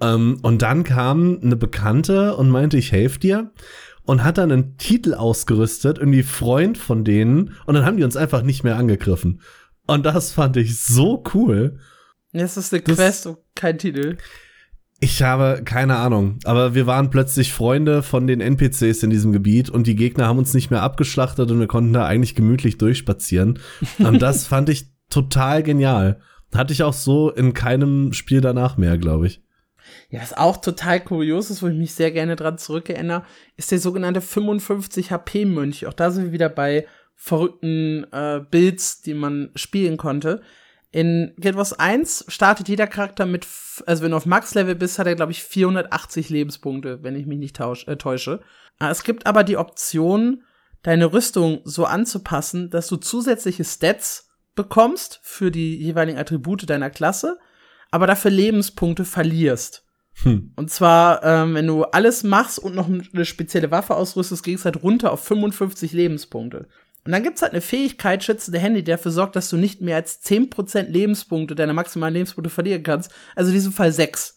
Ähm, 0.00 0.38
und 0.42 0.62
dann 0.62 0.84
kam 0.84 1.40
eine 1.42 1.56
Bekannte 1.56 2.36
und 2.36 2.48
meinte, 2.48 2.78
ich 2.78 2.92
helfe 2.92 3.18
dir 3.18 3.50
und 4.08 4.24
hat 4.24 4.38
dann 4.38 4.50
einen 4.50 4.78
Titel 4.78 5.12
ausgerüstet, 5.12 5.98
irgendwie 5.98 6.22
Freund 6.22 6.78
von 6.78 7.04
denen, 7.04 7.54
und 7.66 7.74
dann 7.74 7.84
haben 7.84 7.98
die 7.98 8.04
uns 8.04 8.16
einfach 8.16 8.40
nicht 8.40 8.64
mehr 8.64 8.76
angegriffen. 8.76 9.42
Und 9.86 10.06
das 10.06 10.32
fand 10.32 10.56
ich 10.56 10.80
so 10.80 11.22
cool. 11.34 11.78
Es 12.32 12.56
ist 12.56 12.72
eine 12.72 12.82
Quest 12.82 13.26
und 13.26 13.36
kein 13.54 13.76
Titel. 13.76 14.16
Ich 14.98 15.22
habe 15.22 15.60
keine 15.62 15.96
Ahnung, 15.96 16.38
aber 16.44 16.74
wir 16.74 16.86
waren 16.86 17.10
plötzlich 17.10 17.52
Freunde 17.52 18.02
von 18.02 18.26
den 18.26 18.40
NPCs 18.40 19.02
in 19.02 19.10
diesem 19.10 19.32
Gebiet 19.32 19.68
und 19.68 19.86
die 19.86 19.94
Gegner 19.94 20.26
haben 20.26 20.38
uns 20.38 20.54
nicht 20.54 20.70
mehr 20.70 20.82
abgeschlachtet 20.82 21.50
und 21.50 21.60
wir 21.60 21.66
konnten 21.66 21.92
da 21.92 22.06
eigentlich 22.06 22.34
gemütlich 22.34 22.78
durchspazieren. 22.78 23.58
und 23.98 24.22
das 24.22 24.46
fand 24.46 24.70
ich 24.70 24.86
total 25.10 25.62
genial. 25.62 26.18
Hatte 26.54 26.72
ich 26.72 26.82
auch 26.82 26.94
so 26.94 27.30
in 27.30 27.52
keinem 27.52 28.14
Spiel 28.14 28.40
danach 28.40 28.78
mehr, 28.78 28.96
glaube 28.96 29.26
ich. 29.26 29.42
Ja, 30.10 30.22
was 30.22 30.32
auch 30.32 30.56
total 30.56 31.00
kurios 31.00 31.50
ist, 31.50 31.62
wo 31.62 31.66
ich 31.66 31.76
mich 31.76 31.94
sehr 31.94 32.10
gerne 32.10 32.34
dran 32.34 32.56
zurückerinnere, 32.56 33.24
ist 33.56 33.70
der 33.70 33.78
sogenannte 33.78 34.22
55 34.22 35.12
HP-Mönch. 35.12 35.86
Auch 35.86 35.92
da 35.92 36.10
sind 36.10 36.24
wir 36.24 36.32
wieder 36.32 36.48
bei 36.48 36.86
verrückten 37.14 38.06
äh, 38.12 38.40
Builds, 38.50 39.02
die 39.02 39.12
man 39.12 39.50
spielen 39.54 39.98
konnte. 39.98 40.40
In 40.90 41.34
Guild 41.38 41.56
Wars 41.56 41.78
1 41.78 42.24
startet 42.28 42.68
jeder 42.68 42.86
Charakter 42.86 43.26
mit, 43.26 43.46
also 43.84 44.02
wenn 44.02 44.12
du 44.12 44.16
auf 44.16 44.24
Max-Level 44.24 44.76
bist, 44.76 44.98
hat 44.98 45.06
er, 45.06 45.16
glaube 45.16 45.32
ich, 45.32 45.42
480 45.42 46.30
Lebenspunkte, 46.30 47.02
wenn 47.02 47.14
ich 47.14 47.26
mich 47.26 47.38
nicht 47.38 47.56
tausch, 47.56 47.86
äh, 47.86 47.96
täusche. 47.96 48.40
Äh, 48.80 48.88
es 48.88 49.02
gibt 49.02 49.26
aber 49.26 49.44
die 49.44 49.58
Option, 49.58 50.44
deine 50.82 51.12
Rüstung 51.12 51.60
so 51.64 51.84
anzupassen, 51.84 52.70
dass 52.70 52.86
du 52.86 52.96
zusätzliche 52.96 53.64
Stats 53.64 54.30
bekommst 54.54 55.20
für 55.22 55.50
die 55.50 55.76
jeweiligen 55.76 56.18
Attribute 56.18 56.70
deiner 56.70 56.88
Klasse 56.88 57.38
aber 57.90 58.06
dafür 58.06 58.30
Lebenspunkte 58.30 59.04
verlierst. 59.04 59.84
Hm. 60.22 60.52
Und 60.56 60.70
zwar, 60.70 61.22
ähm, 61.22 61.54
wenn 61.54 61.66
du 61.66 61.84
alles 61.84 62.24
machst 62.24 62.58
und 62.58 62.74
noch 62.74 62.88
eine 62.88 63.24
spezielle 63.24 63.70
Waffe 63.70 63.94
ausrüstest, 63.94 64.42
gehst 64.42 64.64
halt 64.64 64.82
runter 64.82 65.12
auf 65.12 65.24
55 65.24 65.92
Lebenspunkte. 65.92 66.66
Und 67.04 67.12
dann 67.12 67.22
gibt's 67.22 67.42
halt 67.42 67.52
eine 67.52 67.60
Fähigkeit, 67.60 68.22
schützende 68.22 68.58
Hände, 68.58 68.82
die 68.82 68.90
dafür 68.90 69.12
sorgt, 69.12 69.36
dass 69.36 69.48
du 69.48 69.56
nicht 69.56 69.80
mehr 69.80 69.96
als 69.96 70.22
10% 70.24 70.88
Lebenspunkte 70.88 71.54
deiner 71.54 71.72
maximalen 71.72 72.14
Lebenspunkte 72.14 72.50
verlieren 72.50 72.82
kannst. 72.82 73.10
Also 73.34 73.48
in 73.48 73.54
diesem 73.54 73.72
Fall 73.72 73.92
6. 73.92 74.36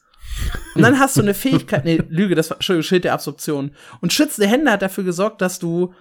Und 0.75 0.83
dann 0.83 0.99
hast 0.99 1.17
du 1.17 1.21
eine 1.21 1.33
Fähigkeit, 1.33 1.83
nee, 1.83 2.01
Lüge, 2.09 2.35
das 2.35 2.49
war, 2.49 2.57
Entschuldigung, 2.57 2.83
Schild 2.83 3.03
der 3.03 3.13
Absorption. 3.13 3.71
Und 3.99 4.13
schützende 4.13 4.49
Hände 4.49 4.71
hat 4.71 4.81
dafür 4.81 5.03
gesorgt, 5.03 5.41
dass 5.41 5.59
du 5.59 5.93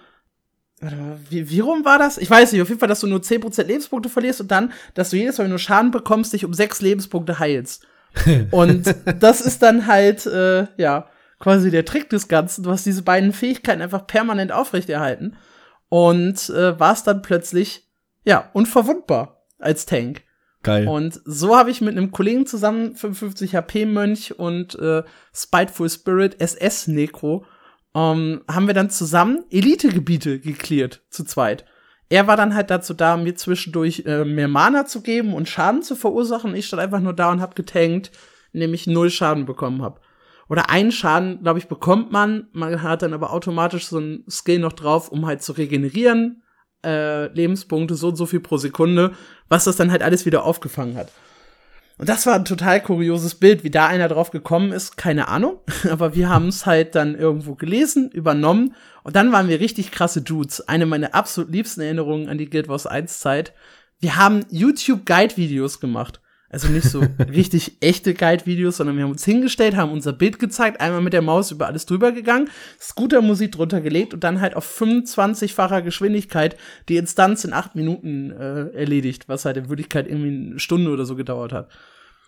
Warte 0.79 0.95
mal, 0.95 1.19
wie, 1.29 1.47
wie 1.49 1.59
rum 1.59 1.85
war 1.85 1.99
das? 1.99 2.17
Ich 2.17 2.29
weiß 2.29 2.51
nicht, 2.51 2.61
auf 2.61 2.69
jeden 2.69 2.79
Fall, 2.79 2.89
dass 2.89 3.01
du 3.01 3.07
nur 3.07 3.19
10% 3.19 3.63
Lebenspunkte 3.63 4.09
verlierst 4.09 4.41
und 4.41 4.49
dann, 4.49 4.73
dass 4.95 5.11
du 5.11 5.17
jedes 5.17 5.37
Mal, 5.37 5.43
wenn 5.43 5.51
du 5.51 5.59
Schaden 5.59 5.91
bekommst, 5.91 6.33
dich 6.33 6.43
um 6.43 6.55
6 6.55 6.81
Lebenspunkte 6.81 7.37
heilst. 7.37 7.85
und 8.51 8.95
das 9.19 9.41
ist 9.41 9.61
dann 9.61 9.87
halt, 9.87 10.25
äh, 10.25 10.67
ja, 10.77 11.07
quasi 11.39 11.71
der 11.71 11.85
Trick 11.85 12.09
des 12.09 12.27
Ganzen. 12.27 12.63
Du 12.63 12.71
hast 12.71 12.85
diese 12.85 13.03
beiden 13.03 13.33
Fähigkeiten 13.33 13.81
einfach 13.81 14.07
permanent 14.07 14.51
aufrechterhalten 14.51 15.37
und 15.89 16.49
äh, 16.49 16.79
warst 16.79 17.07
dann 17.07 17.21
plötzlich, 17.21 17.89
ja, 18.23 18.49
unverwundbar 18.53 19.43
als 19.59 19.85
Tank. 19.85 20.21
Geil. 20.63 20.87
Und 20.87 21.19
so 21.25 21.57
habe 21.57 21.71
ich 21.71 21.81
mit 21.81 21.97
einem 21.97 22.11
Kollegen 22.11 22.45
zusammen 22.45 22.95
55 22.95 23.55
HP 23.55 23.85
Mönch 23.85 24.37
und 24.37 24.75
äh, 24.75 25.03
Spiteful 25.33 25.89
Spirit 25.89 26.39
SS 26.39 26.87
Necro 26.87 27.45
ähm, 27.95 28.43
haben 28.47 28.67
wir 28.67 28.75
dann 28.75 28.91
zusammen 28.91 29.43
Elitegebiete 29.49 30.39
geklärt, 30.39 31.01
zu 31.09 31.23
zweit. 31.23 31.65
Er 32.11 32.27
war 32.27 32.35
dann 32.35 32.53
halt 32.53 32.69
dazu 32.69 32.93
da, 32.93 33.15
mir 33.15 33.35
zwischendurch 33.35 34.03
äh, 34.05 34.25
mehr 34.25 34.49
Mana 34.49 34.85
zu 34.85 35.01
geben 35.01 35.33
und 35.33 35.47
Schaden 35.47 35.81
zu 35.81 35.95
verursachen. 35.95 36.53
Ich 36.55 36.67
stand 36.67 36.81
einfach 36.81 36.99
nur 36.99 37.13
da 37.13 37.31
und 37.31 37.39
hab 37.39 37.55
getankt, 37.55 38.11
indem 38.51 38.73
ich 38.73 38.85
null 38.85 39.09
Schaden 39.09 39.45
bekommen 39.45 39.81
hab. 39.81 40.01
Oder 40.49 40.69
einen 40.69 40.91
Schaden, 40.91 41.41
glaube 41.41 41.59
ich, 41.59 41.69
bekommt 41.69 42.11
man. 42.11 42.49
Man 42.51 42.83
hat 42.83 43.01
dann 43.01 43.13
aber 43.13 43.31
automatisch 43.31 43.85
so 43.85 43.97
ein 43.99 44.25
Skill 44.29 44.59
noch 44.59 44.73
drauf, 44.73 45.07
um 45.07 45.25
halt 45.25 45.41
zu 45.41 45.53
regenerieren. 45.53 46.43
Äh, 46.85 47.27
Lebenspunkte 47.27 47.95
so 47.95 48.09
und 48.09 48.17
so 48.17 48.25
viel 48.25 48.41
pro 48.41 48.57
Sekunde, 48.57 49.13
was 49.47 49.63
das 49.63 49.77
dann 49.77 49.89
halt 49.89 50.03
alles 50.03 50.25
wieder 50.25 50.43
aufgefangen 50.43 50.97
hat. 50.97 51.13
Und 52.01 52.09
das 52.09 52.25
war 52.25 52.33
ein 52.33 52.45
total 52.45 52.81
kurioses 52.81 53.35
Bild. 53.35 53.63
Wie 53.63 53.69
da 53.69 53.85
einer 53.85 54.07
drauf 54.07 54.31
gekommen 54.31 54.71
ist, 54.71 54.97
keine 54.97 55.27
Ahnung. 55.27 55.59
Aber 55.91 56.15
wir 56.15 56.29
haben 56.29 56.47
es 56.47 56.65
halt 56.65 56.95
dann 56.95 57.13
irgendwo 57.13 57.53
gelesen, 57.53 58.09
übernommen. 58.09 58.73
Und 59.03 59.15
dann 59.15 59.31
waren 59.31 59.47
wir 59.47 59.59
richtig 59.59 59.91
krasse 59.91 60.23
Dudes. 60.23 60.67
Eine 60.67 60.87
meiner 60.87 61.13
absolut 61.13 61.51
liebsten 61.51 61.81
Erinnerungen 61.81 62.27
an 62.27 62.39
die 62.39 62.49
Guild 62.49 62.67
Wars 62.69 62.87
1 62.87 63.19
Zeit. 63.19 63.53
Wir 63.99 64.15
haben 64.15 64.43
YouTube 64.49 65.05
Guide 65.05 65.37
Videos 65.37 65.79
gemacht. 65.79 66.21
Also 66.51 66.67
nicht 66.67 66.89
so 66.89 67.01
richtig 67.31 67.77
echte 67.79 68.13
Guide-Videos, 68.13 68.77
sondern 68.77 68.97
wir 68.97 69.05
haben 69.05 69.11
uns 69.11 69.23
hingestellt, 69.23 69.77
haben 69.77 69.91
unser 69.91 70.11
Bild 70.11 70.37
gezeigt, 70.37 70.81
einmal 70.81 71.01
mit 71.01 71.13
der 71.13 71.21
Maus 71.21 71.49
über 71.51 71.67
alles 71.67 71.85
drüber 71.85 72.11
gegangen, 72.11 72.49
Scooter-Musik 72.79 73.53
drunter 73.53 73.79
gelegt 73.79 74.13
und 74.13 74.23
dann 74.23 74.41
halt 74.41 74.55
auf 74.55 74.79
25-facher 74.79 75.81
Geschwindigkeit 75.81 76.57
die 76.89 76.97
Instanz 76.97 77.45
in 77.45 77.53
acht 77.53 77.75
Minuten 77.75 78.31
äh, 78.31 78.67
erledigt, 78.73 79.29
was 79.29 79.45
halt 79.45 79.55
in 79.55 79.69
Wirklichkeit 79.69 80.07
irgendwie 80.07 80.51
eine 80.51 80.59
Stunde 80.59 80.91
oder 80.91 81.05
so 81.05 81.15
gedauert 81.15 81.53
hat. 81.53 81.69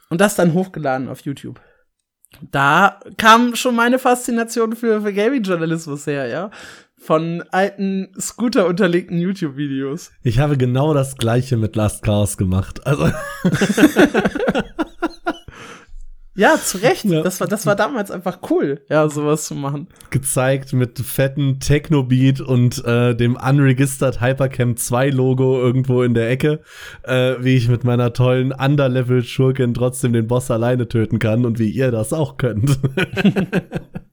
Und 0.10 0.22
das 0.22 0.36
dann 0.36 0.54
hochgeladen 0.54 1.10
auf 1.10 1.22
YouTube. 1.22 1.60
Da 2.50 3.00
kam 3.18 3.56
schon 3.56 3.76
meine 3.76 4.00
Faszination 4.00 4.76
für, 4.76 5.02
für 5.02 5.14
Gaming-Journalismus 5.14 6.08
her, 6.08 6.28
ja 6.28 6.50
von 7.04 7.44
alten 7.52 8.10
Scooter 8.20 8.66
unterlegten 8.68 9.20
YouTube-Videos. 9.20 10.12
Ich 10.24 10.40
habe 10.40 10.58
genau 10.58 10.94
das 10.94 11.18
gleiche 11.18 11.58
mit 11.58 11.76
Last 11.76 12.04
Chaos 12.04 12.38
gemacht. 12.38 12.88
Also. 12.88 13.08
ja, 16.36 16.56
zu 16.56 16.78
Recht. 16.78 17.04
Ja. 17.04 17.22
Das, 17.22 17.42
war, 17.42 17.48
das 17.48 17.66
war 17.66 17.76
damals 17.76 18.10
einfach 18.10 18.40
cool, 18.50 18.86
ja, 18.90 19.10
sowas 19.10 19.46
zu 19.46 19.56
machen. 19.56 19.90
Gezeigt 20.12 20.72
mit 20.72 20.98
fetten 21.00 21.60
Techno-Beat 21.60 22.40
und 22.40 22.84
äh, 22.86 23.14
dem 23.16 23.36
Unregistered 23.36 24.22
Hypercam 24.22 24.78
2 24.78 25.10
Logo 25.10 25.60
irgendwo 25.60 26.04
in 26.04 26.14
der 26.14 26.30
Ecke, 26.30 26.62
äh, 27.04 27.36
wie 27.40 27.58
ich 27.58 27.68
mit 27.68 27.84
meiner 27.84 28.14
tollen 28.14 28.54
Underlevel-Schurkin 28.54 29.74
trotzdem 29.74 30.14
den 30.14 30.28
Boss 30.28 30.50
alleine 30.50 30.88
töten 30.88 31.20
kann 31.20 31.46
und 31.46 31.60
wie 31.60 31.70
ihr 31.70 31.92
das 31.92 32.14
auch 32.14 32.38
könnt. 32.38 32.80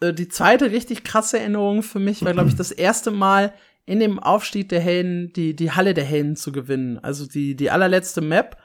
äh, 0.00 0.12
die 0.12 0.28
zweite 0.28 0.70
richtig 0.70 1.04
krasse 1.04 1.38
Erinnerung 1.38 1.82
für 1.82 1.98
mich 1.98 2.24
war, 2.24 2.32
glaube 2.32 2.48
ich, 2.48 2.56
das 2.56 2.70
erste 2.70 3.10
Mal 3.10 3.52
in 3.86 4.00
dem 4.00 4.18
Aufstieg 4.18 4.68
der 4.68 4.80
Helden 4.80 5.32
die, 5.32 5.54
die 5.54 5.72
Halle 5.72 5.94
der 5.94 6.04
Helden 6.04 6.36
zu 6.36 6.52
gewinnen. 6.52 6.98
Also 6.98 7.26
die, 7.26 7.56
die 7.56 7.70
allerletzte 7.70 8.20
Map, 8.20 8.56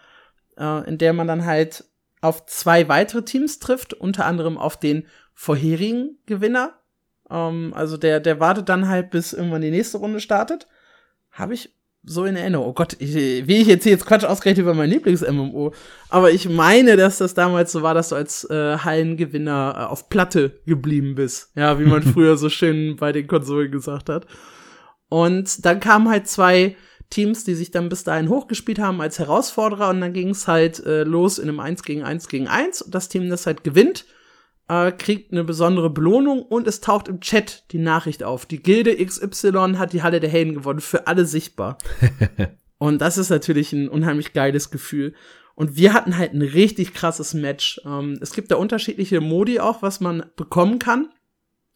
äh, 0.57 0.88
in 0.88 0.97
der 0.97 1.13
man 1.13 1.27
dann 1.27 1.45
halt 1.45 1.86
auf 2.21 2.45
zwei 2.45 2.88
weitere 2.88 3.23
Teams 3.23 3.59
trifft, 3.59 3.93
unter 3.93 4.25
anderem 4.25 4.57
auf 4.57 4.79
den 4.79 5.05
vorherigen 5.33 6.17
Gewinner. 6.25 6.73
Ähm, 7.29 7.73
also 7.75 7.97
der, 7.97 8.19
der 8.19 8.39
wartet 8.39 8.69
dann 8.69 8.88
halt, 8.88 9.11
bis 9.11 9.33
irgendwann 9.33 9.61
die 9.61 9.71
nächste 9.71 9.97
Runde 9.97 10.19
startet. 10.19 10.67
Habe 11.31 11.53
ich 11.53 11.74
so 12.05 12.25
in 12.25 12.35
Erinnerung. 12.35 12.67
Oh 12.67 12.73
Gott, 12.73 12.95
ich, 12.99 13.15
wie 13.15 13.57
ich 13.57 13.67
jetzt 13.67 13.83
hier 13.83 13.93
jetzt 13.93 14.05
Quatsch 14.05 14.23
ausgerechnet 14.23 14.63
über 14.63 14.73
mein 14.73 14.89
Lieblings-MMO. 14.89 15.73
Aber 16.09 16.31
ich 16.31 16.47
meine, 16.47 16.97
dass 16.97 17.17
das 17.17 17.33
damals 17.33 17.71
so 17.71 17.81
war, 17.81 17.93
dass 17.93 18.09
du 18.09 18.15
als 18.15 18.49
äh, 18.49 18.77
Hallengewinner 18.77 19.75
äh, 19.77 19.83
auf 19.85 20.09
Platte 20.09 20.59
geblieben 20.65 21.15
bist. 21.15 21.51
Ja, 21.55 21.79
wie 21.79 21.85
man 21.85 22.03
früher 22.13 22.37
so 22.37 22.49
schön 22.49 22.95
bei 22.95 23.11
den 23.11 23.27
Konsolen 23.27 23.71
gesagt 23.71 24.09
hat. 24.09 24.27
Und 25.09 25.65
dann 25.65 25.79
kamen 25.79 26.09
halt 26.09 26.27
zwei 26.27 26.75
Teams, 27.09 27.43
die 27.43 27.55
sich 27.55 27.71
dann 27.71 27.89
bis 27.89 28.03
dahin 28.03 28.29
hochgespielt 28.29 28.79
haben 28.79 29.01
als 29.01 29.19
Herausforderer 29.19 29.89
und 29.89 30.01
dann 30.01 30.13
ging 30.13 30.29
es 30.29 30.47
halt 30.47 30.85
äh, 30.85 31.03
los 31.03 31.37
in 31.37 31.49
einem 31.49 31.59
1 31.59 31.83
gegen 31.83 32.03
1 32.03 32.27
gegen 32.27 32.47
1 32.47 32.81
und 32.81 32.95
das 32.95 33.09
Team, 33.09 33.29
das 33.29 33.45
halt 33.45 33.63
gewinnt, 33.63 34.05
äh, 34.68 34.91
kriegt 34.91 35.32
eine 35.32 35.43
besondere 35.43 35.89
Belohnung 35.89 36.41
und 36.41 36.68
es 36.68 36.82
taucht 36.82 37.07
im 37.07 37.20
Chat 37.20 37.66
die 37.72 37.78
Nachricht 37.78 38.24
auf. 38.24 38.45
Die 38.45 38.61
Gilde 38.61 38.95
XY 39.03 39.76
hat 39.78 39.93
die 39.93 40.03
Halle 40.03 40.20
der 40.20 40.30
Helden 40.30 40.55
gewonnen, 40.55 40.82
für 40.82 41.07
alle 41.07 41.26
sichtbar. 41.26 41.78
und 42.78 42.99
das 42.99 43.18
ist 43.18 43.30
natürlich 43.30 43.74
ein 43.74 43.89
unheimlich 43.89 44.34
geiles 44.34 44.72
Gefühl. 44.72 45.13
Und 45.55 45.78
wir 45.78 45.93
hatten 45.93 46.18
halt 46.18 46.34
ein 46.34 46.41
richtig 46.41 46.93
krasses 46.93 47.34
Match. 47.34 47.80
Ähm, 47.86 48.18
es 48.22 48.34
gibt 48.34 48.51
da 48.51 48.57
unterschiedliche 48.57 49.22
Modi 49.22 49.59
auch, 49.59 49.82
was 49.82 50.01
man 50.01 50.26
bekommen 50.36 50.80
kann. 50.80 51.09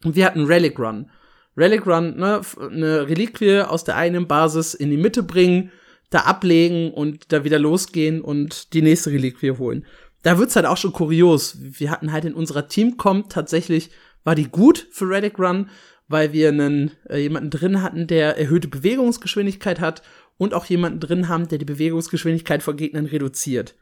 Und 0.04 0.16
wir 0.16 0.26
hatten 0.26 0.44
Relic 0.44 0.78
Run. 0.78 1.10
Relic 1.56 1.86
Run, 1.86 2.16
ne, 2.16 2.40
eine 2.58 3.08
Reliquie 3.08 3.60
aus 3.60 3.84
der 3.84 3.96
einen 3.96 4.26
Basis 4.26 4.74
in 4.74 4.90
die 4.90 4.96
Mitte 4.96 5.22
bringen, 5.22 5.72
da 6.10 6.20
ablegen 6.20 6.92
und 6.92 7.32
da 7.32 7.44
wieder 7.44 7.58
losgehen 7.58 8.20
und 8.20 8.72
die 8.72 8.82
nächste 8.82 9.10
Reliquie 9.10 9.52
holen. 9.52 9.86
Da 10.22 10.38
wird's 10.38 10.56
halt 10.56 10.66
auch 10.66 10.76
schon 10.76 10.92
kurios. 10.92 11.56
Wir 11.60 11.90
hatten 11.90 12.12
halt 12.12 12.24
in 12.24 12.34
unserer 12.34 12.68
Teamcom 12.68 13.28
tatsächlich, 13.28 13.90
war 14.24 14.34
die 14.34 14.48
gut 14.48 14.86
für 14.90 15.08
Relic 15.08 15.38
Run, 15.38 15.70
weil 16.08 16.32
wir 16.32 16.48
einen, 16.48 16.90
äh, 17.08 17.18
jemanden 17.18 17.50
drin 17.50 17.82
hatten, 17.82 18.06
der 18.06 18.36
erhöhte 18.36 18.68
Bewegungsgeschwindigkeit 18.68 19.80
hat 19.80 20.02
und 20.36 20.54
auch 20.54 20.66
jemanden 20.66 21.00
drin 21.00 21.28
haben, 21.28 21.48
der 21.48 21.58
die 21.58 21.64
Bewegungsgeschwindigkeit 21.64 22.62
von 22.62 22.76
Gegnern 22.76 23.06
reduziert. 23.06 23.76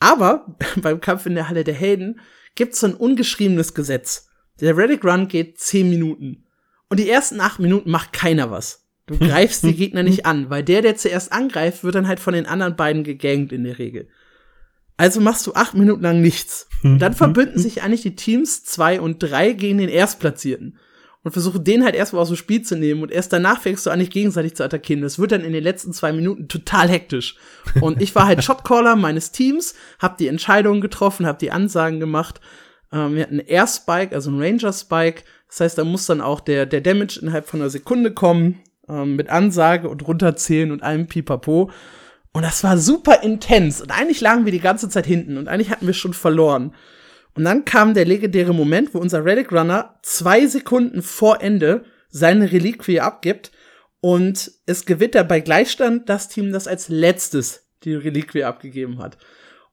Aber 0.00 0.56
beim 0.76 1.00
Kampf 1.00 1.26
in 1.26 1.34
der 1.34 1.48
Halle 1.48 1.64
der 1.64 1.74
Helden 1.74 2.20
gibt's 2.54 2.80
so 2.80 2.86
ein 2.86 2.94
ungeschriebenes 2.94 3.74
Gesetz. 3.74 4.28
Der 4.60 4.76
Relic 4.76 5.04
Run 5.04 5.28
geht 5.28 5.58
10 5.58 5.90
Minuten. 5.90 6.44
Und 6.88 6.98
die 6.98 7.08
ersten 7.08 7.40
acht 7.40 7.58
Minuten 7.58 7.90
macht 7.90 8.12
keiner 8.12 8.50
was. 8.50 8.86
Du 9.06 9.18
greifst 9.18 9.64
die 9.64 9.74
Gegner 9.74 10.02
nicht 10.02 10.26
an, 10.26 10.50
weil 10.50 10.62
der, 10.62 10.82
der 10.82 10.96
zuerst 10.96 11.32
angreift, 11.32 11.84
wird 11.84 11.94
dann 11.94 12.08
halt 12.08 12.20
von 12.20 12.34
den 12.34 12.46
anderen 12.46 12.76
beiden 12.76 13.04
gegangt 13.04 13.52
in 13.52 13.64
der 13.64 13.78
Regel. 13.78 14.08
Also 14.96 15.20
machst 15.20 15.46
du 15.46 15.54
acht 15.54 15.74
Minuten 15.74 16.02
lang 16.02 16.20
nichts. 16.20 16.68
Und 16.84 16.98
dann 16.98 17.14
verbünden 17.14 17.58
sich 17.58 17.82
eigentlich 17.82 18.02
die 18.02 18.16
Teams 18.16 18.64
zwei 18.64 19.00
und 19.00 19.22
drei 19.22 19.52
gegen 19.52 19.78
den 19.78 19.88
Erstplatzierten. 19.88 20.78
Und 21.24 21.30
versuchen 21.30 21.62
den 21.62 21.84
halt 21.84 21.94
erstmal 21.94 22.22
aus 22.22 22.28
dem 22.28 22.36
Spiel 22.36 22.62
zu 22.62 22.76
nehmen 22.76 23.00
und 23.02 23.12
erst 23.12 23.32
danach 23.32 23.60
fängst 23.60 23.86
du 23.86 23.90
an, 23.90 24.00
dich 24.00 24.10
gegenseitig 24.10 24.56
zu 24.56 24.64
attackieren. 24.64 25.02
Das 25.02 25.20
wird 25.20 25.30
dann 25.30 25.44
in 25.44 25.52
den 25.52 25.62
letzten 25.62 25.92
zwei 25.92 26.12
Minuten 26.12 26.48
total 26.48 26.88
hektisch. 26.88 27.36
Und 27.80 28.02
ich 28.02 28.12
war 28.16 28.26
halt 28.26 28.42
Shotcaller 28.44 28.96
meines 28.96 29.30
Teams, 29.30 29.76
hab 30.00 30.18
die 30.18 30.26
Entscheidungen 30.26 30.80
getroffen, 30.80 31.26
hab 31.26 31.38
die 31.38 31.52
Ansagen 31.52 32.00
gemacht. 32.00 32.40
Ähm, 32.92 33.14
wir 33.14 33.22
hatten 33.22 33.38
einen 33.38 33.48
Air 33.48 33.68
Spike, 33.68 34.12
also 34.12 34.30
einen 34.30 34.42
Ranger 34.42 34.72
Spike, 34.72 35.22
das 35.52 35.60
heißt, 35.60 35.78
da 35.78 35.84
muss 35.84 36.06
dann 36.06 36.22
auch 36.22 36.40
der, 36.40 36.64
der 36.64 36.80
Damage 36.80 37.20
innerhalb 37.20 37.46
von 37.46 37.60
einer 37.60 37.68
Sekunde 37.68 38.12
kommen, 38.12 38.60
ähm, 38.88 39.16
mit 39.16 39.28
Ansage 39.28 39.86
und 39.88 40.06
runterzählen 40.08 40.72
und 40.72 40.82
einem 40.82 41.06
Pipapo. 41.06 41.70
Und 42.32 42.42
das 42.42 42.64
war 42.64 42.78
super 42.78 43.22
intens. 43.22 43.80
Und 43.80 43.90
eigentlich 43.90 44.20
lagen 44.20 44.44
wir 44.44 44.52
die 44.52 44.60
ganze 44.60 44.88
Zeit 44.88 45.06
hinten 45.06 45.36
und 45.36 45.48
eigentlich 45.48 45.70
hatten 45.70 45.86
wir 45.86 45.94
schon 45.94 46.14
verloren. 46.14 46.74
Und 47.34 47.44
dann 47.44 47.64
kam 47.64 47.94
der 47.94 48.04
legendäre 48.04 48.54
Moment, 48.54 48.94
wo 48.94 48.98
unser 48.98 49.24
Relic 49.24 49.52
Runner 49.52 49.98
zwei 50.02 50.46
Sekunden 50.46 51.02
vor 51.02 51.42
Ende 51.42 51.84
seine 52.08 52.52
Reliquie 52.52 53.00
abgibt 53.00 53.52
und 54.00 54.52
es 54.66 54.84
gewinnt 54.84 55.16
bei 55.28 55.40
Gleichstand 55.40 56.08
das 56.08 56.28
Team, 56.28 56.52
das 56.52 56.66
als 56.66 56.88
letztes 56.88 57.68
die 57.84 57.94
Reliquie 57.94 58.44
abgegeben 58.44 58.98
hat. 58.98 59.16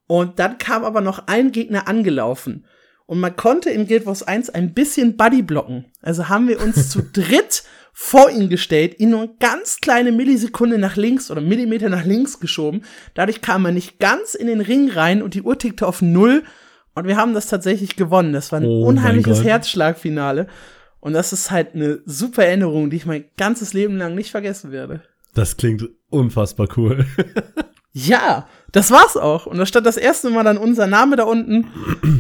Und 0.07 0.39
dann 0.39 0.57
kam 0.57 0.83
aber 0.83 1.01
noch 1.01 1.27
ein 1.27 1.51
Gegner 1.51 1.87
angelaufen. 1.87 2.65
Und 3.05 3.19
man 3.19 3.35
konnte 3.35 3.69
in 3.69 3.87
Guild 3.87 4.05
Wars 4.05 4.23
1 4.23 4.51
ein 4.51 4.73
bisschen 4.73 5.17
Buddy 5.17 5.41
blocken. 5.41 5.85
Also 6.01 6.29
haben 6.29 6.47
wir 6.47 6.61
uns 6.61 6.89
zu 6.91 7.01
dritt 7.01 7.63
vor 7.93 8.29
ihn 8.29 8.49
gestellt, 8.49 8.99
ihn 8.99 9.09
nur 9.09 9.35
ganz 9.39 9.77
kleine 9.81 10.11
Millisekunde 10.11 10.77
nach 10.77 10.95
links 10.95 11.29
oder 11.29 11.41
Millimeter 11.41 11.89
nach 11.89 12.05
links 12.05 12.39
geschoben. 12.39 12.83
Dadurch 13.13 13.41
kam 13.41 13.65
er 13.65 13.71
nicht 13.71 13.99
ganz 13.99 14.35
in 14.35 14.47
den 14.47 14.61
Ring 14.61 14.89
rein 14.89 15.21
und 15.21 15.33
die 15.33 15.41
Uhr 15.41 15.57
tickte 15.57 15.87
auf 15.87 16.01
Null. 16.01 16.43
Und 16.95 17.07
wir 17.07 17.17
haben 17.17 17.33
das 17.33 17.47
tatsächlich 17.47 17.95
gewonnen. 17.95 18.33
Das 18.33 18.51
war 18.51 18.59
ein 18.59 18.65
oh 18.65 18.85
unheimliches 18.85 19.43
Herzschlagfinale. 19.43 20.47
Und 20.99 21.13
das 21.13 21.33
ist 21.33 21.51
halt 21.51 21.75
eine 21.75 21.99
super 22.05 22.45
Erinnerung, 22.45 22.89
die 22.89 22.97
ich 22.97 23.05
mein 23.05 23.25
ganzes 23.37 23.73
Leben 23.73 23.97
lang 23.97 24.15
nicht 24.15 24.31
vergessen 24.31 24.71
werde. 24.71 25.01
Das 25.33 25.57
klingt 25.57 25.87
unfassbar 26.09 26.67
cool. 26.77 27.05
Ja, 27.91 28.47
das 28.71 28.91
war's 28.91 29.17
auch. 29.17 29.45
Und 29.45 29.57
da 29.57 29.65
stand 29.65 29.85
das 29.85 29.97
erste 29.97 30.29
Mal 30.29 30.43
dann 30.43 30.57
unser 30.57 30.85
Name 30.85 31.15
da 31.15 31.23
unten, 31.23 31.67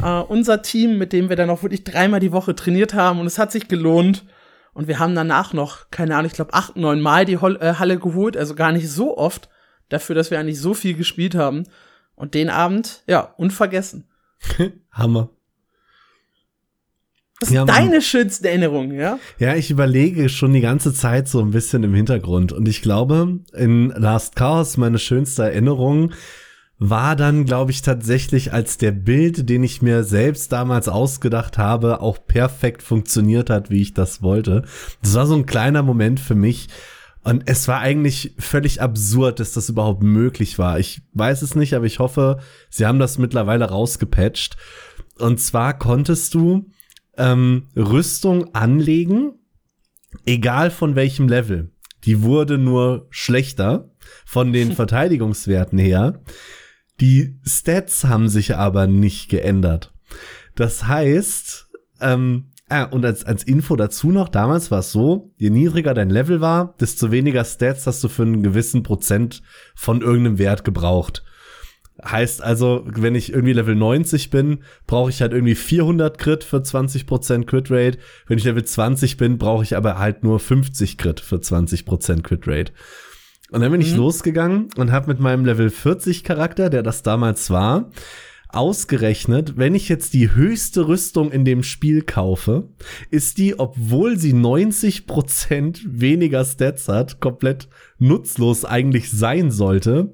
äh, 0.03 0.21
unser 0.21 0.61
Team, 0.61 0.97
mit 0.97 1.13
dem 1.13 1.29
wir 1.29 1.35
dann 1.35 1.49
auch 1.49 1.61
wirklich 1.61 1.83
dreimal 1.83 2.19
die 2.19 2.31
Woche 2.31 2.55
trainiert 2.55 2.93
haben. 2.95 3.19
Und 3.19 3.27
es 3.27 3.37
hat 3.37 3.51
sich 3.51 3.67
gelohnt. 3.67 4.25
Und 4.73 4.87
wir 4.87 4.99
haben 4.99 5.15
danach 5.15 5.53
noch, 5.53 5.89
keine 5.91 6.15
Ahnung, 6.15 6.27
ich 6.27 6.33
glaube 6.33 6.53
acht, 6.53 6.75
neun 6.75 7.01
Mal 7.01 7.25
die 7.25 7.33
äh, 7.33 7.73
Halle 7.75 7.99
geholt. 7.99 8.37
Also 8.37 8.55
gar 8.55 8.71
nicht 8.71 8.89
so 8.89 9.17
oft 9.17 9.49
dafür, 9.89 10.15
dass 10.15 10.31
wir 10.31 10.39
eigentlich 10.39 10.59
so 10.59 10.73
viel 10.73 10.93
gespielt 10.93 11.35
haben. 11.35 11.63
Und 12.15 12.33
den 12.33 12.49
Abend, 12.49 13.03
ja, 13.07 13.33
unvergessen. 13.37 14.05
Hammer. 14.91 15.29
Was 17.39 17.49
ist 17.49 17.55
ja, 17.55 17.63
deine 17.63 18.01
schönste 18.01 18.49
Erinnerung, 18.49 18.91
ja? 18.91 19.17
Ja, 19.37 19.55
ich 19.55 19.71
überlege 19.71 20.27
schon 20.27 20.51
die 20.51 20.59
ganze 20.59 20.93
Zeit 20.93 21.29
so 21.29 21.39
ein 21.39 21.51
bisschen 21.51 21.83
im 21.83 21.93
Hintergrund. 21.93 22.51
Und 22.51 22.67
ich 22.67 22.81
glaube, 22.81 23.39
in 23.53 23.89
Last 23.91 24.35
Chaos 24.35 24.75
meine 24.75 24.99
schönste 24.99 25.43
Erinnerung 25.43 26.11
war 26.79 27.17
dann, 27.17 27.43
glaube 27.43 27.71
ich, 27.71 27.81
tatsächlich, 27.81 28.53
als 28.53 28.77
der 28.77 28.91
Bild, 28.91 29.49
den 29.49 29.63
ich 29.63 29.81
mir 29.81 30.05
selbst 30.05 30.53
damals 30.53 30.87
ausgedacht 30.87 31.57
habe, 31.57 31.99
auch 31.99 32.25
perfekt 32.25 32.81
funktioniert 32.81 33.49
hat, 33.49 33.69
wie 33.69 33.81
ich 33.81 33.93
das 33.93 34.21
wollte. 34.21 34.63
Das 35.01 35.13
war 35.13 35.27
so 35.27 35.35
ein 35.35 35.45
kleiner 35.45 35.83
Moment 35.83 36.21
für 36.21 36.35
mich. 36.35 36.69
Und 37.21 37.43
es 37.47 37.67
war 37.67 37.81
eigentlich 37.81 38.33
völlig 38.39 38.81
absurd, 38.81 39.41
dass 39.41 39.51
das 39.51 39.67
überhaupt 39.67 40.03
möglich 40.03 40.57
war. 40.57 40.79
Ich 40.79 41.01
weiß 41.13 41.41
es 41.41 41.53
nicht, 41.53 41.73
aber 41.73 41.85
ich 41.85 41.99
hoffe, 41.99 42.39
sie 42.69 42.85
haben 42.85 42.99
das 42.99 43.17
mittlerweile 43.17 43.65
rausgepatcht. 43.65 44.55
Und 45.17 45.41
zwar 45.41 45.77
konntest 45.77 46.33
du 46.33 46.71
ähm, 47.17 47.67
Rüstung 47.75 48.55
anlegen, 48.55 49.33
egal 50.25 50.71
von 50.71 50.95
welchem 50.95 51.27
Level. 51.27 51.71
Die 52.05 52.21
wurde 52.21 52.57
nur 52.57 53.07
schlechter 53.09 53.91
von 54.25 54.53
den 54.53 54.71
Verteidigungswerten 54.75 55.77
her. 55.77 56.21
Die 57.01 57.39
Stats 57.45 58.03
haben 58.05 58.27
sich 58.27 58.55
aber 58.55 58.87
nicht 58.87 59.29
geändert. 59.29 59.93
Das 60.55 60.87
heißt, 60.87 61.69
ähm, 62.01 62.49
Ah, 62.71 62.83
und 62.83 63.03
als, 63.03 63.25
als 63.25 63.43
Info 63.43 63.75
dazu 63.75 64.11
noch, 64.11 64.29
damals 64.29 64.69
war 64.69 64.79
es 64.79 64.91
so, 64.91 65.33
je 65.37 65.49
niedriger 65.49 65.95
dein 65.95 66.11
Level 66.11 66.39
war, 66.39 66.75
desto 66.79 67.09
weniger 67.09 67.43
Stats 67.43 67.87
hast 67.87 68.03
du 68.03 68.09
für 68.09 68.21
einen 68.21 68.43
gewissen 68.43 68.83
Prozent 68.83 69.41
von 69.75 70.01
irgendeinem 70.01 70.37
Wert 70.37 70.63
gebraucht. 70.63 71.23
Heißt 72.05 72.43
also, 72.43 72.85
wenn 72.85 73.15
ich 73.15 73.33
irgendwie 73.33 73.53
Level 73.53 73.75
90 73.75 74.29
bin, 74.29 74.59
brauche 74.85 75.09
ich 75.09 75.21
halt 75.21 75.33
irgendwie 75.33 75.55
400 75.55 76.19
Crit 76.19 76.43
für 76.43 76.57
20% 76.57 77.45
Crit 77.45 77.71
Rate. 77.71 77.97
Wenn 78.27 78.37
ich 78.37 78.45
Level 78.45 78.63
20 78.63 79.17
bin, 79.17 79.39
brauche 79.39 79.63
ich 79.63 79.75
aber 79.75 79.97
halt 79.97 80.23
nur 80.23 80.39
50 80.39 80.99
Crit 80.99 81.19
für 81.19 81.37
20% 81.37 82.21
Crit 82.21 82.47
Rate. 82.47 82.71
Und 83.51 83.61
dann 83.61 83.71
bin 83.71 83.81
mhm. 83.81 83.87
ich 83.87 83.95
losgegangen 83.95 84.69
und 84.77 84.91
habe 84.91 85.07
mit 85.07 85.19
meinem 85.19 85.45
Level 85.45 85.69
40 85.69 86.23
Charakter, 86.23 86.69
der 86.69 86.83
das 86.83 87.03
damals 87.03 87.49
war, 87.49 87.89
ausgerechnet, 88.49 89.57
wenn 89.57 89.75
ich 89.75 89.89
jetzt 89.89 90.13
die 90.13 90.33
höchste 90.33 90.87
Rüstung 90.87 91.31
in 91.31 91.45
dem 91.45 91.61
Spiel 91.61 92.01
kaufe, 92.01 92.69
ist 93.11 93.37
die, 93.37 93.59
obwohl 93.59 94.17
sie 94.17 94.33
90% 94.33 95.81
weniger 95.85 96.43
Stats 96.43 96.87
hat, 96.87 97.19
komplett 97.19 97.69
nutzlos 97.99 98.65
eigentlich 98.65 99.11
sein 99.11 99.51
sollte 99.51 100.11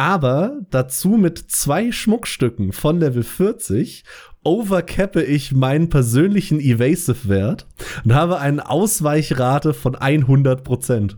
aber 0.00 0.60
dazu 0.70 1.10
mit 1.10 1.38
zwei 1.38 1.92
Schmuckstücken 1.92 2.72
von 2.72 3.00
Level 3.00 3.22
40 3.22 4.04
overcappe 4.42 5.22
ich 5.22 5.52
meinen 5.52 5.90
persönlichen 5.90 6.58
Evasive-Wert 6.58 7.66
und 8.04 8.14
habe 8.14 8.38
eine 8.38 8.70
Ausweichrate 8.70 9.74
von 9.74 9.96
100%. 9.96 11.16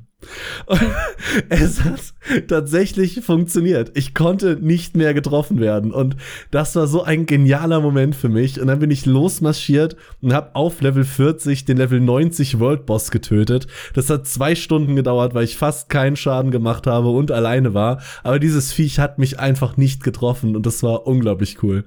es 1.48 1.84
hat 1.84 2.00
tatsächlich 2.48 3.20
funktioniert. 3.24 3.92
Ich 3.94 4.14
konnte 4.14 4.56
nicht 4.60 4.96
mehr 4.96 5.14
getroffen 5.14 5.60
werden. 5.60 5.92
Und 5.92 6.16
das 6.50 6.74
war 6.76 6.86
so 6.86 7.02
ein 7.02 7.26
genialer 7.26 7.80
Moment 7.80 8.14
für 8.14 8.28
mich. 8.28 8.60
Und 8.60 8.68
dann 8.68 8.78
bin 8.78 8.90
ich 8.90 9.06
losmarschiert 9.06 9.96
und 10.20 10.32
habe 10.32 10.54
auf 10.54 10.80
Level 10.80 11.04
40 11.04 11.64
den 11.64 11.76
Level 11.76 12.00
90 12.00 12.58
World 12.58 12.86
Boss 12.86 13.10
getötet. 13.10 13.66
Das 13.94 14.10
hat 14.10 14.26
zwei 14.26 14.54
Stunden 14.54 14.96
gedauert, 14.96 15.34
weil 15.34 15.44
ich 15.44 15.56
fast 15.56 15.88
keinen 15.88 16.16
Schaden 16.16 16.50
gemacht 16.50 16.86
habe 16.86 17.08
und 17.10 17.30
alleine 17.30 17.74
war. 17.74 18.00
Aber 18.22 18.38
dieses 18.38 18.72
Viech 18.72 18.98
hat 18.98 19.18
mich 19.18 19.38
einfach 19.38 19.76
nicht 19.76 20.02
getroffen 20.02 20.56
und 20.56 20.66
das 20.66 20.82
war 20.82 21.06
unglaublich 21.06 21.62
cool. 21.62 21.84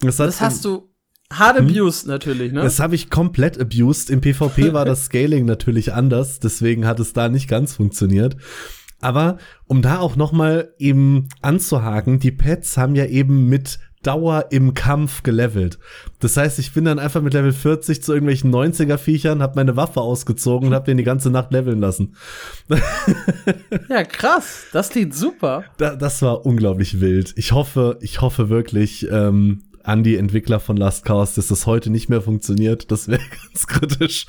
Das, 0.00 0.16
das 0.16 0.40
hast 0.40 0.64
du 0.64 0.90
Hard 1.32 1.58
hm? 1.58 1.66
abused 1.66 2.06
natürlich, 2.06 2.52
ne? 2.52 2.62
Das 2.62 2.80
habe 2.80 2.94
ich 2.94 3.10
komplett 3.10 3.60
abused. 3.60 4.10
Im 4.10 4.20
PvP 4.20 4.72
war 4.72 4.84
das 4.84 5.04
Scaling 5.06 5.44
natürlich 5.44 5.92
anders, 5.92 6.40
deswegen 6.40 6.86
hat 6.86 7.00
es 7.00 7.12
da 7.12 7.28
nicht 7.28 7.48
ganz 7.48 7.74
funktioniert. 7.74 8.36
Aber 9.00 9.38
um 9.66 9.82
da 9.82 9.98
auch 9.98 10.16
noch 10.16 10.32
mal 10.32 10.72
eben 10.78 11.28
anzuhaken, 11.42 12.18
die 12.18 12.30
Pets 12.30 12.76
haben 12.76 12.94
ja 12.94 13.06
eben 13.06 13.48
mit 13.48 13.78
Dauer 14.06 14.46
im 14.50 14.74
Kampf 14.74 15.24
gelevelt. 15.24 15.80
Das 16.20 16.36
heißt, 16.36 16.60
ich 16.60 16.72
bin 16.72 16.84
dann 16.84 17.00
einfach 17.00 17.22
mit 17.22 17.34
Level 17.34 17.52
40 17.52 18.02
zu 18.02 18.12
irgendwelchen 18.12 18.54
90er 18.54 18.98
Viechern, 18.98 19.42
habe 19.42 19.56
meine 19.56 19.74
Waffe 19.76 20.00
ausgezogen 20.00 20.68
und 20.68 20.74
habe 20.74 20.84
den 20.86 20.96
die 20.96 21.02
ganze 21.02 21.28
Nacht 21.28 21.50
leveln 21.50 21.80
lassen. 21.80 22.14
ja, 23.88 24.04
krass. 24.04 24.66
Das 24.72 24.90
klingt 24.90 25.12
super. 25.12 25.64
Da, 25.78 25.96
das 25.96 26.22
war 26.22 26.46
unglaublich 26.46 27.00
wild. 27.00 27.34
Ich 27.36 27.50
hoffe, 27.50 27.98
ich 28.00 28.20
hoffe 28.20 28.48
wirklich, 28.48 29.08
ähm, 29.10 29.62
an 29.86 30.02
die 30.02 30.16
Entwickler 30.16 30.58
von 30.58 30.76
Last 30.76 31.04
Chaos, 31.04 31.34
dass 31.34 31.46
das 31.46 31.64
heute 31.66 31.90
nicht 31.90 32.08
mehr 32.08 32.20
funktioniert. 32.20 32.90
Das 32.90 33.06
wäre 33.06 33.20
ganz 33.52 33.66
kritisch. 33.66 34.26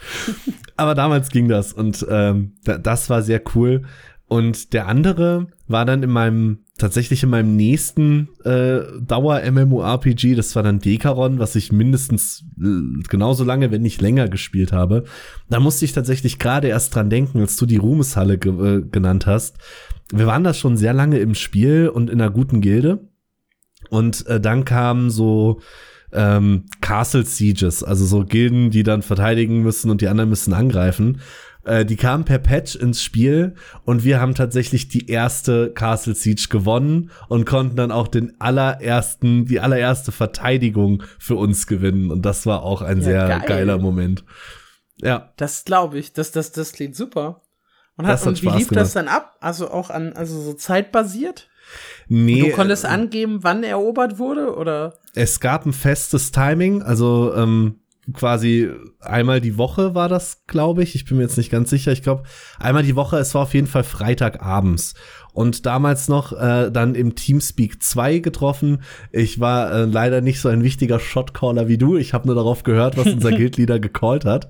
Aber 0.75 0.93
damals 0.93 1.29
ging 1.29 1.47
das 1.47 1.73
und 1.73 2.05
ähm, 2.09 2.53
das 2.63 3.09
war 3.09 3.23
sehr 3.23 3.41
cool. 3.55 3.83
Und 4.27 4.73
der 4.73 4.87
andere 4.87 5.47
war 5.67 5.85
dann 5.85 6.03
in 6.03 6.09
meinem, 6.09 6.59
tatsächlich 6.77 7.23
in 7.23 7.29
meinem 7.29 7.55
nächsten 7.55 8.27
äh, 8.43 8.81
Dauer-MMORPG, 9.01 10.35
das 10.35 10.55
war 10.55 10.63
dann 10.63 10.79
Dekaron, 10.79 11.39
was 11.39 11.55
ich 11.55 11.71
mindestens 11.71 12.43
äh, 12.61 13.01
genauso 13.07 13.43
lange, 13.43 13.71
wenn 13.71 13.81
nicht 13.81 14.01
länger 14.01 14.27
gespielt 14.27 14.73
habe. 14.73 15.05
Da 15.49 15.59
musste 15.59 15.85
ich 15.85 15.93
tatsächlich 15.93 16.39
gerade 16.39 16.67
erst 16.67 16.93
dran 16.93 17.09
denken, 17.09 17.39
als 17.39 17.55
du 17.55 17.65
die 17.65 17.77
Ruhmeshalle 17.77 18.37
ge 18.37 18.51
äh, 18.51 18.81
genannt 18.81 19.25
hast. 19.25 19.57
Wir 20.11 20.27
waren 20.27 20.43
da 20.43 20.53
schon 20.53 20.77
sehr 20.77 20.93
lange 20.93 21.19
im 21.19 21.33
Spiel 21.33 21.89
und 21.89 22.09
in 22.09 22.21
einer 22.21 22.31
guten 22.31 22.61
Gilde. 22.61 23.07
Und 23.89 24.25
äh, 24.27 24.39
dann 24.39 24.65
kamen 24.65 25.09
so 25.09 25.61
ähm, 26.11 26.65
Castle 26.81 27.25
Sieges, 27.25 27.83
also 27.83 28.05
so 28.05 28.23
Gilden, 28.23 28.71
die 28.71 28.83
dann 28.83 29.01
verteidigen 29.01 29.61
müssen 29.61 29.91
und 29.91 30.01
die 30.01 30.07
anderen 30.07 30.29
müssen 30.29 30.53
angreifen. 30.53 31.21
Äh, 31.67 31.85
die 31.85 31.97
kamen 31.97 32.23
per 32.23 32.39
Patch 32.39 32.75
ins 32.75 33.03
Spiel 33.03 33.55
und 33.83 34.05
wir 34.05 34.21
haben 34.21 34.35
tatsächlich 34.35 34.87
die 34.87 35.09
erste 35.09 35.71
Castle 35.73 36.15
Siege 36.15 36.47
gewonnen 36.49 37.11
und 37.27 37.45
konnten 37.45 37.75
dann 37.75 37.91
auch 37.91 38.07
den 38.07 38.39
allerersten, 38.39 39.45
die 39.45 39.59
allererste 39.59 40.13
Verteidigung 40.13 41.03
für 41.19 41.35
uns 41.35 41.67
gewinnen. 41.67 42.09
Und 42.09 42.25
das 42.25 42.45
war 42.45 42.63
auch 42.63 42.81
ein 42.81 42.99
ja, 42.99 43.03
sehr 43.03 43.27
geil. 43.27 43.43
geiler 43.45 43.77
Moment. 43.77 44.23
Ja. 45.01 45.33
Das 45.35 45.65
glaube 45.65 45.99
ich. 45.99 46.13
Das, 46.13 46.31
das, 46.31 46.53
das 46.53 46.71
klingt 46.71 46.95
super. 46.95 47.41
Und, 47.97 48.07
hat, 48.07 48.19
hat 48.19 48.27
und 48.27 48.41
wie 48.41 48.49
lief 48.49 48.69
gemacht. 48.69 48.75
das 48.85 48.93
dann 48.93 49.07
ab? 49.07 49.35
Also 49.41 49.69
auch 49.69 49.89
an, 49.89 50.13
also 50.13 50.39
so 50.39 50.53
zeitbasiert? 50.53 51.49
Nee. 52.07 52.43
Und 52.43 52.49
du 52.49 52.55
konntest 52.55 52.85
äh, 52.85 52.87
angeben, 52.87 53.39
wann 53.41 53.63
erobert 53.63 54.19
wurde, 54.19 54.55
oder? 54.55 54.93
Es 55.13 55.39
gab 55.39 55.65
ein 55.65 55.73
festes 55.73 56.31
Timing, 56.31 56.83
also 56.83 57.33
ähm, 57.35 57.79
quasi 58.13 58.69
einmal 58.99 59.41
die 59.41 59.57
Woche 59.57 59.93
war 59.95 60.09
das, 60.09 60.45
glaube 60.47 60.83
ich. 60.83 60.95
Ich 60.95 61.05
bin 61.05 61.17
mir 61.17 61.23
jetzt 61.23 61.37
nicht 61.37 61.51
ganz 61.51 61.69
sicher. 61.69 61.91
Ich 61.91 62.03
glaube, 62.03 62.23
einmal 62.59 62.83
die 62.83 62.95
Woche, 62.95 63.17
es 63.17 63.33
war 63.35 63.43
auf 63.43 63.53
jeden 63.53 63.67
Fall 63.67 63.83
Freitagabends. 63.83 64.93
Und 65.33 65.65
damals 65.65 66.07
noch 66.07 66.31
äh, 66.33 66.71
dann 66.71 66.95
im 66.95 67.15
Teamspeak 67.15 67.83
2 67.83 68.19
getroffen. 68.19 68.81
Ich 69.11 69.39
war 69.39 69.71
äh, 69.71 69.85
leider 69.85 70.21
nicht 70.21 70.39
so 70.39 70.49
ein 70.49 70.63
wichtiger 70.63 70.99
Shotcaller 70.99 71.67
wie 71.67 71.77
du. 71.77 71.97
Ich 71.97 72.13
habe 72.13 72.27
nur 72.27 72.35
darauf 72.35 72.63
gehört, 72.63 72.97
was 72.97 73.07
unser 73.07 73.31
Guildleader 73.37 73.79
gecallt 73.79 74.25
hat. 74.25 74.49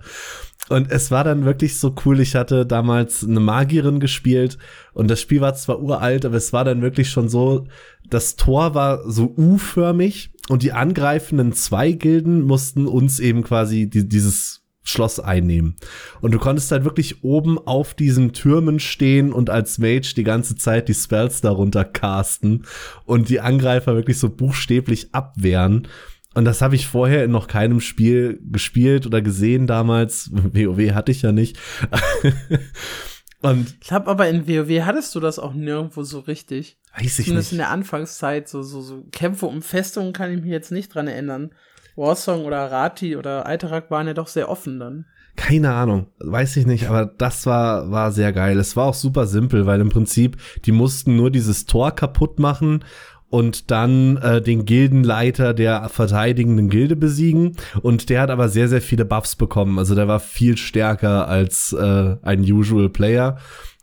Und 0.70 0.92
es 0.92 1.12
war 1.12 1.24
dann 1.24 1.46
wirklich 1.46 1.80
so 1.80 1.96
cool. 2.06 2.20
Ich 2.20 2.36
hatte 2.36 2.66
damals 2.66 3.24
eine 3.24 3.40
Magierin 3.40 4.00
gespielt 4.00 4.58
und 4.94 5.10
das 5.10 5.22
Spiel 5.22 5.42
war 5.42 5.54
zwar 5.56 5.82
uralt, 5.82 6.26
aber 6.26 6.36
es 6.36 6.52
war 6.52 6.66
dann 6.66 6.82
wirklich 6.82 7.10
schon 7.10 7.30
so, 7.30 7.66
das 8.10 8.36
Tor 8.36 8.76
war 8.76 9.10
so 9.10 9.34
U-förmig 9.38 10.32
und 10.50 10.64
die 10.64 10.74
angreifenden 10.74 11.54
zwei 11.54 11.92
Gilden 11.92 12.44
mussten 12.44 12.88
uns 12.88 13.20
eben 13.20 13.44
quasi 13.44 13.90
die, 13.90 14.08
dieses 14.08 14.64
Schloss 14.84 15.20
einnehmen. 15.20 15.76
Und 16.22 16.34
du 16.34 16.40
konntest 16.40 16.72
halt 16.72 16.86
wirklich 16.86 17.24
oben 17.24 17.58
auf 17.58 17.94
diesen 17.94 18.32
Türmen 18.32 18.80
stehen 18.80 19.34
und 19.34 19.50
als 19.50 19.80
Mage 19.80 20.14
die 20.16 20.24
ganze 20.24 20.56
Zeit 20.56 20.88
die 20.88 20.94
Spells 20.94 21.42
darunter 21.42 21.84
casten 21.84 22.66
und 23.06 23.28
die 23.28 23.42
Angreifer 23.42 23.96
wirklich 23.96 24.18
so 24.18 24.30
buchstäblich 24.30 25.14
abwehren. 25.14 25.88
Und 26.34 26.46
das 26.46 26.62
habe 26.62 26.76
ich 26.76 26.88
vorher 26.88 27.26
in 27.26 27.32
noch 27.32 27.48
keinem 27.48 27.82
Spiel 27.82 28.40
gespielt 28.44 29.06
oder 29.06 29.22
gesehen 29.22 29.68
damals. 29.68 30.32
WoW 30.32 30.94
hatte 30.94 31.12
ich 31.12 31.22
ja 31.22 31.32
nicht. 31.32 31.58
Und 33.42 33.76
ich 33.82 33.88
glaube 33.88 34.08
aber 34.08 34.28
in 34.28 34.48
WoW 34.48 34.84
hattest 34.84 35.14
du 35.14 35.20
das 35.20 35.38
auch 35.40 35.54
nirgendwo 35.54 36.04
so 36.04 36.20
richtig. 36.20 36.80
Weiß 36.98 37.20
ich 37.20 37.26
Zumindest 37.26 37.52
nicht. 37.52 37.52
in 37.54 37.58
der 37.60 37.70
Anfangszeit, 37.70 38.50
so, 38.50 38.64
so, 38.64 38.82
so 38.82 39.04
Kämpfe 39.12 39.46
um 39.46 39.62
Festungen 39.62 40.14
kann 40.14 40.32
ich 40.32 40.42
mich 40.42 40.52
jetzt 40.52 40.72
nicht 40.72 40.94
dran 40.94 41.08
erinnern. 41.08 41.52
Warsong 41.96 42.46
oder 42.46 42.72
Rati 42.72 43.16
oder 43.16 43.46
Alterak 43.46 43.92
waren 43.92 44.08
ja 44.08 44.14
doch 44.14 44.28
sehr 44.28 44.50
offen 44.50 44.80
dann. 44.80 45.06
Keine 45.36 45.72
Ahnung, 45.72 46.08
weiß 46.20 46.58
ich 46.58 46.66
nicht, 46.66 46.88
aber 46.88 47.06
das 47.06 47.46
war, 47.46 47.92
war 47.92 48.12
sehr 48.12 48.34
geil. 48.34 48.58
Es 48.58 48.76
war 48.76 48.86
auch 48.88 48.96
super 48.96 49.28
simpel, 49.28 49.68
weil 49.68 49.82
im 49.82 49.90
Prinzip, 49.90 50.38
die 50.66 50.72
mussten 50.72 51.16
nur 51.16 51.30
dieses 51.30 51.68
Tor 51.68 51.92
kaputt 51.92 52.40
machen 52.40 52.84
und 53.30 53.72
dann 53.72 54.18
äh, 54.18 54.42
den 54.42 54.66
Gildenleiter 54.66 55.54
der 55.54 55.90
verteidigenden 55.90 56.70
Gilde 56.70 56.96
besiegen. 56.96 57.56
Und 57.82 58.10
der 58.10 58.22
hat 58.22 58.30
aber 58.30 58.50
sehr, 58.50 58.70
sehr 58.70 58.82
viele 58.82 59.06
Buffs 59.06 59.36
bekommen. 59.36 59.80
Also 59.80 59.96
der 59.96 60.08
war 60.08 60.20
viel 60.20 60.58
stärker 60.58 61.28
als 61.28 61.74
äh, 61.74 62.16
ein 62.22 62.42
Usual 62.42 62.90
Player. 62.90 63.38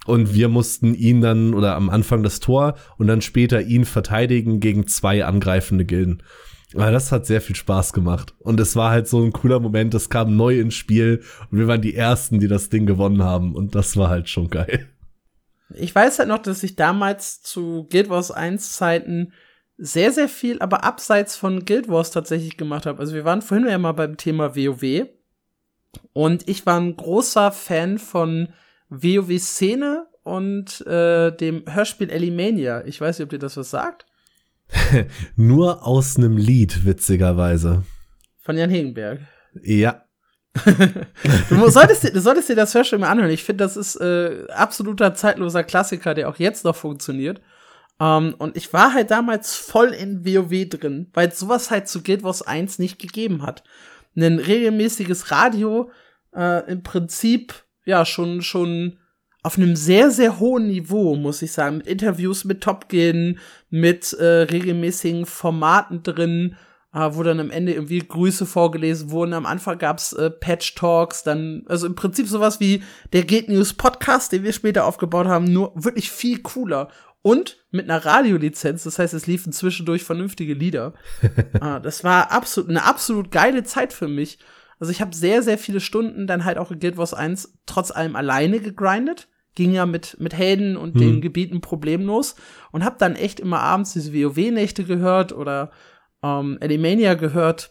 Und 0.06 0.34
wir 0.34 0.48
mussten 0.48 0.94
ihn 0.94 1.20
dann, 1.20 1.54
oder 1.54 1.76
am 1.76 1.88
Anfang 1.88 2.22
das 2.22 2.40
Tor 2.40 2.74
und 2.98 3.06
dann 3.06 3.22
später 3.22 3.62
ihn 3.62 3.84
verteidigen 3.84 4.60
gegen 4.60 4.86
zwei 4.86 5.24
angreifende 5.24 5.84
Gilden. 5.84 6.22
Aber 6.74 6.90
das 6.90 7.12
hat 7.12 7.24
sehr 7.24 7.40
viel 7.40 7.56
Spaß 7.56 7.92
gemacht. 7.92 8.34
Und 8.40 8.58
es 8.60 8.76
war 8.76 8.90
halt 8.90 9.08
so 9.08 9.22
ein 9.22 9.32
cooler 9.32 9.60
Moment, 9.60 9.94
das 9.94 10.10
kam 10.10 10.36
neu 10.36 10.58
ins 10.58 10.74
Spiel 10.74 11.22
und 11.50 11.58
wir 11.58 11.68
waren 11.68 11.80
die 11.80 11.94
Ersten, 11.94 12.40
die 12.40 12.48
das 12.48 12.68
Ding 12.68 12.84
gewonnen 12.84 13.22
haben. 13.22 13.54
Und 13.54 13.74
das 13.74 13.96
war 13.96 14.08
halt 14.08 14.28
schon 14.28 14.50
geil. 14.50 14.88
Ich 15.70 15.94
weiß 15.94 16.18
halt 16.18 16.28
noch, 16.28 16.38
dass 16.38 16.62
ich 16.62 16.76
damals 16.76 17.42
zu 17.42 17.86
Guild 17.90 18.10
Wars 18.10 18.30
1 18.30 18.72
Zeiten 18.72 19.32
sehr, 19.76 20.12
sehr 20.12 20.28
viel, 20.28 20.60
aber 20.60 20.84
abseits 20.84 21.36
von 21.36 21.64
Guild 21.64 21.88
Wars 21.88 22.10
tatsächlich 22.10 22.56
gemacht 22.56 22.86
habe. 22.86 23.00
Also 23.00 23.14
wir 23.14 23.24
waren 23.24 23.42
vorhin 23.42 23.66
ja 23.66 23.78
mal 23.78 23.92
beim 23.92 24.16
Thema 24.16 24.54
WoW. 24.54 25.08
Und 26.12 26.48
ich 26.48 26.66
war 26.66 26.80
ein 26.80 26.96
großer 26.96 27.52
Fan 27.52 27.98
von 27.98 28.48
WoW-Szene 28.88 30.06
und 30.22 30.84
äh, 30.86 31.34
dem 31.36 31.64
Hörspiel 31.72 32.10
Elimania. 32.10 32.84
Ich 32.86 33.00
weiß 33.00 33.18
nicht, 33.18 33.24
ob 33.24 33.30
dir 33.30 33.38
das 33.38 33.56
was 33.56 33.70
sagt. 33.70 34.06
Nur 35.36 35.86
aus 35.86 36.16
einem 36.16 36.36
Lied, 36.36 36.84
witzigerweise. 36.84 37.84
Von 38.40 38.56
Jan 38.56 38.70
Hegenberg. 38.70 39.20
Ja. 39.62 40.03
Du, 41.50 41.68
solltest 41.68 42.04
dir, 42.04 42.12
du 42.12 42.20
solltest 42.20 42.48
dir 42.48 42.56
das 42.56 42.74
Hörspiel 42.74 42.98
mal 42.98 43.10
anhören. 43.10 43.30
Ich 43.30 43.44
finde, 43.44 43.64
das 43.64 43.76
ist 43.76 43.96
äh, 43.96 44.46
absoluter 44.48 45.14
zeitloser 45.14 45.64
Klassiker, 45.64 46.14
der 46.14 46.28
auch 46.28 46.38
jetzt 46.38 46.64
noch 46.64 46.76
funktioniert. 46.76 47.40
Ähm, 48.00 48.34
und 48.38 48.56
ich 48.56 48.72
war 48.72 48.94
halt 48.94 49.10
damals 49.10 49.56
voll 49.56 49.88
in 49.88 50.24
WoW 50.24 50.68
drin, 50.68 51.10
weil 51.12 51.32
sowas 51.32 51.70
halt 51.70 51.88
zu 51.88 52.02
Guild 52.02 52.22
Wars 52.22 52.42
1 52.42 52.78
nicht 52.78 52.98
gegeben 52.98 53.42
hat. 53.42 53.64
Ein 54.16 54.38
regelmäßiges 54.38 55.30
Radio, 55.32 55.90
äh, 56.34 56.70
im 56.70 56.82
Prinzip, 56.82 57.54
ja, 57.84 58.04
schon, 58.04 58.42
schon 58.42 58.98
auf 59.42 59.58
einem 59.58 59.76
sehr, 59.76 60.10
sehr 60.10 60.38
hohen 60.38 60.68
Niveau, 60.68 61.16
muss 61.16 61.42
ich 61.42 61.52
sagen. 61.52 61.78
Mit 61.78 61.86
Interviews 61.86 62.44
mit 62.44 62.62
Top-Gilden, 62.62 63.38
mit 63.70 64.12
äh, 64.14 64.24
regelmäßigen 64.24 65.26
Formaten 65.26 66.02
drin, 66.02 66.56
wo 66.94 67.22
dann 67.22 67.40
am 67.40 67.50
Ende 67.50 67.72
irgendwie 67.72 67.98
Grüße 67.98 68.46
vorgelesen 68.46 69.10
wurden. 69.10 69.34
Am 69.34 69.46
Anfang 69.46 69.78
gab's 69.78 70.12
äh, 70.12 70.30
Patch 70.30 70.74
Talks, 70.76 71.24
dann, 71.24 71.64
also 71.66 71.86
im 71.86 71.94
Prinzip 71.94 72.28
sowas 72.28 72.60
wie 72.60 72.82
der 73.12 73.24
Guild 73.24 73.48
News 73.48 73.74
Podcast, 73.74 74.32
den 74.32 74.44
wir 74.44 74.52
später 74.52 74.84
aufgebaut 74.84 75.26
haben, 75.26 75.44
nur 75.44 75.72
wirklich 75.74 76.10
viel 76.10 76.40
cooler 76.40 76.88
und 77.20 77.64
mit 77.70 77.90
einer 77.90 78.04
Radiolizenz. 78.04 78.84
Das 78.84 78.98
heißt, 78.98 79.14
es 79.14 79.26
liefen 79.26 79.52
zwischendurch 79.52 80.04
vernünftige 80.04 80.54
Lieder. 80.54 80.92
ah, 81.60 81.80
das 81.80 82.04
war 82.04 82.30
absolut 82.30 82.70
eine 82.70 82.84
absolut 82.84 83.30
geile 83.30 83.64
Zeit 83.64 83.92
für 83.92 84.08
mich. 84.08 84.38
Also 84.78 84.92
ich 84.92 85.00
habe 85.00 85.16
sehr, 85.16 85.42
sehr 85.42 85.58
viele 85.58 85.80
Stunden 85.80 86.26
dann 86.26 86.44
halt 86.44 86.58
auch 86.58 86.70
in 86.70 86.78
Guild 86.78 86.96
Wars 86.96 87.14
1 87.14 87.58
trotz 87.66 87.90
allem 87.90 88.14
alleine 88.14 88.60
gegrindet. 88.60 89.28
Ging 89.54 89.72
ja 89.72 89.86
mit, 89.86 90.20
mit 90.20 90.34
Helden 90.34 90.76
und 90.76 90.94
hm. 90.94 91.00
den 91.00 91.20
Gebieten 91.22 91.60
problemlos. 91.60 92.34
Und 92.72 92.84
habe 92.84 92.96
dann 92.98 93.16
echt 93.16 93.40
immer 93.40 93.60
abends 93.60 93.94
diese 93.94 94.12
WoW-Nächte 94.12 94.84
gehört 94.84 95.32
oder 95.32 95.70
ähm, 96.24 96.58
Elimania 96.60 97.14
gehört. 97.14 97.70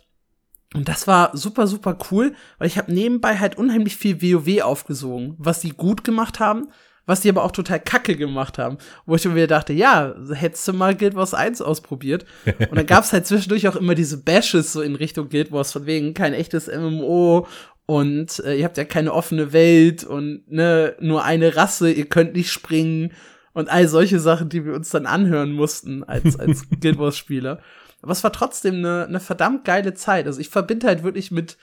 Und 0.74 0.88
das 0.88 1.08
war 1.08 1.36
super, 1.36 1.68
super 1.68 1.98
cool, 2.12 2.34
weil 2.58 2.68
ich 2.68 2.78
habe 2.78 2.94
nebenbei 2.94 3.38
halt 3.38 3.58
unheimlich 3.58 3.96
viel 3.96 4.22
WoW 4.22 4.62
aufgesogen, 4.62 5.36
was 5.38 5.62
sie 5.62 5.70
gut 5.70 6.04
gemacht 6.04 6.40
haben, 6.40 6.70
was 7.06 7.22
die 7.22 7.30
aber 7.30 7.44
auch 7.44 7.52
total 7.52 7.80
kacke 7.80 8.16
gemacht 8.16 8.58
haben. 8.58 8.78
Wo 9.06 9.16
ich 9.16 9.26
mir 9.26 9.48
dachte, 9.48 9.74
ja, 9.74 10.16
hättest 10.32 10.68
du 10.68 10.74
mal 10.74 10.96
Guild 10.96 11.16
Wars 11.16 11.34
1 11.34 11.62
ausprobiert. 11.62 12.26
Und 12.46 12.76
dann 12.76 12.86
gab's 12.86 13.14
halt 13.14 13.28
zwischendurch 13.28 13.68
auch 13.68 13.76
immer 13.76 13.94
diese 13.94 14.24
Bashes 14.24 14.74
so 14.74 14.82
in 14.82 14.96
Richtung 14.96 15.30
Guild 15.30 15.52
Wars, 15.52 15.72
von 15.72 15.86
wegen 15.86 16.14
kein 16.14 16.34
echtes 16.34 16.68
MMO 16.68 17.46
und 17.86 18.40
äh, 18.40 18.56
ihr 18.56 18.66
habt 18.66 18.78
ja 18.78 18.86
keine 18.86 19.14
offene 19.14 19.52
Welt 19.52 20.04
und 20.04 20.50
ne, 20.50 20.96
nur 21.00 21.24
eine 21.24 21.56
Rasse, 21.56 21.92
ihr 21.92 22.06
könnt 22.06 22.34
nicht 22.34 22.52
springen 22.52 23.12
und 23.54 23.70
all 23.70 23.88
solche 23.88 24.20
Sachen, 24.20 24.50
die 24.50 24.66
wir 24.66 24.74
uns 24.74 24.90
dann 24.90 25.06
anhören 25.06 25.52
mussten 25.52 26.04
als, 26.04 26.40
als 26.40 26.66
Guild 26.82 26.98
Wars 26.98 27.18
Spieler. 27.18 27.62
Aber 28.04 28.12
es 28.12 28.24
war 28.24 28.32
trotzdem 28.32 28.76
eine, 28.76 29.06
eine 29.08 29.20
verdammt 29.20 29.66
geile 29.66 29.94
Zeit. 29.94 30.28
Also 30.28 30.40
ich 30.40 30.50
verbinde 30.50 30.88
halt 30.88 31.04
wirklich 31.04 31.32
mit, 31.32 31.58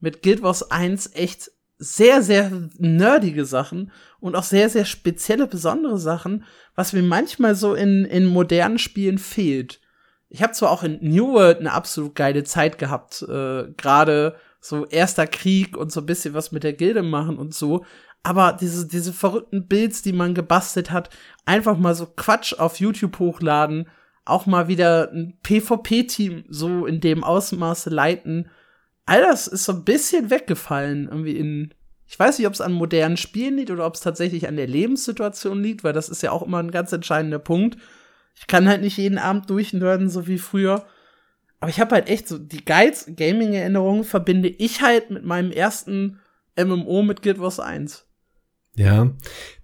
mit 0.00 0.22
Guild 0.22 0.42
Wars 0.42 0.70
1 0.70 1.14
echt 1.14 1.52
sehr, 1.78 2.22
sehr 2.22 2.50
nerdige 2.78 3.44
Sachen 3.44 3.92
und 4.18 4.34
auch 4.34 4.42
sehr, 4.42 4.70
sehr 4.70 4.84
spezielle, 4.84 5.46
besondere 5.46 5.98
Sachen, 5.98 6.44
was 6.74 6.92
mir 6.92 7.02
manchmal 7.02 7.54
so 7.54 7.74
in, 7.74 8.04
in 8.04 8.26
modernen 8.26 8.78
Spielen 8.78 9.18
fehlt. 9.18 9.80
Ich 10.28 10.42
habe 10.42 10.54
zwar 10.54 10.70
auch 10.70 10.82
in 10.82 10.98
New 11.02 11.34
World 11.34 11.58
eine 11.58 11.72
absolut 11.72 12.14
geile 12.14 12.42
Zeit 12.44 12.78
gehabt, 12.78 13.22
äh, 13.22 13.68
gerade 13.76 14.36
so 14.60 14.86
erster 14.86 15.26
Krieg 15.26 15.76
und 15.76 15.92
so 15.92 16.00
ein 16.00 16.06
bisschen 16.06 16.34
was 16.34 16.52
mit 16.52 16.62
der 16.62 16.72
Gilde 16.72 17.02
machen 17.02 17.36
und 17.36 17.52
so, 17.52 17.84
aber 18.22 18.56
diese, 18.58 18.86
diese 18.86 19.12
verrückten 19.12 19.66
Builds, 19.66 20.02
die 20.02 20.12
man 20.12 20.34
gebastelt 20.34 20.90
hat, 20.90 21.10
einfach 21.44 21.76
mal 21.76 21.94
so 21.94 22.06
Quatsch 22.06 22.54
auf 22.54 22.78
YouTube 22.78 23.18
hochladen, 23.18 23.88
auch 24.24 24.46
mal 24.46 24.68
wieder 24.68 25.10
ein 25.12 25.38
PvP-Team 25.42 26.44
so 26.48 26.86
in 26.86 27.00
dem 27.00 27.24
Ausmaße 27.24 27.90
leiten, 27.90 28.48
all 29.04 29.22
das 29.22 29.46
ist 29.46 29.64
so 29.64 29.72
ein 29.72 29.84
bisschen 29.84 30.30
weggefallen, 30.30 31.08
irgendwie 31.08 31.36
in, 31.36 31.74
ich 32.06 32.18
weiß 32.18 32.38
nicht, 32.38 32.46
ob 32.46 32.54
es 32.54 32.60
an 32.60 32.72
modernen 32.72 33.16
Spielen 33.16 33.56
liegt 33.56 33.70
oder 33.70 33.86
ob 33.86 33.94
es 33.94 34.00
tatsächlich 34.00 34.46
an 34.46 34.56
der 34.56 34.68
Lebenssituation 34.68 35.62
liegt, 35.62 35.82
weil 35.82 35.92
das 35.92 36.08
ist 36.08 36.22
ja 36.22 36.30
auch 36.30 36.42
immer 36.42 36.58
ein 36.58 36.70
ganz 36.70 36.92
entscheidender 36.92 37.38
Punkt. 37.38 37.78
Ich 38.34 38.46
kann 38.46 38.68
halt 38.68 38.80
nicht 38.80 38.96
jeden 38.96 39.18
Abend 39.18 39.50
durchnörden, 39.50 40.08
so 40.08 40.26
wie 40.26 40.38
früher. 40.38 40.86
Aber 41.60 41.70
ich 41.70 41.80
habe 41.80 41.94
halt 41.94 42.08
echt 42.08 42.28
so 42.28 42.38
die 42.38 42.64
geilsten 42.64 43.16
Gaming-Erinnerungen 43.16 44.04
verbinde 44.04 44.48
ich 44.48 44.82
halt 44.82 45.10
mit 45.10 45.24
meinem 45.24 45.52
ersten 45.52 46.20
MMO 46.56 47.02
mit 47.02 47.22
Guild 47.22 47.40
Wars 47.40 47.60
1. 47.60 48.06
Ja, 48.74 49.10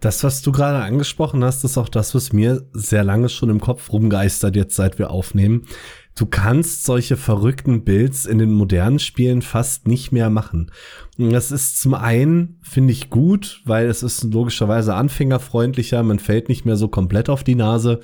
das, 0.00 0.22
was 0.22 0.42
du 0.42 0.52
gerade 0.52 0.84
angesprochen 0.84 1.42
hast, 1.42 1.64
ist 1.64 1.78
auch 1.78 1.88
das, 1.88 2.14
was 2.14 2.34
mir 2.34 2.68
sehr 2.72 3.04
lange 3.04 3.30
schon 3.30 3.48
im 3.48 3.61
Kopf 3.61 3.90
rumgeistert, 3.90 4.54
jetzt 4.54 4.76
seit 4.76 4.98
wir 4.98 5.11
aufnehmen. 5.11 5.66
Du 6.14 6.26
kannst 6.26 6.84
solche 6.84 7.16
verrückten 7.16 7.84
Builds 7.84 8.26
in 8.26 8.38
den 8.38 8.52
modernen 8.52 8.98
Spielen 8.98 9.40
fast 9.40 9.86
nicht 9.86 10.12
mehr 10.12 10.28
machen. 10.28 10.70
Das 11.16 11.52
ist 11.52 11.80
zum 11.80 11.94
einen, 11.94 12.59
finde 12.62 12.92
ich 12.92 13.09
gut, 13.09 13.62
weil 13.64 13.86
es 13.86 14.02
ist 14.02 14.24
logischerweise 14.24 14.94
anfängerfreundlicher, 14.94 16.02
man 16.02 16.18
fällt 16.18 16.48
nicht 16.48 16.66
mehr 16.66 16.76
so 16.76 16.88
komplett 16.88 17.30
auf 17.30 17.44
die 17.44 17.54
Nase. 17.54 18.00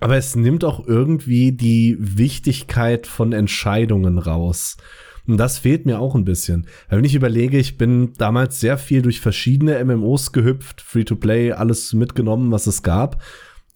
Aber 0.00 0.16
es 0.16 0.34
nimmt 0.34 0.64
auch 0.64 0.84
irgendwie 0.86 1.52
die 1.52 1.96
Wichtigkeit 2.00 3.06
von 3.06 3.32
Entscheidungen 3.32 4.18
raus. 4.18 4.78
Und 5.26 5.38
das 5.38 5.58
fehlt 5.58 5.86
mir 5.86 5.98
auch 5.98 6.14
ein 6.14 6.24
bisschen. 6.24 6.66
Weil 6.88 6.98
wenn 6.98 7.04
ich 7.04 7.14
überlege, 7.14 7.58
ich 7.58 7.78
bin 7.78 8.12
damals 8.18 8.60
sehr 8.60 8.76
viel 8.76 9.02
durch 9.02 9.20
verschiedene 9.20 9.82
MMOs 9.84 10.32
gehüpft, 10.32 10.82
Free-to-Play, 10.82 11.52
alles 11.52 11.92
mitgenommen, 11.94 12.50
was 12.50 12.66
es 12.66 12.82
gab. 12.82 13.22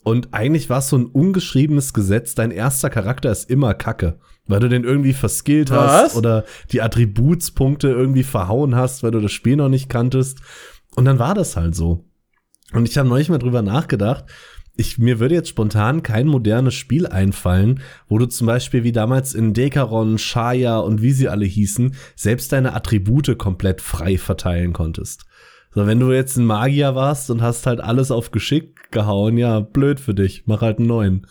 Und 0.04 0.32
eigentlich 0.32 0.70
war 0.70 0.78
es 0.78 0.88
so 0.88 0.96
ein 0.96 1.06
ungeschriebenes 1.06 1.92
Gesetz, 1.92 2.34
dein 2.34 2.50
erster 2.50 2.90
Charakter 2.90 3.30
ist 3.30 3.50
immer 3.50 3.74
Kacke. 3.74 4.18
Weil 4.46 4.60
du 4.60 4.68
den 4.68 4.84
irgendwie 4.84 5.12
verskillt 5.12 5.70
hast 5.70 6.16
oder 6.16 6.44
die 6.72 6.80
Attributspunkte 6.80 7.88
irgendwie 7.88 8.22
verhauen 8.22 8.74
hast, 8.74 9.02
weil 9.02 9.10
du 9.10 9.20
das 9.20 9.32
Spiel 9.32 9.56
noch 9.56 9.68
nicht 9.68 9.90
kanntest. 9.90 10.38
Und 10.96 11.04
dann 11.04 11.18
war 11.18 11.34
das 11.34 11.56
halt 11.56 11.74
so. 11.74 12.06
Und 12.72 12.88
ich 12.88 12.96
habe 12.96 13.08
neulich 13.08 13.28
mal 13.28 13.38
drüber 13.38 13.62
nachgedacht. 13.62 14.24
Ich, 14.80 14.96
mir 14.96 15.18
würde 15.18 15.34
jetzt 15.34 15.48
spontan 15.48 16.04
kein 16.04 16.28
modernes 16.28 16.74
Spiel 16.74 17.08
einfallen, 17.08 17.80
wo 18.06 18.16
du 18.16 18.26
zum 18.26 18.46
Beispiel 18.46 18.84
wie 18.84 18.92
damals 18.92 19.34
in 19.34 19.52
Dekaron, 19.52 20.18
Shaya 20.18 20.78
und 20.78 21.02
wie 21.02 21.10
sie 21.10 21.28
alle 21.28 21.46
hießen, 21.46 21.96
selbst 22.14 22.52
deine 22.52 22.74
Attribute 22.74 23.36
komplett 23.36 23.80
frei 23.80 24.18
verteilen 24.18 24.72
konntest. 24.72 25.24
So, 25.74 25.88
wenn 25.88 25.98
du 25.98 26.12
jetzt 26.12 26.36
ein 26.36 26.46
Magier 26.46 26.94
warst 26.94 27.28
und 27.28 27.42
hast 27.42 27.66
halt 27.66 27.80
alles 27.80 28.12
auf 28.12 28.30
Geschick 28.30 28.92
gehauen, 28.92 29.36
ja, 29.36 29.58
blöd 29.58 29.98
für 29.98 30.14
dich, 30.14 30.44
mach 30.46 30.62
halt 30.62 30.78
einen 30.78 30.86
neuen. 30.86 31.26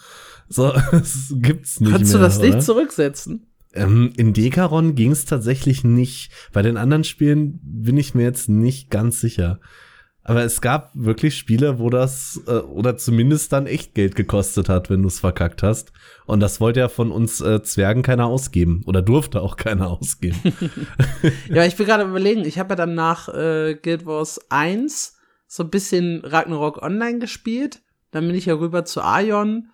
So, 0.49 0.73
das 0.91 1.33
gibt's 1.37 1.79
nicht 1.79 1.91
Kannst 1.91 2.11
mehr, 2.11 2.21
du 2.21 2.27
das 2.27 2.39
oder? 2.39 2.47
nicht 2.47 2.61
zurücksetzen? 2.61 3.47
Ähm, 3.73 4.11
in 4.17 4.33
Dekaron 4.33 4.95
ging 4.95 5.11
es 5.11 5.23
tatsächlich 5.23 5.85
nicht. 5.85 6.31
Bei 6.51 6.61
den 6.63 6.75
anderen 6.75 7.05
Spielen 7.05 7.61
bin 7.63 7.95
ich 7.95 8.13
mir 8.13 8.23
jetzt 8.23 8.49
nicht 8.49 8.89
ganz 8.89 9.21
sicher. 9.21 9.61
Aber 10.27 10.43
es 10.43 10.59
gab 10.59 10.91
wirklich 10.93 11.37
Spiele, 11.37 11.79
wo 11.79 11.89
das 11.89 12.41
äh, 12.47 12.51
oder 12.51 12.97
zumindest 12.97 13.53
dann 13.53 13.65
echt 13.65 13.95
Geld 13.95 14.13
gekostet 14.13 14.67
hat, 14.67 14.89
wenn 14.89 15.01
du 15.01 15.07
es 15.07 15.21
verkackt 15.21 15.63
hast. 15.63 15.93
Und 16.25 16.41
das 16.41 16.59
wollte 16.59 16.81
ja 16.81 16.89
von 16.89 17.13
uns 17.13 17.39
äh, 17.39 17.63
Zwergen 17.63 18.03
keiner 18.03 18.25
ausgeben 18.25 18.83
oder 18.85 19.01
durfte 19.01 19.41
auch 19.41 19.55
keiner 19.55 19.89
ausgeben. 20.01 20.37
ja, 21.49 21.63
ich 21.63 21.77
bin 21.77 21.85
gerade 21.85 22.03
überlegen, 22.03 22.43
ich 22.43 22.59
habe 22.59 22.71
ja 22.71 22.75
dann 22.75 22.93
nach 22.93 23.29
äh, 23.29 23.75
Guild 23.81 24.05
Wars 24.05 24.41
1 24.49 25.15
so 25.47 25.63
ein 25.63 25.69
bisschen 25.69 26.25
Ragnarok 26.25 26.81
Online 26.81 27.19
gespielt. 27.19 27.81
Dann 28.11 28.27
bin 28.27 28.35
ich 28.35 28.47
ja 28.47 28.55
rüber 28.55 28.83
zu 28.83 29.01
Aion, 29.01 29.69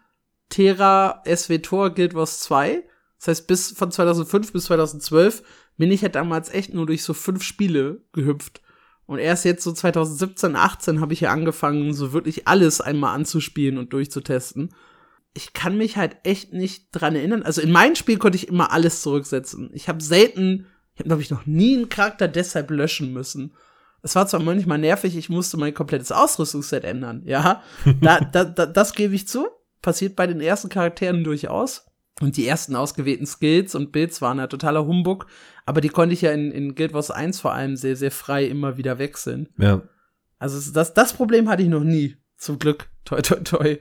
Terra, 0.49 1.23
SWTOR, 1.25 1.95
Guild 1.95 2.13
Wars 2.13 2.41
2. 2.41 2.83
Das 3.17 3.27
heißt, 3.27 3.47
bis 3.47 3.71
von 3.71 3.91
2005 3.91 4.53
bis 4.53 4.65
2012 4.65 5.41
bin 5.77 5.89
ich 5.89 6.01
ja 6.01 6.09
damals 6.09 6.53
echt 6.53 6.75
nur 6.75 6.85
durch 6.85 7.01
so 7.01 7.15
fünf 7.15 7.41
Spiele 7.41 8.03
gehüpft. 8.11 8.61
Und 9.13 9.19
erst 9.19 9.45
jetzt 9.45 9.63
so 9.63 9.71
2017, 9.71 10.55
18 10.55 10.99
habe 10.99 11.13
ich 11.13 11.21
ja 11.21 11.31
angefangen, 11.31 11.93
so 11.93 12.13
wirklich 12.13 12.47
alles 12.47 12.81
einmal 12.81 13.13
anzuspielen 13.13 13.77
und 13.77 13.93
durchzutesten. 13.93 14.73
Ich 15.35 15.53
kann 15.53 15.77
mich 15.77 15.97
halt 15.97 16.17
echt 16.23 16.51
nicht 16.51 16.87
dran 16.91 17.15
erinnern. 17.15 17.43
Also 17.43 17.61
in 17.61 17.71
meinem 17.71 17.93
Spiel 17.93 18.17
konnte 18.17 18.37
ich 18.37 18.47
immer 18.47 18.71
alles 18.71 19.03
zurücksetzen. 19.03 19.69
Ich 19.73 19.87
habe 19.87 20.01
selten, 20.01 20.65
ich 20.95 21.01
habe 21.01 21.09
glaube 21.09 21.21
ich 21.21 21.29
noch 21.29 21.45
nie 21.45 21.77
einen 21.77 21.89
Charakter 21.89 22.27
deshalb 22.27 22.71
löschen 22.71 23.13
müssen. 23.13 23.53
Es 24.01 24.15
war 24.15 24.25
zwar 24.25 24.41
manchmal 24.41 24.79
nervig, 24.79 25.15
ich 25.15 25.29
musste 25.29 25.57
mein 25.57 25.75
komplettes 25.75 26.11
Ausrüstungsset 26.11 26.83
ändern, 26.83 27.21
ja. 27.25 27.61
Da, 28.01 28.19
da, 28.19 28.45
da, 28.45 28.65
das 28.65 28.95
gebe 28.95 29.13
ich 29.13 29.27
zu. 29.27 29.45
Passiert 29.83 30.15
bei 30.15 30.25
den 30.25 30.41
ersten 30.41 30.69
Charakteren 30.69 31.23
durchaus. 31.23 31.85
Und 32.23 32.37
die 32.37 32.47
ersten 32.47 32.77
ausgewählten 32.77 33.25
Skills 33.25 33.75
und 33.75 33.91
Builds 33.91 34.21
waren 34.21 34.37
ja 34.37 34.47
totaler 34.47 34.85
Humbug. 34.85 35.25
Aber 35.65 35.81
die 35.81 35.89
konnte 35.89 36.13
ich 36.13 36.21
ja 36.21 36.31
in, 36.31 36.51
in 36.51 36.73
Guild 36.73 36.93
Wars 36.93 37.11
1 37.11 37.41
vor 37.41 37.53
allem 37.53 37.75
sehr, 37.75 37.97
sehr 37.97 38.11
frei 38.11 38.45
immer 38.45 38.77
wieder 38.77 38.97
wechseln. 38.97 39.49
Ja. 39.57 39.81
Also 40.39 40.71
das, 40.71 40.93
das 40.93 41.11
Problem 41.11 41.49
hatte 41.49 41.63
ich 41.63 41.69
noch 41.69 41.83
nie. 41.83 42.15
Zum 42.37 42.59
Glück. 42.59 42.87
Toi, 43.03 43.21
toi, 43.21 43.41
toi. 43.41 43.77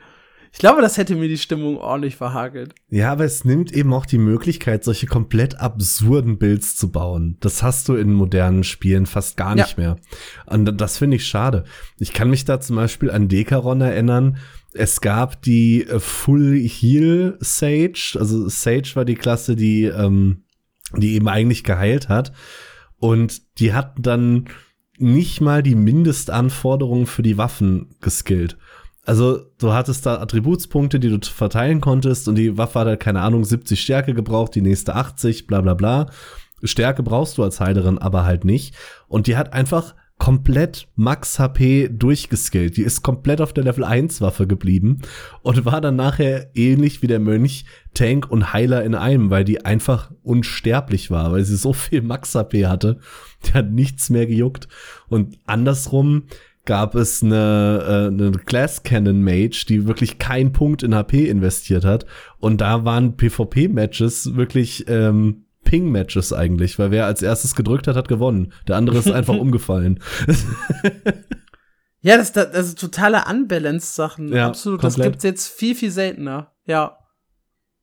Ich 0.53 0.59
glaube, 0.59 0.83
das 0.83 0.99
hätte 0.99 1.17
mir 1.17 1.29
die 1.29 1.39
Stimmung 1.39 1.79
ordentlich 1.79 2.15
verhagelt. 2.15 2.75
Ja, 2.91 3.11
aber 3.11 3.25
es 3.25 3.45
nimmt 3.45 3.73
eben 3.73 3.93
auch 3.95 4.05
die 4.05 4.19
Möglichkeit, 4.19 4.85
solche 4.85 5.07
komplett 5.07 5.59
absurden 5.59 6.39
Builds 6.39 6.77
zu 6.77 6.93
bauen. 6.93 7.39
Das 7.41 7.63
hast 7.63 7.89
du 7.89 7.95
in 7.95 8.13
modernen 8.13 8.63
Spielen 8.63 9.07
fast 9.07 9.39
gar 9.39 9.55
nicht 9.55 9.79
ja. 9.79 9.83
mehr. 9.83 9.97
Und 10.45 10.67
das 10.79 10.99
finde 10.99 11.17
ich 11.17 11.27
schade. 11.27 11.65
Ich 11.99 12.13
kann 12.13 12.29
mich 12.29 12.45
da 12.45 12.61
zum 12.61 12.77
Beispiel 12.77 13.11
an 13.11 13.29
Dekaron 13.29 13.81
erinnern. 13.81 14.37
Es 14.75 15.01
gab 15.01 15.41
die 15.41 15.87
äh, 15.87 15.99
Full 15.99 16.59
Heal 16.59 17.39
Sage. 17.41 18.17
Also 18.19 18.47
Sage 18.49 18.91
war 18.95 19.07
die 19.07 19.15
Klasse, 19.15 19.57
die, 19.57 19.85
ähm, 19.85 20.45
die 20.95 21.15
eben 21.15 21.29
eigentlich 21.29 21.65
geheilt 21.65 22.11
hat. 22.11 22.33
Und 22.99 23.59
die 23.59 23.73
hatten 23.73 24.03
dann 24.03 24.49
nicht 24.99 25.41
mal 25.41 25.63
die 25.63 25.75
Mindestanforderungen 25.75 27.07
für 27.07 27.23
die 27.23 27.39
Waffen 27.39 27.97
geskillt. 28.01 28.59
Also 29.05 29.41
du 29.59 29.73
hattest 29.73 30.07
da 30.07 30.21
Attributspunkte, 30.21 31.01
die 31.01 31.09
du 31.09 31.19
verteilen 31.27 31.81
konntest 31.81 32.29
und 32.29 32.37
die 32.37 32.57
Waffe 32.57 32.81
hat 32.81 32.87
halt, 32.87 33.01
keine 33.01 33.21
Ahnung, 33.21 33.45
70 33.45 33.81
Stärke 33.81 34.15
gebraucht, 34.15 34.55
die 34.55 34.63
nächste 34.63 34.95
80, 34.95 35.47
bla 35.47 35.61
bla 35.61 35.75
bla. 35.75 36.07
Stärke 36.63 37.03
brauchst 37.03 37.39
du 37.39 37.43
als 37.43 37.59
Heilerin 37.59 37.99
aber 37.99 38.25
halt 38.25 38.45
nicht. 38.45 38.77
Und 39.09 39.27
die 39.27 39.37
hat 39.37 39.53
einfach 39.53 39.95
komplett 40.23 40.87
Max 40.95 41.41
HP 41.41 41.89
durchgeskillt. 41.89 42.77
Die 42.77 42.83
ist 42.83 43.03
komplett 43.03 43.41
auf 43.41 43.53
der 43.53 43.65
Level 43.65 43.83
1 43.83 44.21
Waffe 44.21 44.47
geblieben 44.47 45.01
und 45.43 45.65
war 45.65 45.81
dann 45.81 45.97
nachher 45.97 46.51
ähnlich 46.55 47.03
wie 47.03 47.09
der 47.09 47.19
Mönch 47.19 47.65
Tank 47.95 48.31
und 48.31 48.53
Heiler 48.53 48.85
in 48.85 48.95
einem, 48.95 49.31
weil 49.31 49.43
die 49.43 49.65
einfach 49.65 50.13
unsterblich 50.23 51.11
war, 51.11 51.33
weil 51.33 51.43
sie 51.45 51.57
so 51.57 51.73
viel 51.73 52.03
Max 52.03 52.37
HP 52.37 52.69
hatte. 52.69 53.01
Die 53.45 53.55
hat 53.55 53.73
nichts 53.73 54.11
mehr 54.11 54.27
gejuckt. 54.27 54.69
Und 55.09 55.39
andersrum 55.45 56.29
gab 56.65 56.95
es 56.95 57.23
eine, 57.23 57.83
äh, 57.87 58.07
eine 58.07 58.31
Glass 58.33 58.83
Cannon 58.83 59.23
Mage, 59.23 59.65
die 59.69 59.87
wirklich 59.87 60.19
keinen 60.19 60.53
Punkt 60.53 60.83
in 60.83 60.95
HP 60.95 61.29
investiert 61.29 61.85
hat. 61.85 62.07
Und 62.39 62.61
da 62.61 62.85
waren 62.85 63.17
PvP-Matches 63.17 64.37
wirklich 64.37 64.87
ähm, 64.89 65.47
Ping-Matches 65.65 66.33
eigentlich, 66.33 66.79
weil 66.79 66.91
wer 66.91 67.07
als 67.07 67.23
erstes 67.23 67.55
gedrückt 67.55 67.87
hat, 67.87 67.97
hat 67.97 68.09
gewonnen. 68.09 68.53
Der 68.69 68.77
andere 68.77 68.99
ist 68.99 69.11
einfach 69.11 69.35
umgefallen. 69.39 70.01
ja, 72.01 72.17
das, 72.17 72.33
das, 72.33 72.53
das 72.53 72.69
ist 72.69 72.79
totale 72.79 73.25
Unbalanced-Sachen. 73.29 74.33
Ja, 74.33 74.49
Absolut. 74.49 74.81
komplett. 74.81 74.99
Das 74.99 75.13
gibt's 75.13 75.25
jetzt 75.25 75.49
viel, 75.49 75.75
viel 75.75 75.91
seltener. 75.91 76.53
Ja. 76.67 76.99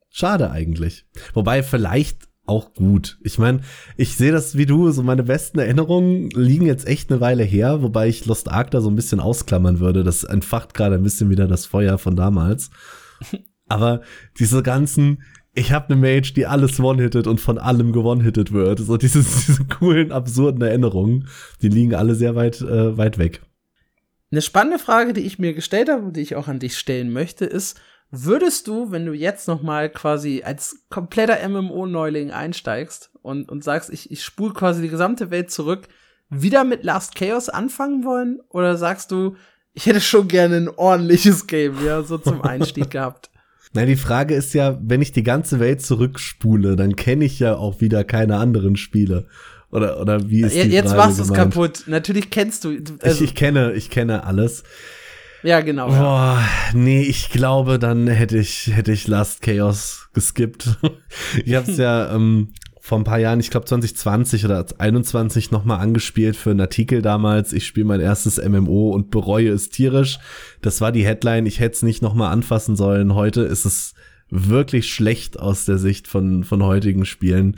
Schade 0.10 0.52
eigentlich. 0.52 1.06
Wobei 1.34 1.64
vielleicht 1.64 2.29
auch 2.50 2.74
gut. 2.74 3.18
Ich 3.24 3.38
meine, 3.38 3.62
ich 3.96 4.16
sehe 4.16 4.32
das 4.32 4.58
wie 4.58 4.66
du, 4.66 4.92
so 4.92 5.04
meine 5.04 5.24
besten 5.24 5.60
Erinnerungen 5.60 6.30
liegen 6.32 6.66
jetzt 6.66 6.88
echt 6.88 7.12
eine 7.12 7.22
Weile 7.22 7.44
her, 7.44 7.82
wobei 7.82 8.08
ich 8.08 8.26
Lost 8.26 8.50
Ark 8.50 8.72
da 8.72 8.82
so 8.82 8.90
ein 8.90 8.96
bisschen 8.96 9.20
ausklammern 9.20 9.80
würde. 9.80 10.04
Das 10.04 10.24
entfacht 10.24 10.74
gerade 10.74 10.96
ein 10.96 11.04
bisschen 11.04 11.30
wieder 11.30 11.48
das 11.48 11.66
Feuer 11.66 11.98
von 11.98 12.16
damals. 12.16 12.72
Aber 13.68 14.02
diese 14.38 14.64
ganzen, 14.64 15.22
ich 15.54 15.72
habe 15.72 15.94
eine 15.94 16.02
Mage, 16.02 16.34
die 16.36 16.48
alles 16.48 16.80
one-hittet 16.80 17.28
und 17.28 17.40
von 17.40 17.58
allem 17.58 17.94
gewonnen-hittet 17.94 18.52
wird. 18.52 18.80
So 18.80 18.98
diese, 18.98 19.20
diese 19.48 19.66
coolen, 19.66 20.12
absurden 20.12 20.62
Erinnerungen, 20.62 21.28
die 21.62 21.70
liegen 21.70 21.96
alle 21.96 22.16
sehr 22.16 22.36
weit, 22.36 22.62
äh, 22.62 22.98
weit 22.98 23.18
weg. 23.18 23.42
Eine 24.32 24.42
spannende 24.42 24.80
Frage, 24.80 25.14
die 25.14 25.22
ich 25.22 25.40
mir 25.40 25.54
gestellt 25.54 25.90
habe 25.90 26.04
und 26.04 26.16
die 26.16 26.22
ich 26.22 26.36
auch 26.36 26.48
an 26.48 26.60
dich 26.60 26.78
stellen 26.78 27.12
möchte, 27.12 27.46
ist, 27.46 27.80
würdest 28.12 28.68
du, 28.68 28.92
wenn 28.92 29.06
du 29.06 29.14
jetzt 29.14 29.48
noch 29.48 29.62
mal 29.62 29.90
quasi 29.90 30.44
als 30.44 30.86
kompletter 30.90 31.48
MMO-Neuling 31.48 32.32
einsteigst 32.32 33.12
und, 33.22 33.50
und 33.50 33.64
sagst, 33.64 33.90
ich, 33.92 34.12
ich 34.12 34.24
spule 34.24 34.54
quasi 34.54 34.82
die 34.82 34.90
gesamte 34.90 35.32
Welt 35.32 35.52
zurück, 35.52 35.88
wieder 36.30 36.64
mit 36.64 36.84
Last 36.84 37.16
Chaos 37.16 37.50
anfangen 37.50 38.04
wollen? 38.04 38.40
Oder 38.50 38.78
sagst 38.78 39.12
du, 39.12 39.36
ich 39.74 39.86
hätte 39.86 40.02
schon 40.02 40.28
gerne 40.28 40.58
ein 40.58 40.70
ordentliches 40.70 41.48
Game, 41.48 41.84
ja, 41.86 42.02
so 42.04 42.18
zum 42.18 42.42
Einstieg 42.42 42.90
gehabt? 42.92 43.30
Na, 43.74 43.86
die 43.86 43.96
Frage 43.96 44.34
ist 44.34 44.54
ja, 44.54 44.80
wenn 44.82 45.02
ich 45.02 45.12
die 45.12 45.24
ganze 45.24 45.60
Welt 45.60 45.82
zurückspule, 45.84 46.76
dann 46.76 46.96
kenne 46.96 47.26
ich 47.26 47.40
ja 47.40 47.56
auch 47.56 47.82
wieder 47.82 48.04
keine 48.04 48.38
anderen 48.38 48.78
Spiele. 48.78 49.28
Oder, 49.72 50.02
oder 50.02 50.28
wie 50.28 50.42
ist 50.42 50.56
ja, 50.56 50.64
die 50.64 50.72
Jetzt 50.72 50.94
Frage 50.94 50.98
machst 50.98 51.20
du 51.20 51.24
es 51.24 51.34
kaputt. 51.34 51.84
Natürlich 51.86 52.32
kennst 52.32 52.64
du. 52.64 52.72
ich, 52.72 52.82
Also, 53.02 53.24
ich 53.24 53.36
kenne, 53.36 53.74
ich 53.74 53.92
kenne 53.92 54.24
alles. 54.24 54.64
Ja, 55.44 55.62
genau. 55.62 55.88
Boah, 55.88 56.42
nee, 56.74 57.02
ich 57.02 57.30
glaube, 57.30 57.80
dann 57.80 58.08
hätte 58.08 58.38
ich, 58.38 58.68
hätte 58.74 58.92
ich 58.92 59.08
Last 59.08 59.42
Chaos 59.42 60.10
geskippt. 60.14 60.78
ich 61.46 61.56
hab's 61.56 61.78
ja 61.78 62.14
ähm, 62.16 62.54
vor 62.80 62.98
ein 62.98 63.04
paar 63.04 63.20
Jahren, 63.20 63.40
ich 63.40 63.52
glaube 63.52 63.66
2020 63.68 64.46
oder 64.46 64.66
21 64.78 65.52
nochmal 65.52 65.80
angespielt 65.80 66.36
für 66.36 66.52
einen 66.52 66.62
Artikel 66.62 67.02
damals. 67.02 67.54
Ich 67.54 67.68
spiele 67.68 67.86
mein 67.86 68.02
erstes 68.02 68.38
MMO 68.44 68.92
und 68.92 69.12
bereue 69.12 69.52
es 69.52 69.70
tierisch. 69.70 70.20
Das 70.62 70.82
war 70.82 70.92
die 70.92 71.06
Headline. 71.06 71.46
Ich 71.46 71.60
hätte 71.60 71.76
es 71.76 71.84
nicht 71.84 72.02
nochmal 72.02 72.32
anfassen 72.32 72.76
sollen. 72.76 73.14
Heute 73.14 73.42
ist 73.42 73.66
es 73.66 73.94
wirklich 74.32 74.92
schlecht 74.92 75.40
aus 75.40 75.66
der 75.66 75.78
Sicht 75.78 76.08
von, 76.08 76.44
von 76.44 76.64
heutigen 76.64 77.06
Spielen. 77.06 77.58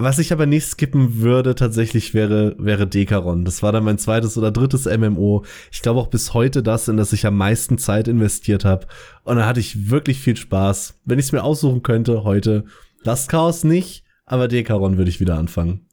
Was 0.00 0.20
ich 0.20 0.32
aber 0.32 0.46
nicht 0.46 0.64
skippen 0.64 1.20
würde, 1.20 1.54
tatsächlich 1.56 2.14
wäre, 2.14 2.54
wäre 2.58 2.86
Dekaron. 2.86 3.44
Das 3.44 3.62
war 3.64 3.72
dann 3.72 3.82
mein 3.84 3.98
zweites 3.98 4.38
oder 4.38 4.52
drittes 4.52 4.86
MMO. 4.86 5.44
Ich 5.72 5.82
glaube 5.82 5.98
auch 5.98 6.06
bis 6.06 6.34
heute 6.34 6.62
das, 6.62 6.86
in 6.86 6.96
das 6.96 7.12
ich 7.12 7.26
am 7.26 7.36
meisten 7.36 7.78
Zeit 7.78 8.06
investiert 8.06 8.64
habe. 8.64 8.86
Und 9.24 9.36
da 9.38 9.46
hatte 9.46 9.58
ich 9.60 9.90
wirklich 9.90 10.20
viel 10.20 10.36
Spaß. 10.36 10.94
Wenn 11.04 11.18
ich 11.18 11.26
es 11.26 11.32
mir 11.32 11.42
aussuchen 11.42 11.82
könnte, 11.82 12.22
heute 12.22 12.64
das 13.02 13.26
Chaos 13.26 13.64
nicht, 13.64 14.04
aber 14.24 14.46
Dekaron 14.46 14.98
würde 14.98 15.10
ich 15.10 15.18
wieder 15.20 15.36
anfangen. 15.36 15.86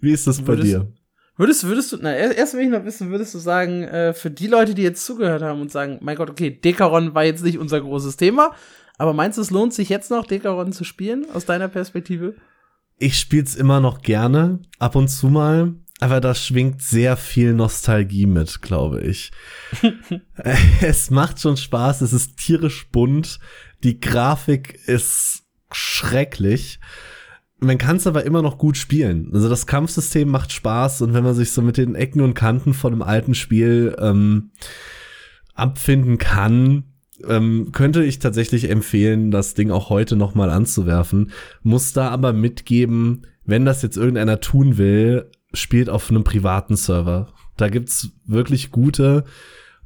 Wie 0.00 0.10
ist 0.12 0.26
das 0.26 0.40
bei 0.40 0.48
Würdest- 0.48 0.68
dir? 0.68 0.92
Würdest, 1.36 1.64
würdest 1.64 1.92
du, 1.92 1.98
na, 2.00 2.14
erst 2.14 2.38
erst 2.38 2.54
will 2.54 2.62
ich 2.62 2.68
noch 2.70 2.84
wissen, 2.84 3.10
würdest 3.10 3.34
du 3.34 3.38
sagen, 3.38 3.82
äh, 3.82 4.14
für 4.14 4.30
die 4.30 4.46
Leute, 4.46 4.74
die 4.74 4.82
jetzt 4.82 5.04
zugehört 5.04 5.42
haben 5.42 5.60
und 5.60 5.70
sagen, 5.72 5.98
mein 6.00 6.16
Gott, 6.16 6.30
okay, 6.30 6.50
Dekaron 6.50 7.14
war 7.14 7.24
jetzt 7.24 7.42
nicht 7.42 7.58
unser 7.58 7.80
großes 7.80 8.16
Thema, 8.16 8.52
aber 8.98 9.12
meinst 9.14 9.36
du, 9.38 9.42
es 9.42 9.50
lohnt 9.50 9.74
sich 9.74 9.88
jetzt 9.88 10.12
noch, 10.12 10.26
Dekaron 10.26 10.72
zu 10.72 10.84
spielen, 10.84 11.26
aus 11.34 11.44
deiner 11.44 11.66
Perspektive? 11.66 12.34
Ich 12.96 13.18
spiel's 13.18 13.54
immer 13.54 13.80
noch 13.80 14.02
gerne, 14.02 14.60
ab 14.78 14.94
und 14.94 15.08
zu 15.08 15.28
mal, 15.28 15.74
aber 16.00 16.20
da 16.20 16.34
schwingt 16.34 16.82
sehr 16.82 17.16
viel 17.16 17.54
Nostalgie 17.54 18.26
mit, 18.26 18.62
glaube 18.62 19.00
ich. 19.00 19.32
es 20.80 21.10
macht 21.10 21.40
schon 21.40 21.56
Spaß, 21.56 22.02
es 22.02 22.12
ist 22.12 22.36
tierisch 22.36 22.88
bunt, 22.90 23.38
die 23.82 24.00
Grafik 24.00 24.78
ist 24.86 25.44
schrecklich. 25.72 26.78
Man 27.58 27.78
kann 27.78 27.96
es 27.96 28.06
aber 28.06 28.24
immer 28.24 28.42
noch 28.42 28.58
gut 28.58 28.76
spielen. 28.76 29.30
Also 29.32 29.48
das 29.48 29.66
Kampfsystem 29.66 30.28
macht 30.28 30.52
Spaß 30.52 31.02
und 31.02 31.14
wenn 31.14 31.24
man 31.24 31.34
sich 31.34 31.52
so 31.52 31.62
mit 31.62 31.76
den 31.76 31.94
Ecken 31.94 32.20
und 32.20 32.34
Kanten 32.34 32.74
von 32.74 32.92
einem 32.92 33.02
alten 33.02 33.34
Spiel 33.34 33.96
ähm, 33.98 34.50
abfinden 35.54 36.18
kann, 36.18 36.93
ähm, 37.26 37.70
könnte 37.72 38.04
ich 38.04 38.18
tatsächlich 38.18 38.70
empfehlen, 38.70 39.30
das 39.30 39.54
Ding 39.54 39.70
auch 39.70 39.90
heute 39.90 40.16
noch 40.16 40.34
mal 40.34 40.50
anzuwerfen. 40.50 41.32
Muss 41.62 41.92
da 41.92 42.08
aber 42.08 42.32
mitgeben, 42.32 43.26
wenn 43.44 43.64
das 43.64 43.82
jetzt 43.82 43.96
irgendeiner 43.96 44.40
tun 44.40 44.78
will, 44.78 45.30
spielt 45.52 45.88
auf 45.88 46.10
einem 46.10 46.24
privaten 46.24 46.76
Server. 46.76 47.32
Da 47.56 47.68
gibt's 47.68 48.10
wirklich 48.26 48.70
gute 48.70 49.24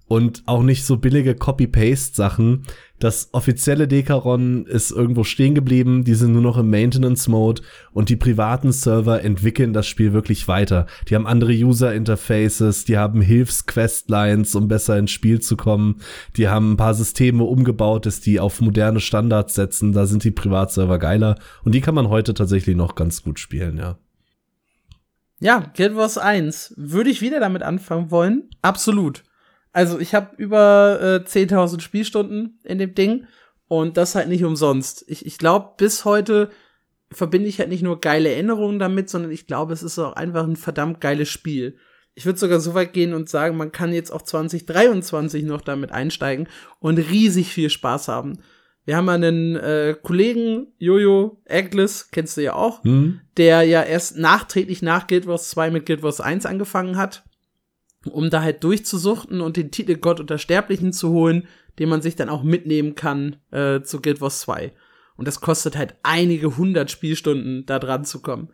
und 0.08 0.42
auch 0.46 0.62
nicht 0.62 0.84
so 0.84 0.96
billige 0.96 1.34
Copy-Paste-Sachen. 1.34 2.64
Das 2.98 3.28
offizielle 3.32 3.86
Dekaron 3.86 4.66
ist 4.66 4.90
irgendwo 4.90 5.22
stehen 5.22 5.54
geblieben, 5.54 6.02
die 6.02 6.14
sind 6.14 6.32
nur 6.32 6.42
noch 6.42 6.56
im 6.56 6.70
Maintenance-Mode 6.70 7.62
und 7.92 8.08
die 8.08 8.16
privaten 8.16 8.72
Server 8.72 9.22
entwickeln 9.22 9.72
das 9.72 9.86
Spiel 9.86 10.12
wirklich 10.12 10.48
weiter. 10.48 10.86
Die 11.08 11.14
haben 11.14 11.26
andere 11.26 11.52
User-Interfaces, 11.52 12.86
die 12.86 12.98
haben 12.98 13.20
Hilfs-Questlines, 13.20 14.54
um 14.56 14.66
besser 14.66 14.98
ins 14.98 15.12
Spiel 15.12 15.40
zu 15.40 15.56
kommen. 15.56 16.00
Die 16.36 16.48
haben 16.48 16.72
ein 16.72 16.76
paar 16.76 16.94
Systeme 16.94 17.44
umgebaut, 17.44 18.06
dass 18.06 18.20
die 18.20 18.40
auf 18.40 18.60
moderne 18.60 19.00
Standards 19.00 19.54
setzen. 19.54 19.92
Da 19.92 20.06
sind 20.06 20.24
die 20.24 20.32
Privatserver 20.32 20.98
geiler 20.98 21.36
und 21.62 21.74
die 21.74 21.80
kann 21.80 21.94
man 21.94 22.08
heute 22.08 22.34
tatsächlich 22.34 22.74
noch 22.74 22.96
ganz 22.96 23.22
gut 23.22 23.38
spielen, 23.38 23.76
ja. 23.76 23.98
Ja, 25.40 25.70
Guild 25.76 25.94
Wars 25.94 26.18
1. 26.18 26.74
Würde 26.76 27.10
ich 27.10 27.20
wieder 27.20 27.38
damit 27.38 27.62
anfangen 27.62 28.10
wollen? 28.10 28.50
Absolut. 28.60 29.22
Also 29.78 30.00
ich 30.00 30.12
habe 30.12 30.34
über 30.38 30.98
äh, 31.00 31.28
10.000 31.28 31.80
Spielstunden 31.80 32.58
in 32.64 32.78
dem 32.78 32.96
Ding 32.96 33.26
und 33.68 33.96
das 33.96 34.16
halt 34.16 34.28
nicht 34.28 34.42
umsonst. 34.42 35.04
Ich, 35.06 35.24
ich 35.24 35.38
glaube, 35.38 35.74
bis 35.76 36.04
heute 36.04 36.50
verbinde 37.12 37.48
ich 37.48 37.60
halt 37.60 37.68
nicht 37.68 37.84
nur 37.84 38.00
geile 38.00 38.28
Erinnerungen 38.28 38.80
damit, 38.80 39.08
sondern 39.08 39.30
ich 39.30 39.46
glaube, 39.46 39.72
es 39.72 39.84
ist 39.84 39.96
auch 40.00 40.14
einfach 40.14 40.42
ein 40.42 40.56
verdammt 40.56 41.00
geiles 41.00 41.28
Spiel. 41.28 41.76
Ich 42.16 42.26
würde 42.26 42.40
sogar 42.40 42.58
so 42.58 42.74
weit 42.74 42.92
gehen 42.92 43.14
und 43.14 43.28
sagen, 43.28 43.56
man 43.56 43.70
kann 43.70 43.92
jetzt 43.92 44.10
auch 44.10 44.22
2023 44.22 45.44
noch 45.44 45.60
damit 45.60 45.92
einsteigen 45.92 46.48
und 46.80 46.98
riesig 46.98 47.52
viel 47.52 47.70
Spaß 47.70 48.08
haben. 48.08 48.40
Wir 48.84 48.96
haben 48.96 49.08
einen 49.08 49.54
äh, 49.54 49.94
Kollegen, 50.02 50.72
Jojo 50.78 51.40
Eglis, 51.44 52.08
kennst 52.10 52.36
du 52.36 52.42
ja 52.42 52.54
auch, 52.54 52.82
Hm? 52.82 53.20
der 53.36 53.62
ja 53.62 53.84
erst 53.84 54.18
nachträglich 54.18 54.82
nach 54.82 55.06
Guild 55.06 55.28
Wars 55.28 55.50
2 55.50 55.70
mit 55.70 55.86
Guild 55.86 56.02
Wars 56.02 56.20
1 56.20 56.46
angefangen 56.46 56.96
hat, 56.96 57.22
um 58.06 58.30
da 58.30 58.42
halt 58.42 58.62
durchzusuchten 58.64 59.40
und 59.40 59.56
den 59.56 59.70
Titel 59.70 59.96
Gott 59.96 60.20
unter 60.20 60.38
Sterblichen 60.38 60.92
zu 60.92 61.10
holen, 61.10 61.48
den 61.78 61.88
man 61.88 62.02
sich 62.02 62.16
dann 62.16 62.28
auch 62.28 62.42
mitnehmen 62.42 62.94
kann 62.94 63.36
äh, 63.50 63.80
zu 63.82 64.00
Guild 64.00 64.20
Wars 64.20 64.40
2. 64.40 64.72
Und 65.16 65.26
das 65.26 65.40
kostet 65.40 65.76
halt 65.76 65.96
einige 66.02 66.56
hundert 66.56 66.90
Spielstunden, 66.90 67.66
da 67.66 67.78
dran 67.78 68.04
zu 68.04 68.20
kommen. 68.20 68.50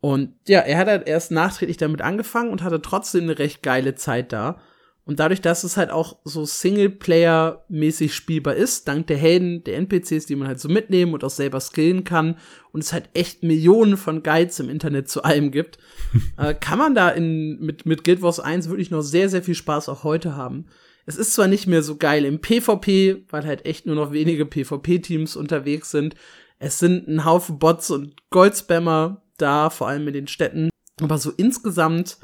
Und 0.00 0.34
ja, 0.48 0.60
er 0.60 0.78
hat 0.78 0.88
halt 0.88 1.08
erst 1.08 1.30
nachträglich 1.30 1.76
damit 1.76 2.02
angefangen 2.02 2.50
und 2.50 2.62
hatte 2.62 2.82
trotzdem 2.82 3.24
eine 3.24 3.38
recht 3.38 3.62
geile 3.62 3.94
Zeit 3.94 4.32
da. 4.32 4.60
Und 5.04 5.18
dadurch, 5.18 5.40
dass 5.40 5.64
es 5.64 5.76
halt 5.76 5.90
auch 5.90 6.18
so 6.24 6.42
Singleplayer-mäßig 6.44 8.12
spielbar 8.12 8.54
ist, 8.54 8.86
dank 8.86 9.06
der 9.08 9.16
Helden, 9.16 9.64
der 9.64 9.76
NPCs, 9.78 10.26
die 10.26 10.36
man 10.36 10.46
halt 10.46 10.60
so 10.60 10.68
mitnehmen 10.68 11.14
und 11.14 11.24
auch 11.24 11.30
selber 11.30 11.58
skillen 11.60 12.04
kann, 12.04 12.36
und 12.72 12.84
es 12.84 12.92
halt 12.92 13.08
echt 13.14 13.42
Millionen 13.42 13.96
von 13.96 14.22
Guides 14.22 14.60
im 14.60 14.68
Internet 14.68 15.08
zu 15.08 15.24
allem 15.24 15.50
gibt, 15.50 15.78
äh, 16.36 16.54
kann 16.54 16.78
man 16.78 16.94
da 16.94 17.08
in, 17.08 17.58
mit, 17.60 17.86
mit 17.86 18.04
Guild 18.04 18.22
Wars 18.22 18.40
1 18.40 18.68
wirklich 18.68 18.90
noch 18.90 19.02
sehr, 19.02 19.28
sehr 19.28 19.42
viel 19.42 19.54
Spaß 19.54 19.88
auch 19.88 20.04
heute 20.04 20.36
haben. 20.36 20.66
Es 21.06 21.16
ist 21.16 21.34
zwar 21.34 21.48
nicht 21.48 21.66
mehr 21.66 21.82
so 21.82 21.96
geil 21.96 22.24
im 22.24 22.40
PvP, 22.40 23.24
weil 23.30 23.44
halt 23.44 23.66
echt 23.66 23.86
nur 23.86 23.96
noch 23.96 24.12
wenige 24.12 24.46
PvP-Teams 24.46 25.34
unterwegs 25.34 25.90
sind. 25.90 26.14
Es 26.58 26.78
sind 26.78 27.08
ein 27.08 27.24
Haufen 27.24 27.58
Bots 27.58 27.90
und 27.90 28.14
Goldspammer 28.30 29.22
da, 29.38 29.70
vor 29.70 29.88
allem 29.88 30.06
in 30.06 30.14
den 30.14 30.28
Städten. 30.28 30.70
Aber 31.00 31.18
so 31.18 31.32
insgesamt 31.36 32.18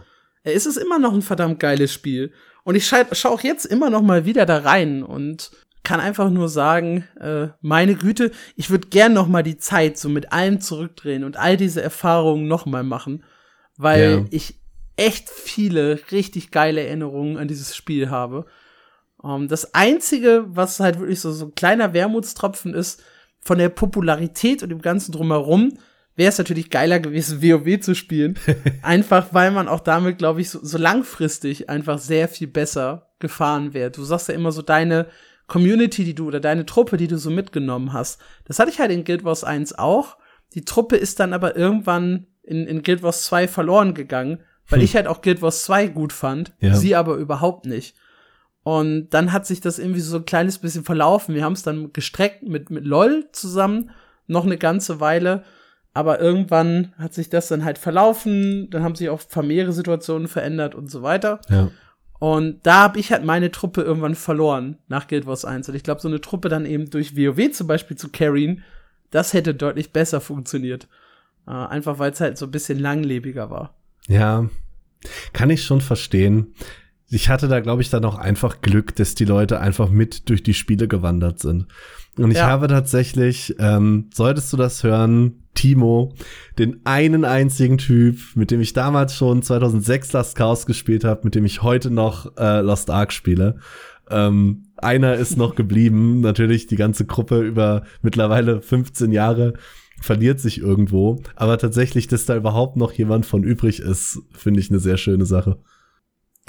äh, 0.45 0.53
ist 0.53 0.67
es 0.67 0.77
immer 0.77 0.99
noch 0.99 1.15
ein 1.15 1.23
verdammt 1.23 1.59
geiles 1.59 1.93
Spiel. 1.93 2.33
Und 2.67 2.75
ich 2.75 2.85
scha 2.89 3.07
schaue 3.13 3.31
auch 3.31 3.43
jetzt 3.43 3.65
immer 3.65 3.91
noch 3.91 4.03
mal 4.03 4.25
wieder 4.25 4.45
da 4.45 4.59
rein 4.59 5.05
und 5.05 5.53
kann 5.85 6.01
einfach 6.01 6.31
nur 6.31 6.49
sagen, 6.49 7.05
äh, 7.21 7.47
meine 7.61 7.95
Güte, 7.95 8.33
ich 8.57 8.71
würde 8.71 8.89
gern 8.89 9.13
noch 9.13 9.29
mal 9.29 9.45
die 9.45 9.57
Zeit 9.57 9.99
so 9.99 10.09
mit 10.09 10.33
allem 10.33 10.61
zurückdrehen 10.61 11.23
und 11.23 11.37
all 11.37 11.57
diese 11.57 11.81
Erfahrungen 11.81 12.49
noch 12.49 12.67
mal 12.67 12.83
machen, 12.83 13.23
weil 13.77 14.11
Ja. 14.11 14.25
ich 14.31 14.59
echt 14.97 15.31
viele 15.31 16.01
richtig 16.11 16.51
geile 16.51 16.85
Erinnerungen 16.85 17.37
an 17.37 17.47
dieses 17.47 17.77
Spiel 17.77 18.11
habe. 18.11 18.47
Ähm, 19.23 19.47
das 19.47 19.73
einzige, 19.75 20.45
was 20.49 20.81
halt 20.81 20.99
wirklich 20.99 21.21
so, 21.21 21.31
so 21.31 21.45
ein 21.47 21.55
kleiner 21.55 21.95
Wermutstropfen 21.95 22.75
ist, 22.75 23.01
von 23.39 23.59
der 23.59 23.69
Popularität 23.69 24.65
und 24.65 24.71
dem 24.71 24.83
Ganzen 24.83 25.13
drumherum, 25.13 25.79
wäre 26.17 26.31
es 26.31 26.39
natürlich 26.39 26.71
geiler 26.71 26.99
gewesen, 26.99 27.43
WoW 27.43 27.79
zu 27.81 27.95
spielen. 27.95 28.39
einfach, 28.83 29.29
weil 29.33 29.51
man 29.51 29.69
auch 29.69 29.81
damit, 29.81 30.19
glaube 30.19 30.41
ich, 30.41 30.51
so, 30.51 30.59
so 30.63 30.79
langfristig 30.79 31.69
einfach 31.69 31.99
sehr 31.99 32.29
viel 32.29 32.47
besser 32.49 33.11
gefahren 33.19 33.75
wäre. 33.75 33.91
Du 33.91 34.03
sagst 34.05 34.29
ja 34.29 34.35
immer 34.35 34.51
so 34.53 34.63
deine 34.63 35.07
Community, 35.47 36.05
die 36.05 36.15
du 36.15 36.27
oder 36.27 36.41
deine 36.41 36.67
Truppe, 36.67 36.97
die 36.97 37.07
du 37.09 37.19
so 37.19 37.31
mitgenommen 37.31 37.93
hast. 37.93 38.21
Das 38.47 38.59
hatte 38.59 38.71
ich 38.71 38.81
halt 38.81 38.91
in 38.91 39.05
Guild 39.05 39.25
Wars 39.25 39.45
1 39.45 39.79
auch. 39.79 40.17
Die 40.55 40.65
Truppe 40.65 40.97
ist 40.97 41.21
dann 41.21 41.33
aber 41.33 41.57
irgendwann 41.57 42.27
in, 42.43 42.67
in 42.67 42.83
Guild 42.83 43.03
Wars 43.03 43.25
2 43.25 43.47
verloren 43.49 43.95
gegangen, 43.95 44.41
weil 44.69 44.81
Hm. 44.81 44.85
ich 44.85 44.97
halt 44.97 45.07
auch 45.07 45.21
Guild 45.23 45.43
Wars 45.43 45.63
2 45.65 45.89
gut 45.89 46.13
fand, 46.13 46.55
Ja. 46.61 46.75
sie 46.75 46.97
aber 46.97 47.17
überhaupt 47.17 47.67
nicht. 47.67 47.95
Und 48.63 49.11
dann 49.11 49.33
hat 49.33 49.47
sich 49.47 49.61
das 49.61 49.79
irgendwie 49.79 50.01
so 50.01 50.17
ein 50.17 50.25
kleines 50.25 50.59
bisschen 50.59 50.83
verlaufen. 50.85 51.35
Wir 51.37 51.45
haben 51.45 51.53
es 51.53 51.63
dann 51.63 51.93
gestreckt 51.93 52.43
mit, 52.43 52.71
mit 52.71 52.85
LOL 52.85 53.29
zusammen, 53.33 53.91
noch 54.27 54.45
eine 54.45 54.59
ganze 54.59 54.99
Weile. 54.99 55.45
Aber 55.97 56.21
irgendwann 56.21 56.93
hat 56.99 57.15
sich 57.15 57.31
das 57.31 57.49
dann 57.49 57.65
halt 57.65 57.79
verlaufen, 57.79 58.69
dann 58.69 58.83
haben 58.83 58.95
sich 58.95 59.09
auch 59.09 59.21
familiäre 59.21 59.73
Situationen 59.73 60.29
verändert 60.29 60.75
und 60.75 60.91
so 60.91 61.01
weiter. 61.03 61.41
Ja. 61.49 61.71
Und 62.19 62.67
da 62.67 62.83
habe 62.83 62.99
ich 62.99 63.13
halt 63.13 63.25
meine 63.25 63.51
Truppe 63.51 63.81
irgendwann 63.81 64.15
verloren 64.15 64.77
nach 64.89 65.09
Guild 65.09 65.25
Wars 65.27 65.47
1. 65.47 65.71
Und 65.71 65.75
ich 65.75 65.83
glaube, 65.83 66.03
so 66.03 66.09
eine 66.09 66.21
Truppe 66.21 66.51
dann 66.51 66.67
eben 66.67 66.91
durch 66.91 67.17
WoW 67.17 67.51
zum 67.51 67.67
Beispiel 67.67 67.97
zu 67.97 68.11
carryen, 68.11 68.63
das 69.11 69.33
hätte 69.33 69.55
deutlich 69.55 69.93
besser 69.93 70.21
funktioniert. 70.21 70.87
Äh, 71.47 71.53
einfach 71.53 71.99
weil 71.99 72.13
es 72.13 72.21
halt 72.21 72.37
so 72.37 72.45
ein 72.45 72.51
bisschen 72.51 72.79
langlebiger 72.79 73.49
war. 73.51 73.75
Ja, 74.07 74.49
kann 75.33 75.49
ich 75.49 75.65
schon 75.65 75.81
verstehen. 75.81 76.55
Ich 77.09 77.31
hatte 77.31 77.49
da, 77.49 77.61
glaube 77.61 77.81
ich, 77.81 77.89
dann 77.89 78.05
auch 78.05 78.17
einfach 78.19 78.61
Glück, 78.61 78.95
dass 78.97 79.15
die 79.15 79.25
Leute 79.25 79.61
einfach 79.61 79.89
mit 79.89 80.29
durch 80.29 80.43
die 80.43 80.55
Spiele 80.55 80.89
gewandert 80.89 81.39
sind. 81.39 81.69
Und 82.19 82.33
ich 82.33 82.39
Ja. 82.39 82.49
habe 82.49 82.67
tatsächlich, 82.67 83.55
ähm, 83.61 84.11
solltest 84.13 84.53
du 84.53 84.57
das 84.59 84.83
hören, 84.83 85.43
Timo, 85.57 86.15
den 86.59 86.81
einen 86.85 87.25
einzigen 87.25 87.79
Typ, 87.79 88.19
mit 88.37 88.53
dem 88.53 88.61
ich 88.61 88.73
damals 88.73 89.17
schon 89.17 89.43
2006 89.43 90.13
Last 90.13 90.37
Chaos 90.37 90.67
gespielt 90.67 91.03
habe, 91.03 91.23
mit 91.25 91.35
dem 91.35 91.45
ich 91.45 91.63
heute 91.63 91.91
noch 91.91 92.37
äh, 92.37 92.61
Lost 92.61 92.91
Ark 92.91 93.13
spiele. 93.13 93.59
Ähm, 94.09 94.67
einer 94.77 95.17
ist 95.17 95.37
noch 95.37 95.57
geblieben. 95.57 96.21
Natürlich 96.21 96.69
die 96.69 96.77
ganze 96.77 97.05
Gruppe 97.05 97.41
über 97.41 97.83
mittlerweile 98.03 98.63
15 98.63 99.11
Jahre 99.11 99.55
verliert 100.01 100.41
sich 100.41 100.61
irgendwo. 100.61 101.23
Aber 101.35 101.59
tatsächlich, 101.59 102.07
dass 102.07 102.27
da 102.27 102.37
überhaupt 102.37 102.77
noch 102.77 102.93
jemand 102.93 103.27
von 103.27 103.43
übrig 103.43 103.81
ist, 103.81 104.21
finde 104.33 104.61
ich 104.61 104.71
eine 104.71 104.79
sehr 104.79 104.99
schöne 104.99 105.27
Sache. 105.27 105.59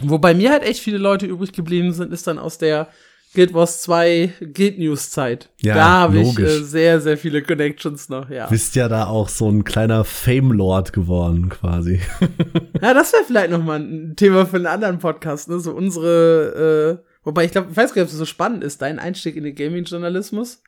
Wo 0.01 0.20
bei 0.20 0.36
mir 0.36 0.51
halt 0.51 0.64
echt 0.64 0.80
viele 0.80 0.99
Leute 0.99 1.26
übrig 1.26 1.53
geblieben 1.53 1.91
sind, 1.93 2.14
ist 2.14 2.28
dann 2.28 2.38
aus 2.38 2.60
der 2.60 2.89
Guild 3.34 3.53
Wars 3.53 3.82
2 3.84 4.34
Guild 4.53 4.80
News 4.80 5.11
Zeit. 5.11 5.49
Ja, 5.61 5.75
da 5.75 5.86
habe 5.86 6.19
ich 6.19 6.39
äh, 6.39 6.63
sehr, 6.63 7.01
sehr 7.01 7.17
viele 7.17 7.41
Connections 7.41 8.09
noch, 8.09 8.30
ja. 8.30 8.47
Bist 8.47 8.75
ja 8.75 8.88
da 8.88 9.07
auch 9.07 9.30
so 9.30 9.49
ein 9.49 9.63
kleiner 9.63 10.03
Fame-Lord 10.03 10.93
geworden, 10.93 11.49
quasi. 11.49 11.99
Ja, 12.82 12.93
das 12.93 13.11
wäre 13.11 13.23
vielleicht 13.25 13.49
noch 13.49 13.63
mal 13.63 13.80
ein 13.80 14.15
Thema 14.15 14.45
für 14.45 14.57
einen 14.57 14.67
anderen 14.67 14.99
Podcast, 14.99 15.49
ne? 15.49 15.59
So 15.59 15.71
unsere, 15.71 17.01
äh, 17.03 17.09
wobei 17.23 17.45
ich 17.45 17.51
glaube, 17.51 17.69
ich 17.71 17.78
weiß 17.78 17.93
gar 17.93 18.03
nicht, 18.03 18.09
ob 18.09 18.13
es 18.13 18.19
so 18.19 18.25
spannend 18.25 18.63
ist, 18.63 18.84
dein 18.84 18.99
Einstieg 18.99 19.36
in 19.36 19.43
den 19.43 19.55
Gaming-Journalismus. 19.55 20.61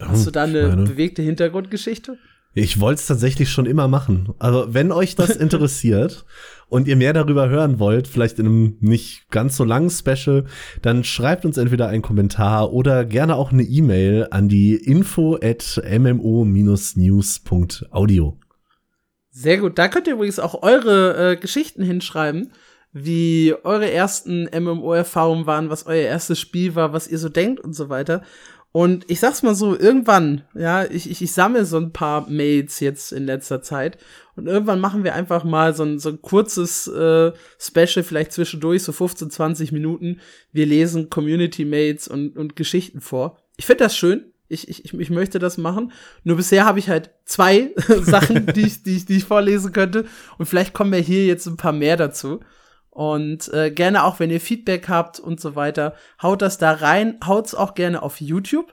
Hast 0.00 0.26
du 0.26 0.30
da 0.30 0.44
eine 0.44 0.76
bewegte 0.76 1.22
Hintergrundgeschichte? 1.22 2.18
Ich 2.56 2.78
wollte 2.78 3.00
es 3.00 3.06
tatsächlich 3.08 3.50
schon 3.50 3.66
immer 3.66 3.88
machen. 3.88 4.32
Also, 4.38 4.72
wenn 4.72 4.92
euch 4.92 5.16
das 5.16 5.30
interessiert 5.36 6.24
und 6.68 6.86
ihr 6.86 6.94
mehr 6.94 7.12
darüber 7.12 7.48
hören 7.48 7.80
wollt, 7.80 8.06
vielleicht 8.06 8.38
in 8.38 8.46
einem 8.46 8.76
nicht 8.80 9.28
ganz 9.30 9.56
so 9.56 9.64
langen 9.64 9.90
Special, 9.90 10.44
dann 10.80 11.02
schreibt 11.02 11.44
uns 11.44 11.56
entweder 11.56 11.88
einen 11.88 12.02
Kommentar 12.02 12.72
oder 12.72 13.04
gerne 13.04 13.34
auch 13.34 13.50
eine 13.50 13.64
E-Mail 13.64 14.28
an 14.30 14.48
die 14.48 14.76
info 14.76 15.36
at 15.42 15.82
mmo-news.audio. 15.84 16.68
Sehr 19.30 19.58
gut. 19.58 19.76
Da 19.76 19.88
könnt 19.88 20.06
ihr 20.06 20.14
übrigens 20.14 20.38
auch 20.38 20.62
eure 20.62 21.32
äh, 21.32 21.36
Geschichten 21.36 21.82
hinschreiben, 21.82 22.52
wie 22.92 23.52
eure 23.64 23.90
ersten 23.90 24.44
MMO-Erfahrungen 24.44 25.46
waren, 25.46 25.70
was 25.70 25.86
euer 25.86 26.06
erstes 26.06 26.38
Spiel 26.38 26.76
war, 26.76 26.92
was 26.92 27.08
ihr 27.08 27.18
so 27.18 27.28
denkt 27.28 27.58
und 27.58 27.72
so 27.72 27.88
weiter. 27.88 28.22
Und 28.76 29.08
ich 29.08 29.20
sag's 29.20 29.44
mal 29.44 29.54
so, 29.54 29.78
irgendwann, 29.78 30.42
ja, 30.52 30.84
ich, 30.84 31.08
ich, 31.08 31.22
ich 31.22 31.30
sammle 31.32 31.64
so 31.64 31.76
ein 31.76 31.92
paar 31.92 32.28
Mails 32.28 32.80
jetzt 32.80 33.12
in 33.12 33.24
letzter 33.24 33.62
Zeit. 33.62 33.98
Und 34.34 34.48
irgendwann 34.48 34.80
machen 34.80 35.04
wir 35.04 35.14
einfach 35.14 35.44
mal 35.44 35.76
so 35.76 35.84
ein, 35.84 36.00
so 36.00 36.08
ein 36.08 36.20
kurzes 36.20 36.88
äh, 36.88 37.30
Special, 37.56 38.02
vielleicht 38.02 38.32
zwischendurch, 38.32 38.82
so 38.82 38.90
15, 38.90 39.30
20 39.30 39.70
Minuten. 39.70 40.18
Wir 40.50 40.66
lesen 40.66 41.08
Community-Mails 41.08 42.08
und, 42.08 42.36
und 42.36 42.56
Geschichten 42.56 43.00
vor. 43.00 43.38
Ich 43.56 43.66
finde 43.66 43.84
das 43.84 43.96
schön. 43.96 44.32
Ich, 44.48 44.66
ich, 44.68 44.92
ich- 44.92 45.10
möchte 45.10 45.38
das 45.38 45.56
machen. 45.56 45.92
Nur 46.24 46.36
bisher 46.36 46.64
habe 46.64 46.80
ich 46.80 46.88
halt 46.88 47.10
zwei 47.26 47.70
Sachen, 48.02 48.46
die 48.54 48.62
ich, 48.62 48.82
die, 48.82 48.96
ich, 48.96 49.06
die 49.06 49.18
ich 49.18 49.24
vorlesen 49.24 49.72
könnte. 49.72 50.04
Und 50.36 50.46
vielleicht 50.46 50.74
kommen 50.74 50.92
ja 50.92 50.98
hier 50.98 51.26
jetzt 51.26 51.46
ein 51.46 51.56
paar 51.56 51.72
mehr 51.72 51.96
dazu. 51.96 52.40
Und 52.94 53.52
äh, 53.52 53.72
gerne 53.72 54.04
auch, 54.04 54.20
wenn 54.20 54.30
ihr 54.30 54.40
Feedback 54.40 54.88
habt 54.88 55.18
und 55.18 55.40
so 55.40 55.56
weiter, 55.56 55.96
haut 56.22 56.42
das 56.42 56.58
da 56.58 56.70
rein. 56.70 57.18
Haut's 57.26 57.52
auch 57.52 57.74
gerne 57.74 58.02
auf 58.02 58.20
YouTube. 58.20 58.72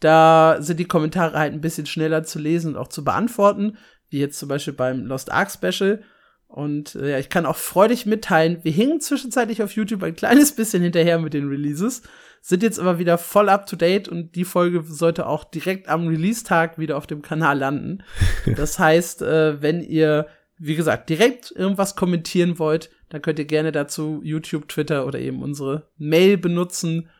Da 0.00 0.56
sind 0.58 0.80
die 0.80 0.86
Kommentare 0.86 1.38
halt 1.38 1.52
ein 1.52 1.60
bisschen 1.60 1.86
schneller 1.86 2.24
zu 2.24 2.40
lesen 2.40 2.72
und 2.72 2.76
auch 2.76 2.88
zu 2.88 3.04
beantworten, 3.04 3.78
wie 4.08 4.18
jetzt 4.18 4.40
zum 4.40 4.48
Beispiel 4.48 4.72
beim 4.72 5.06
Lost 5.06 5.30
Ark 5.30 5.52
Special. 5.52 6.02
Und 6.48 6.96
äh, 6.96 7.12
ja, 7.12 7.18
ich 7.20 7.28
kann 7.28 7.46
auch 7.46 7.54
freudig 7.54 8.06
mitteilen, 8.06 8.58
wir 8.64 8.72
hingen 8.72 9.00
zwischenzeitlich 9.00 9.62
auf 9.62 9.70
YouTube 9.70 10.02
ein 10.02 10.16
kleines 10.16 10.50
bisschen 10.50 10.82
hinterher 10.82 11.20
mit 11.20 11.32
den 11.32 11.46
Releases, 11.46 12.02
sind 12.40 12.64
jetzt 12.64 12.80
aber 12.80 12.98
wieder 12.98 13.18
voll 13.18 13.48
up 13.48 13.66
to 13.66 13.76
date 13.76 14.08
und 14.08 14.34
die 14.34 14.44
Folge 14.44 14.82
sollte 14.82 15.26
auch 15.26 15.44
direkt 15.44 15.88
am 15.88 16.08
Release-Tag 16.08 16.76
wieder 16.76 16.96
auf 16.96 17.06
dem 17.06 17.22
Kanal 17.22 17.58
landen. 17.58 18.02
Das 18.56 18.80
heißt, 18.80 19.22
äh, 19.22 19.62
wenn 19.62 19.80
ihr, 19.80 20.26
wie 20.58 20.74
gesagt, 20.74 21.08
direkt 21.08 21.52
irgendwas 21.52 21.94
kommentieren 21.94 22.58
wollt, 22.58 22.90
dann 23.10 23.20
könnt 23.20 23.38
ihr 23.38 23.44
gerne 23.44 23.72
dazu 23.72 24.20
YouTube, 24.24 24.68
Twitter 24.68 25.06
oder 25.06 25.18
eben 25.18 25.42
unsere 25.42 25.88
Mail 25.98 26.38
benutzen. 26.38 27.10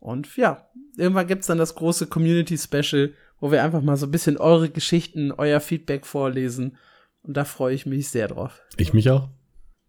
Und 0.00 0.36
ja, 0.36 0.68
irgendwann 0.98 1.28
gibt's 1.28 1.46
dann 1.46 1.58
das 1.58 1.76
große 1.76 2.08
Community-Special, 2.08 3.14
wo 3.40 3.50
wir 3.50 3.62
einfach 3.62 3.80
mal 3.80 3.96
so 3.96 4.06
ein 4.06 4.10
bisschen 4.10 4.36
eure 4.36 4.68
Geschichten, 4.68 5.32
euer 5.32 5.60
Feedback 5.60 6.04
vorlesen. 6.04 6.76
Und 7.22 7.36
da 7.36 7.44
freue 7.44 7.74
ich 7.74 7.86
mich 7.86 8.08
sehr 8.10 8.28
drauf. 8.28 8.60
Ich 8.76 8.92
mich 8.92 9.08
auch. 9.10 9.28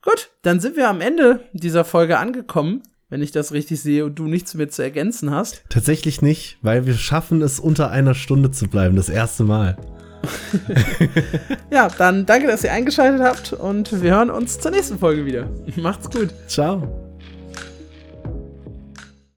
Gut, 0.02 0.30
dann 0.44 0.60
sind 0.60 0.78
wir 0.78 0.90
am 0.90 1.02
Ende 1.02 1.42
dieser 1.54 1.84
Folge 1.84 2.20
angekommen, 2.20 2.84
wenn 3.10 3.24
ich 3.24 3.32
das 3.32 3.52
richtig 3.52 3.82
sehe 3.82 4.06
und 4.06 4.16
du 4.16 4.26
nichts 4.26 4.54
mehr 4.54 4.70
zu 4.70 4.84
ergänzen 4.84 5.32
hast. 5.32 5.64
Tatsächlich 5.70 6.22
nicht, 6.22 6.60
weil 6.62 6.86
wir 6.86 6.94
schaffen 6.94 7.42
es 7.42 7.60
unter 7.60 7.90
einer 7.90 8.14
Stunde 8.14 8.52
zu 8.52 8.68
bleiben, 8.68 8.96
das 8.96 9.10
erste 9.10 9.44
Mal. 9.44 9.78
Ja, 11.70 11.90
dann 11.98 12.26
danke, 12.26 12.48
dass 12.48 12.64
ihr 12.64 12.72
eingeschaltet 12.72 13.22
habt 13.22 13.54
und 13.54 14.02
wir 14.02 14.12
hören 14.12 14.30
uns 14.30 14.60
zur 14.60 14.72
nächsten 14.72 14.98
Folge 14.98 15.26
wieder. 15.26 15.48
Macht's 15.76 16.10
gut. 16.10 16.30
Ciao. 16.48 17.07